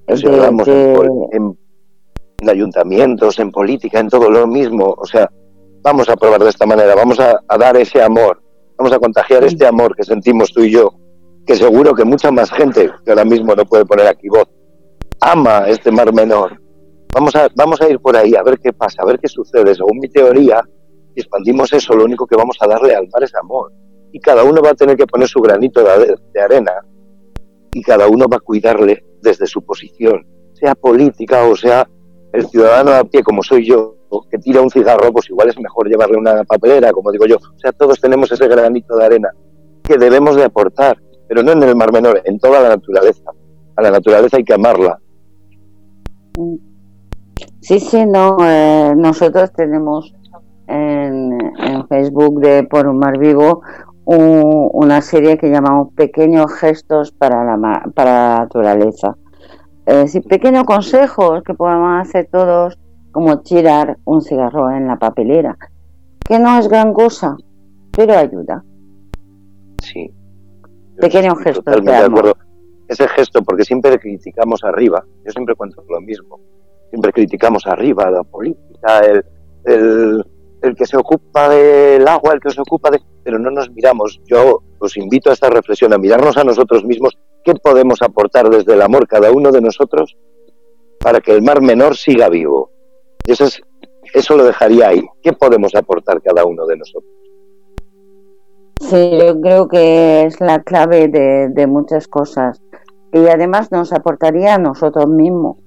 en, 0.06 1.56
ayuntamientos, 2.48 3.38
en 3.38 3.50
política, 3.50 4.00
en 4.00 4.08
todo 4.08 4.30
lo 4.30 4.46
mismo. 4.46 4.94
O 4.98 5.06
sea, 5.06 5.30
vamos 5.82 6.08
a 6.08 6.16
probar 6.16 6.42
de 6.42 6.50
esta 6.50 6.66
manera, 6.66 6.94
vamos 6.94 7.20
a, 7.20 7.40
dar 7.58 7.76
ese 7.76 8.02
amor, 8.02 8.42
vamos 8.76 8.92
a 8.92 8.98
contagiar 8.98 9.44
este 9.44 9.66
amor 9.66 9.94
que 9.94 10.04
sentimos 10.04 10.50
tú 10.52 10.62
y 10.62 10.70
yo, 10.70 10.90
que 11.46 11.56
seguro 11.56 11.94
que 11.94 12.04
mucha 12.04 12.30
más 12.30 12.50
gente, 12.50 12.90
que 13.04 13.10
ahora 13.10 13.24
mismo 13.24 13.54
no 13.54 13.64
puede 13.64 13.84
poner 13.84 14.06
aquí 14.06 14.28
voz, 14.28 14.48
ama 15.20 15.68
este 15.68 15.90
mar 15.90 16.12
menor 16.12 16.63
Vamos 17.14 17.34
a, 17.36 17.48
vamos 17.54 17.80
a 17.80 17.88
ir 17.88 18.00
por 18.00 18.16
ahí 18.16 18.34
a 18.34 18.42
ver 18.42 18.58
qué 18.58 18.72
pasa, 18.72 19.02
a 19.02 19.06
ver 19.06 19.18
qué 19.18 19.28
sucede. 19.28 19.74
Según 19.74 19.98
mi 19.98 20.08
teoría, 20.08 20.60
si 21.14 21.20
expandimos 21.20 21.72
eso, 21.72 21.94
lo 21.94 22.04
único 22.04 22.26
que 22.26 22.36
vamos 22.36 22.56
a 22.60 22.66
darle 22.66 22.94
al 22.94 23.08
mar 23.12 23.22
es 23.22 23.34
amor. 23.36 23.72
Y 24.12 24.20
cada 24.20 24.42
uno 24.44 24.60
va 24.60 24.70
a 24.70 24.74
tener 24.74 24.96
que 24.96 25.06
poner 25.06 25.28
su 25.28 25.40
granito 25.40 25.82
de, 25.82 26.16
de 26.32 26.40
arena 26.40 26.72
y 27.72 27.82
cada 27.82 28.08
uno 28.08 28.26
va 28.28 28.36
a 28.36 28.40
cuidarle 28.40 29.04
desde 29.20 29.46
su 29.46 29.64
posición, 29.64 30.24
sea 30.52 30.74
política 30.76 31.44
o 31.44 31.56
sea 31.56 31.88
el 32.32 32.46
ciudadano 32.48 32.92
a 32.92 33.04
pie 33.04 33.22
como 33.22 33.42
soy 33.42 33.66
yo, 33.66 33.96
que 34.28 34.38
tira 34.38 34.60
un 34.60 34.70
cigarro, 34.70 35.12
pues 35.12 35.30
igual 35.30 35.48
es 35.48 35.58
mejor 35.58 35.88
llevarle 35.88 36.16
una 36.16 36.42
papelera, 36.42 36.92
como 36.92 37.12
digo 37.12 37.26
yo. 37.26 37.36
O 37.36 37.58
sea, 37.58 37.70
todos 37.72 38.00
tenemos 38.00 38.30
ese 38.32 38.48
granito 38.48 38.96
de 38.96 39.04
arena 39.04 39.30
que 39.84 39.96
debemos 39.96 40.34
de 40.34 40.44
aportar, 40.44 40.96
pero 41.28 41.44
no 41.44 41.52
en 41.52 41.62
el 41.62 41.76
Mar 41.76 41.92
Menor, 41.92 42.20
en 42.24 42.38
toda 42.40 42.60
la 42.60 42.70
naturaleza. 42.70 43.30
A 43.76 43.82
la 43.82 43.92
naturaleza 43.92 44.36
hay 44.36 44.44
que 44.44 44.54
amarla. 44.54 44.98
Sí, 47.64 47.80
sí, 47.80 48.04
no. 48.04 48.36
Eh, 48.42 48.92
nosotros 48.94 49.50
tenemos 49.54 50.14
en, 50.66 51.38
Facebook 51.88 52.40
de 52.40 52.64
Por 52.64 52.86
un 52.86 52.98
Mar 52.98 53.18
Vivo 53.18 53.62
una 54.04 55.00
serie 55.00 55.38
que 55.38 55.48
llamamos 55.48 55.94
Pequeños 55.94 56.52
Gestos 56.52 57.10
para 57.12 57.42
la, 57.56 57.82
para 57.94 58.12
la 58.12 58.38
Naturaleza. 58.40 59.16
Es 59.86 60.18
pequeños 60.28 60.64
consejos 60.64 61.42
que 61.42 61.54
podemos 61.54 62.02
hacer 62.02 62.28
todos, 62.30 62.78
como 63.12 63.40
tirar 63.40 63.96
un 64.04 64.20
cigarro 64.20 64.70
en 64.70 64.86
la 64.86 64.98
papelera, 64.98 65.56
que 66.20 66.38
no 66.38 66.58
es 66.58 66.68
gran 66.68 66.92
cosa, 66.92 67.34
pero 67.92 68.12
ayuda. 68.12 68.62
Sí. 69.82 70.12
Pequeños 71.00 71.38
gestos. 71.38 71.64
Totalmente 71.64 71.92
de 71.92 72.06
acuerdo. 72.06 72.36
Ese 72.88 73.08
gesto, 73.08 73.42
porque 73.42 73.64
siempre 73.64 73.98
criticamos 73.98 74.62
arriba, 74.64 75.02
yo 75.24 75.32
siempre 75.32 75.54
cuento 75.54 75.82
lo 75.88 76.02
mismo 76.02 76.38
siempre 76.94 77.12
criticamos 77.12 77.66
arriba 77.66 78.08
la 78.08 78.22
política, 78.22 79.00
el, 79.00 80.24
el, 80.62 80.76
que 80.76 80.86
se 80.86 80.96
ocupa 80.96 81.48
del 81.48 82.06
agua, 82.06 82.34
el 82.34 82.40
que 82.40 82.50
se 82.50 82.60
ocupa 82.60 82.88
de... 82.88 83.00
Pero 83.24 83.38
no 83.40 83.50
nos 83.50 83.68
miramos. 83.70 84.20
Yo 84.26 84.62
os 84.78 84.96
invito 84.96 85.30
a 85.30 85.32
esta 85.32 85.50
reflexión, 85.50 85.92
a 85.92 85.98
mirarnos 85.98 86.36
a 86.36 86.44
nosotros 86.44 86.84
mismos, 86.84 87.18
qué 87.42 87.52
podemos 87.54 88.00
aportar 88.00 88.48
desde 88.48 88.74
el 88.74 88.82
amor 88.82 89.08
cada 89.08 89.32
uno 89.32 89.50
de 89.50 89.60
nosotros 89.60 90.16
para 91.00 91.20
que 91.20 91.32
el 91.32 91.42
mar 91.42 91.60
menor 91.60 91.96
siga 91.96 92.28
vivo. 92.28 92.70
Y 93.26 93.32
eso, 93.32 93.46
es, 93.46 93.60
eso 94.14 94.36
lo 94.36 94.44
dejaría 94.44 94.88
ahí. 94.88 95.02
¿Qué 95.20 95.32
podemos 95.32 95.74
aportar 95.74 96.22
cada 96.22 96.44
uno 96.44 96.64
de 96.66 96.76
nosotros? 96.76 97.12
Sí, 98.82 99.18
yo 99.18 99.40
creo 99.40 99.66
que 99.66 100.24
es 100.24 100.40
la 100.40 100.62
clave 100.62 101.08
de, 101.08 101.48
de 101.48 101.66
muchas 101.66 102.06
cosas. 102.06 102.62
Y 103.12 103.26
además 103.26 103.72
nos 103.72 103.92
aportaría 103.92 104.54
a 104.54 104.58
nosotros 104.58 105.08
mismos 105.08 105.63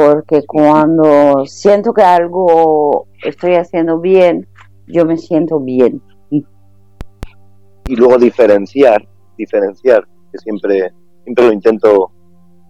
porque 0.00 0.42
cuando 0.46 1.44
siento 1.46 1.92
que 1.92 2.02
algo 2.02 3.06
estoy 3.22 3.54
haciendo 3.54 4.00
bien, 4.00 4.46
yo 4.86 5.04
me 5.04 5.18
siento 5.18 5.60
bien. 5.60 6.00
Y 6.30 7.96
luego 7.96 8.16
diferenciar, 8.16 9.06
diferenciar, 9.36 10.06
que 10.32 10.38
siempre, 10.38 10.90
siempre 11.24 11.46
lo 11.46 11.52
intento 11.52 12.12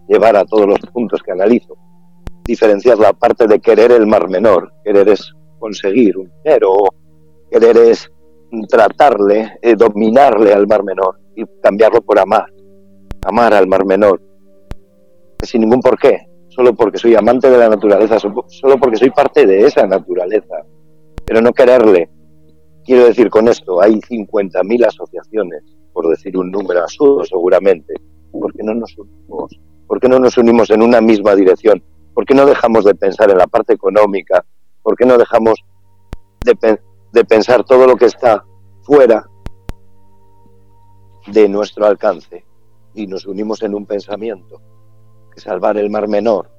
llevar 0.09 0.35
a 0.35 0.45
todos 0.45 0.67
los 0.67 0.79
puntos 0.91 1.21
que 1.23 1.31
analizo. 1.31 1.77
Diferenciar 2.43 2.97
la 2.97 3.13
parte 3.13 3.47
de 3.47 3.59
querer 3.59 3.91
el 3.91 4.07
mar 4.07 4.27
menor, 4.27 4.73
querer 4.83 5.07
es 5.07 5.31
conseguir 5.59 6.17
un 6.17 6.29
dinero, 6.43 6.73
querer 7.49 7.77
es 7.77 8.11
tratarle, 8.67 9.57
eh, 9.61 9.75
dominarle 9.75 10.53
al 10.53 10.67
mar 10.67 10.83
menor 10.83 11.17
y 11.35 11.45
cambiarlo 11.61 12.01
por 12.01 12.19
amar, 12.19 12.51
amar 13.25 13.53
al 13.53 13.67
mar 13.67 13.85
menor, 13.85 14.21
sin 15.43 15.61
ningún 15.61 15.81
porqué, 15.81 16.27
solo 16.51 16.73
porque 16.75 16.97
soy 16.97 17.15
amante 17.15 17.49
de 17.49 17.57
la 17.57 17.69
naturaleza, 17.69 18.19
solo 18.19 18.77
porque 18.77 18.97
soy 18.97 19.09
parte 19.09 19.45
de 19.45 19.65
esa 19.65 19.87
naturaleza, 19.87 20.55
pero 21.25 21.41
no 21.41 21.53
quererle. 21.53 22.09
Quiero 22.83 23.05
decir 23.05 23.29
con 23.29 23.47
esto, 23.47 23.81
hay 23.81 23.95
50.000 24.01 24.85
asociaciones, 24.85 25.63
por 25.93 26.09
decir 26.09 26.37
un 26.37 26.51
número 26.51 26.81
absurdo 26.81 27.23
seguramente. 27.23 27.93
¿Por 28.31 28.53
qué 28.53 28.63
no 28.63 28.73
nos 28.73 28.97
unimos? 28.97 29.59
¿Por 29.87 29.99
qué 29.99 30.09
no 30.09 30.19
nos 30.19 30.37
unimos 30.37 30.69
en 30.71 30.81
una 30.81 30.99
misma 30.99 31.35
dirección? 31.35 31.81
¿Por 32.13 32.25
qué 32.25 32.33
no 32.33 32.45
dejamos 32.45 32.83
de 32.83 32.95
pensar 32.95 33.31
en 33.31 33.37
la 33.37 33.47
parte 33.47 33.73
económica? 33.73 34.43
¿Por 34.83 34.97
qué 34.97 35.05
no 35.05 35.17
dejamos 35.17 35.63
de, 36.43 36.79
de 37.13 37.25
pensar 37.25 37.63
todo 37.63 37.87
lo 37.87 37.95
que 37.95 38.05
está 38.05 38.43
fuera 38.81 39.25
de 41.27 41.47
nuestro 41.47 41.85
alcance 41.85 42.43
y 42.93 43.07
nos 43.07 43.25
unimos 43.25 43.63
en 43.63 43.73
un 43.73 43.85
pensamiento? 43.85 44.61
Que 45.31 45.39
salvar 45.39 45.77
el 45.77 45.89
mar 45.89 46.07
menor 46.07 46.49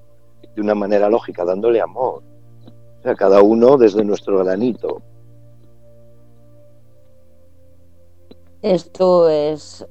de 0.54 0.60
una 0.60 0.74
manera 0.74 1.08
lógica, 1.08 1.44
dándole 1.44 1.80
amor. 1.80 2.22
O 2.98 3.02
sea, 3.02 3.14
cada 3.14 3.42
uno 3.42 3.76
desde 3.76 4.04
nuestro 4.04 4.44
granito. 4.44 5.02
Esto 8.62 9.28
es 9.28 9.84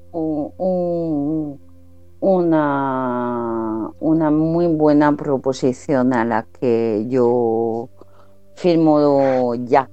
una, 2.21 3.91
una 3.99 4.31
muy 4.31 4.67
buena 4.67 5.15
proposición 5.17 6.13
a 6.13 6.23
la 6.23 6.47
que 6.59 7.05
yo 7.09 7.89
firmo 8.55 9.55
ya. 9.55 9.89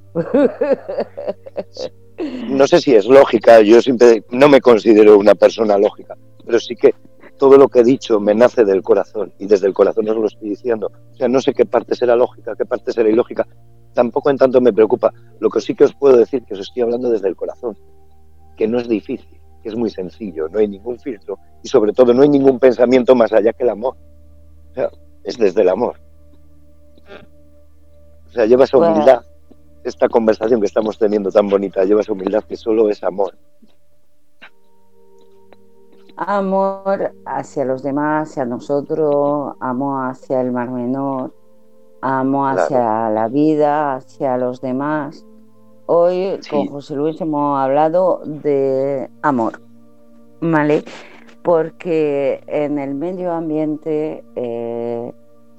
No 2.48 2.66
sé 2.66 2.80
si 2.80 2.94
es 2.94 3.06
lógica, 3.06 3.60
yo 3.60 3.80
siempre 3.80 4.24
no 4.30 4.48
me 4.48 4.60
considero 4.60 5.18
una 5.18 5.34
persona 5.36 5.78
lógica, 5.78 6.16
pero 6.44 6.58
sí 6.58 6.74
que 6.74 6.94
todo 7.38 7.56
lo 7.56 7.68
que 7.68 7.80
he 7.80 7.84
dicho 7.84 8.20
me 8.20 8.34
nace 8.34 8.64
del 8.64 8.82
corazón 8.82 9.32
y 9.38 9.46
desde 9.46 9.66
el 9.66 9.74
corazón 9.74 10.08
os 10.08 10.16
lo 10.16 10.26
estoy 10.26 10.50
diciendo. 10.50 10.90
O 11.12 11.14
sea, 11.14 11.28
no 11.28 11.40
sé 11.40 11.54
qué 11.54 11.64
parte 11.64 11.94
será 11.94 12.16
lógica, 12.16 12.54
qué 12.56 12.66
parte 12.66 12.92
será 12.92 13.08
ilógica. 13.08 13.46
Tampoco 13.94 14.30
en 14.30 14.36
tanto 14.36 14.60
me 14.60 14.72
preocupa. 14.72 15.12
Lo 15.40 15.48
que 15.48 15.60
sí 15.60 15.74
que 15.74 15.84
os 15.84 15.94
puedo 15.94 16.16
decir 16.16 16.44
que 16.44 16.54
os 16.54 16.60
estoy 16.60 16.82
hablando 16.82 17.08
desde 17.10 17.28
el 17.28 17.36
corazón, 17.36 17.78
que 18.56 18.68
no 18.68 18.78
es 18.78 18.88
difícil, 18.88 19.40
que 19.62 19.68
es 19.68 19.76
muy 19.76 19.88
sencillo, 19.88 20.48
no 20.48 20.58
hay 20.58 20.68
ningún 20.68 20.98
filtro 20.98 21.38
y 21.62 21.68
sobre 21.68 21.92
todo 21.92 22.12
no 22.12 22.22
hay 22.22 22.28
ningún 22.28 22.58
pensamiento 22.58 23.14
más 23.14 23.32
allá 23.32 23.52
que 23.52 23.62
el 23.62 23.70
amor. 23.70 23.96
O 24.70 24.74
sea, 24.74 24.90
es 25.24 25.38
desde 25.38 25.62
el 25.62 25.68
amor. 25.68 25.96
O 28.26 28.30
sea, 28.30 28.44
lleva 28.46 28.64
esa 28.64 28.76
humildad. 28.76 29.22
Esta 29.84 30.08
conversación 30.08 30.60
que 30.60 30.66
estamos 30.66 30.98
teniendo 30.98 31.30
tan 31.30 31.48
bonita 31.48 31.84
lleva 31.84 32.02
esa 32.02 32.12
humildad 32.12 32.44
que 32.44 32.56
solo 32.56 32.90
es 32.90 33.02
amor 33.02 33.34
amor 36.18 37.14
hacia 37.26 37.64
los 37.64 37.82
demás, 37.82 38.30
hacia 38.30 38.44
nosotros, 38.44 39.54
amor 39.60 40.10
hacia 40.10 40.40
el 40.40 40.50
mar 40.50 40.70
menor, 40.70 41.32
amor 42.00 42.58
hacia 42.58 43.08
la 43.10 43.28
vida, 43.28 43.94
hacia 43.94 44.36
los 44.36 44.60
demás. 44.60 45.24
Hoy 45.86 46.40
con 46.50 46.66
José 46.66 46.96
Luis 46.96 47.20
hemos 47.20 47.58
hablado 47.58 48.20
de 48.24 49.08
amor, 49.22 49.62
¿vale? 50.40 50.84
Porque 51.44 52.42
en 52.48 52.78
el 52.78 52.94
medio 52.94 53.32
ambiente 53.32 54.24
eh, 54.34 55.14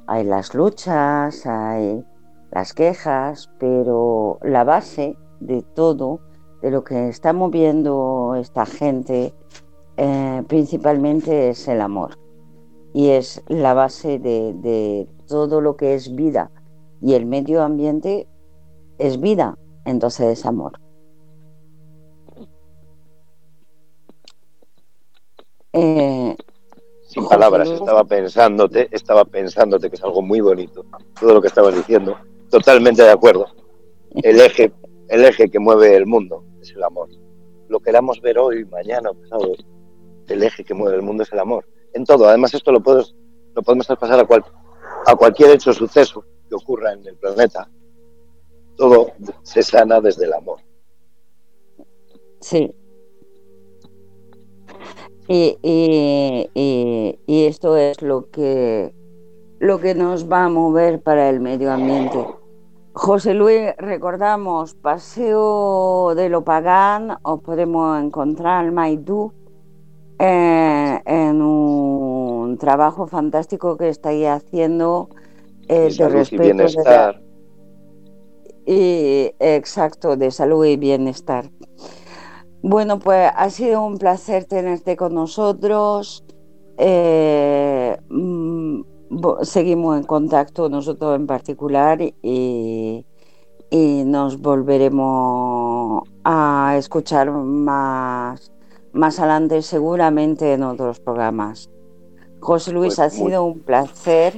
hay 0.07 0.23
las 0.25 0.53
luchas, 0.53 1.45
hay 1.47 2.03
las 2.51 2.73
quejas, 2.73 3.49
pero 3.59 4.39
la 4.43 4.65
base 4.65 5.17
de 5.39 5.61
todo, 5.73 6.19
de 6.61 6.69
lo 6.69 6.83
que 6.83 7.07
está 7.07 7.31
moviendo 7.31 8.35
esta 8.37 8.65
gente, 8.65 9.33
eh, 10.01 10.43
principalmente 10.47 11.49
es 11.49 11.67
el 11.67 11.81
amor 11.81 12.17
y 12.93 13.09
es 13.09 13.43
la 13.49 13.73
base 13.73 14.17
de, 14.17 15.09
todo 15.27 15.59
lo 15.59 15.75
que 15.75 15.93
es 15.93 16.15
vida 16.15 16.51
y 17.01 17.15
el 17.15 17.25
medio 17.25 17.61
ambiente 17.61 18.25
es 18.97 19.19
vida, 19.19 19.57
entonces 19.83 20.39
es 20.39 20.45
amor. 20.45 20.79
Eh, 25.73 26.33
Sin 27.07 27.27
palabras, 27.27 27.69
estaba 27.69 28.05
pensándote, 28.05 28.87
estaba 28.91 29.25
pensándote 29.25 29.89
que 29.89 29.97
es 29.97 30.03
algo 30.05 30.21
muy 30.21 30.39
bonito, 30.39 30.85
todo 31.19 31.33
lo 31.33 31.41
que 31.41 31.49
estabas 31.49 31.75
diciendo, 31.75 32.15
totalmente 32.49 33.03
de 33.03 33.11
acuerdo. 33.11 33.47
El 34.11 34.39
eje, 34.39 34.71
el 35.09 35.25
eje 35.25 35.49
que 35.49 35.59
mueve 35.59 35.93
el 35.97 36.05
mundo 36.05 36.45
es 36.61 36.71
el 36.71 36.83
amor. 36.83 37.09
Lo 37.67 37.81
queramos 37.81 38.21
ver 38.21 38.39
hoy, 38.39 38.63
mañana, 38.63 39.11
pasado, 39.11 39.53
el 40.31 40.43
eje 40.43 40.63
que 40.63 40.73
mueve 40.73 40.95
el 40.95 41.01
mundo 41.01 41.23
es 41.23 41.31
el 41.31 41.39
amor. 41.39 41.65
En 41.93 42.05
todo. 42.05 42.27
Además, 42.27 42.53
esto 42.53 42.71
lo, 42.71 42.81
puedes, 42.81 43.15
lo 43.55 43.61
podemos 43.61 43.87
traspasar 43.87 44.19
a, 44.19 45.11
a 45.11 45.15
cualquier 45.15 45.51
hecho 45.51 45.73
suceso 45.73 46.23
que 46.47 46.55
ocurra 46.55 46.93
en 46.93 47.05
el 47.05 47.15
planeta. 47.15 47.69
Todo 48.75 49.11
se 49.43 49.63
sana 49.63 49.99
desde 50.01 50.25
el 50.25 50.33
amor. 50.33 50.59
Sí. 52.39 52.73
Y, 55.31 55.57
esto 57.27 57.77
es 57.77 58.01
lo 58.01 58.29
que, 58.31 58.93
lo 59.59 59.79
que 59.79 59.93
nos 59.93 60.29
va 60.29 60.45
a 60.45 60.49
mover 60.49 61.01
para 61.01 61.29
el 61.29 61.39
medio 61.39 61.71
ambiente. 61.71 62.25
José 62.93 63.35
Luis, 63.35 63.75
recordamos, 63.77 64.73
Paseo 64.73 66.15
de 66.15 66.29
lo 66.29 66.43
Pagán, 66.43 67.17
os 67.21 67.41
podemos 67.41 68.01
encontrar 68.01 68.65
en 68.65 68.73
Maidú, 68.73 69.31
eh, 70.19 71.01
en 71.05 71.41
un 71.41 72.57
trabajo 72.57 73.07
fantástico 73.07 73.77
que 73.77 73.89
estáis 73.89 74.27
haciendo 74.27 75.09
eh, 75.69 75.89
de 75.97 76.09
respeto 76.09 76.43
y 76.43 76.45
bienestar. 76.47 77.21
y 78.65 79.31
exacto, 79.39 80.17
de 80.17 80.29
salud 80.31 80.65
y 80.65 80.75
bienestar. 80.75 81.49
Bueno, 82.61 82.99
pues 82.99 83.31
ha 83.33 83.49
sido 83.49 83.81
un 83.81 83.97
placer 83.97 84.43
tenerte 84.43 84.97
con 84.97 85.13
nosotros. 85.13 86.25
Eh, 86.77 87.97
mm, 88.09 88.81
seguimos 89.43 89.97
en 89.97 90.03
contacto 90.03 90.69
nosotros 90.69 91.15
en 91.15 91.27
particular 91.27 92.01
y, 92.01 93.05
y 93.69 94.03
nos 94.05 94.41
volveremos 94.41 96.03
a 96.25 96.75
escuchar 96.77 97.31
más 97.31 98.51
más 98.93 99.19
adelante 99.19 99.61
seguramente 99.61 100.53
en 100.53 100.63
otros 100.63 100.99
programas. 100.99 101.69
José 102.39 102.71
Luis, 102.71 102.95
pues 102.95 102.99
ha 102.99 103.09
sido 103.09 103.43
un 103.43 103.59
placer. 103.59 104.33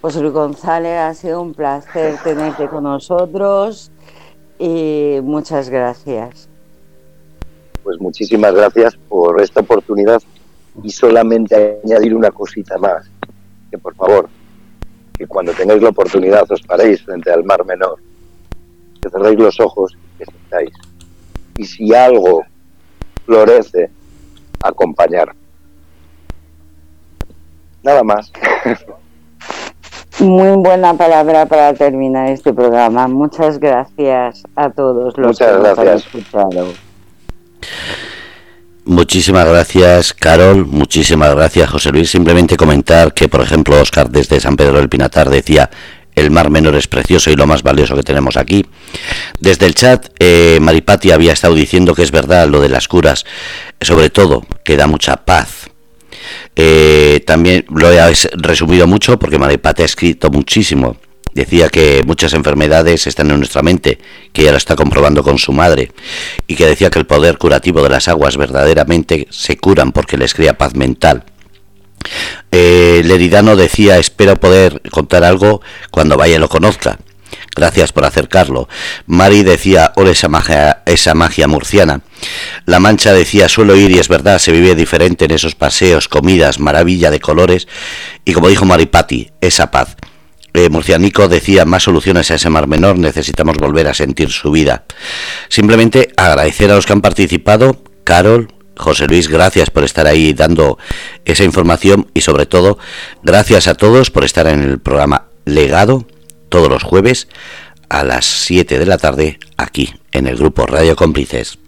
José 0.00 0.20
Luis 0.20 0.32
González, 0.32 0.98
ha 0.98 1.14
sido 1.14 1.42
un 1.42 1.54
placer 1.54 2.16
tenerte 2.24 2.68
con 2.68 2.84
nosotros 2.84 3.90
y 4.58 5.18
muchas 5.22 5.68
gracias. 5.68 6.48
Pues 7.82 8.00
muchísimas 8.00 8.54
gracias 8.54 8.96
por 9.08 9.40
esta 9.40 9.60
oportunidad 9.60 10.20
y 10.82 10.90
solamente 10.90 11.80
añadir 11.84 12.14
una 12.14 12.30
cosita 12.30 12.76
más, 12.78 13.08
que 13.70 13.78
por 13.78 13.94
favor, 13.94 14.28
que 15.16 15.26
cuando 15.26 15.52
tengáis 15.52 15.82
la 15.82 15.90
oportunidad 15.90 16.50
os 16.50 16.62
paréis 16.62 17.02
frente 17.02 17.30
al 17.30 17.44
mar 17.44 17.64
menor, 17.64 17.98
que 19.00 19.08
cerréis 19.08 19.38
los 19.38 19.60
ojos 19.60 19.96
y 19.96 20.18
que 20.18 20.24
sentáis. 20.30 20.72
Y 21.56 21.64
si 21.64 21.94
algo 21.94 22.44
florece 23.26 23.90
acompañar. 24.62 25.34
Nada 27.82 28.02
más. 28.02 28.32
Muy 30.18 30.56
buena 30.56 30.94
palabra 30.94 31.44
para 31.44 31.74
terminar 31.74 32.30
este 32.30 32.54
programa. 32.54 33.06
Muchas 33.06 33.58
gracias 33.58 34.44
a 34.56 34.70
todos 34.70 35.16
los 35.18 35.38
que 35.38 35.44
nos 35.44 35.78
han 35.78 35.88
escuchado. 35.88 36.72
Muchísimas 38.86 39.46
gracias, 39.46 40.14
Carol. 40.14 40.64
Muchísimas 40.64 41.34
gracias, 41.34 41.68
José 41.68 41.90
Luis. 41.90 42.08
Simplemente 42.08 42.56
comentar 42.56 43.12
que, 43.12 43.28
por 43.28 43.40
ejemplo, 43.42 43.78
Oscar 43.80 44.08
desde 44.08 44.40
San 44.40 44.56
Pedro 44.56 44.78
del 44.78 44.88
Pinatar 44.88 45.28
decía 45.28 45.68
el 46.16 46.30
Mar 46.30 46.50
Menor 46.50 46.74
es 46.74 46.88
precioso 46.88 47.30
y 47.30 47.36
lo 47.36 47.46
más 47.46 47.62
valioso 47.62 47.94
que 47.94 48.02
tenemos 48.02 48.36
aquí. 48.36 48.64
Desde 49.38 49.66
el 49.66 49.74
chat, 49.74 50.08
eh, 50.18 50.58
Maripati 50.60 51.12
había 51.12 51.34
estado 51.34 51.54
diciendo 51.54 51.94
que 51.94 52.02
es 52.02 52.10
verdad 52.10 52.48
lo 52.48 52.60
de 52.60 52.70
las 52.70 52.88
curas, 52.88 53.24
sobre 53.80 54.10
todo 54.10 54.44
que 54.64 54.76
da 54.76 54.86
mucha 54.86 55.24
paz. 55.24 55.68
Eh, 56.56 57.22
también 57.26 57.66
lo 57.68 57.92
he 57.92 58.14
resumido 58.32 58.86
mucho 58.86 59.18
porque 59.18 59.38
Maripati 59.38 59.82
ha 59.82 59.86
escrito 59.86 60.30
muchísimo. 60.30 60.96
Decía 61.34 61.68
que 61.68 62.02
muchas 62.06 62.32
enfermedades 62.32 63.06
están 63.06 63.30
en 63.30 63.36
nuestra 63.36 63.60
mente, 63.60 63.98
que 64.32 64.44
ya 64.44 64.52
lo 64.52 64.56
está 64.56 64.74
comprobando 64.74 65.22
con 65.22 65.36
su 65.36 65.52
madre, 65.52 65.92
y 66.46 66.54
que 66.54 66.64
decía 66.64 66.88
que 66.88 66.98
el 66.98 67.04
poder 67.04 67.36
curativo 67.36 67.82
de 67.82 67.90
las 67.90 68.08
aguas 68.08 68.38
verdaderamente 68.38 69.28
se 69.30 69.58
curan 69.58 69.92
porque 69.92 70.16
les 70.16 70.32
crea 70.32 70.56
paz 70.56 70.74
mental. 70.74 71.24
Eh, 72.50 73.02
Leridano 73.04 73.56
decía, 73.56 73.98
espero 73.98 74.38
poder 74.38 74.82
contar 74.90 75.24
algo 75.24 75.60
cuando 75.90 76.16
vaya 76.16 76.38
lo 76.38 76.48
conozca. 76.48 76.98
Gracias 77.54 77.92
por 77.92 78.04
acercarlo. 78.04 78.68
Mari 79.06 79.42
decía, 79.42 79.92
hola 79.96 80.10
esa 80.10 80.28
magia, 80.28 80.82
esa 80.84 81.14
magia 81.14 81.48
murciana. 81.48 82.02
La 82.66 82.80
Mancha 82.80 83.12
decía, 83.12 83.48
suelo 83.48 83.76
ir 83.76 83.90
y 83.90 83.98
es 83.98 84.08
verdad, 84.08 84.38
se 84.38 84.52
vive 84.52 84.74
diferente 84.74 85.24
en 85.24 85.30
esos 85.30 85.54
paseos, 85.54 86.08
comidas, 86.08 86.60
maravilla 86.60 87.10
de 87.10 87.20
colores. 87.20 87.66
Y 88.24 88.34
como 88.34 88.48
dijo 88.48 88.66
Maripati, 88.66 89.30
esa 89.40 89.70
paz. 89.70 89.96
Eh, 90.52 90.70
Murcianico 90.70 91.28
decía, 91.28 91.66
más 91.66 91.82
soluciones 91.82 92.30
a 92.30 92.36
ese 92.36 92.48
mar 92.48 92.66
menor, 92.66 92.98
necesitamos 92.98 93.56
volver 93.58 93.88
a 93.88 93.94
sentir 93.94 94.30
su 94.30 94.50
vida. 94.50 94.84
Simplemente 95.48 96.12
agradecer 96.16 96.70
a 96.70 96.76
los 96.76 96.86
que 96.86 96.94
han 96.94 97.02
participado, 97.02 97.82
Carol, 98.04 98.48
José 98.76 99.06
Luis, 99.06 99.28
gracias 99.28 99.70
por 99.70 99.84
estar 99.84 100.06
ahí 100.06 100.32
dando 100.32 100.78
esa 101.24 101.44
información 101.44 102.08
y 102.14 102.20
sobre 102.20 102.46
todo 102.46 102.78
gracias 103.22 103.66
a 103.66 103.74
todos 103.74 104.10
por 104.10 104.24
estar 104.24 104.46
en 104.46 104.62
el 104.62 104.78
programa 104.78 105.26
Legado 105.44 106.06
todos 106.48 106.68
los 106.68 106.82
jueves 106.82 107.28
a 107.88 108.04
las 108.04 108.24
7 108.24 108.78
de 108.78 108.86
la 108.86 108.98
tarde 108.98 109.38
aquí 109.56 109.94
en 110.12 110.26
el 110.26 110.36
grupo 110.36 110.66
Radio 110.66 110.96
Cómplices. 110.96 111.58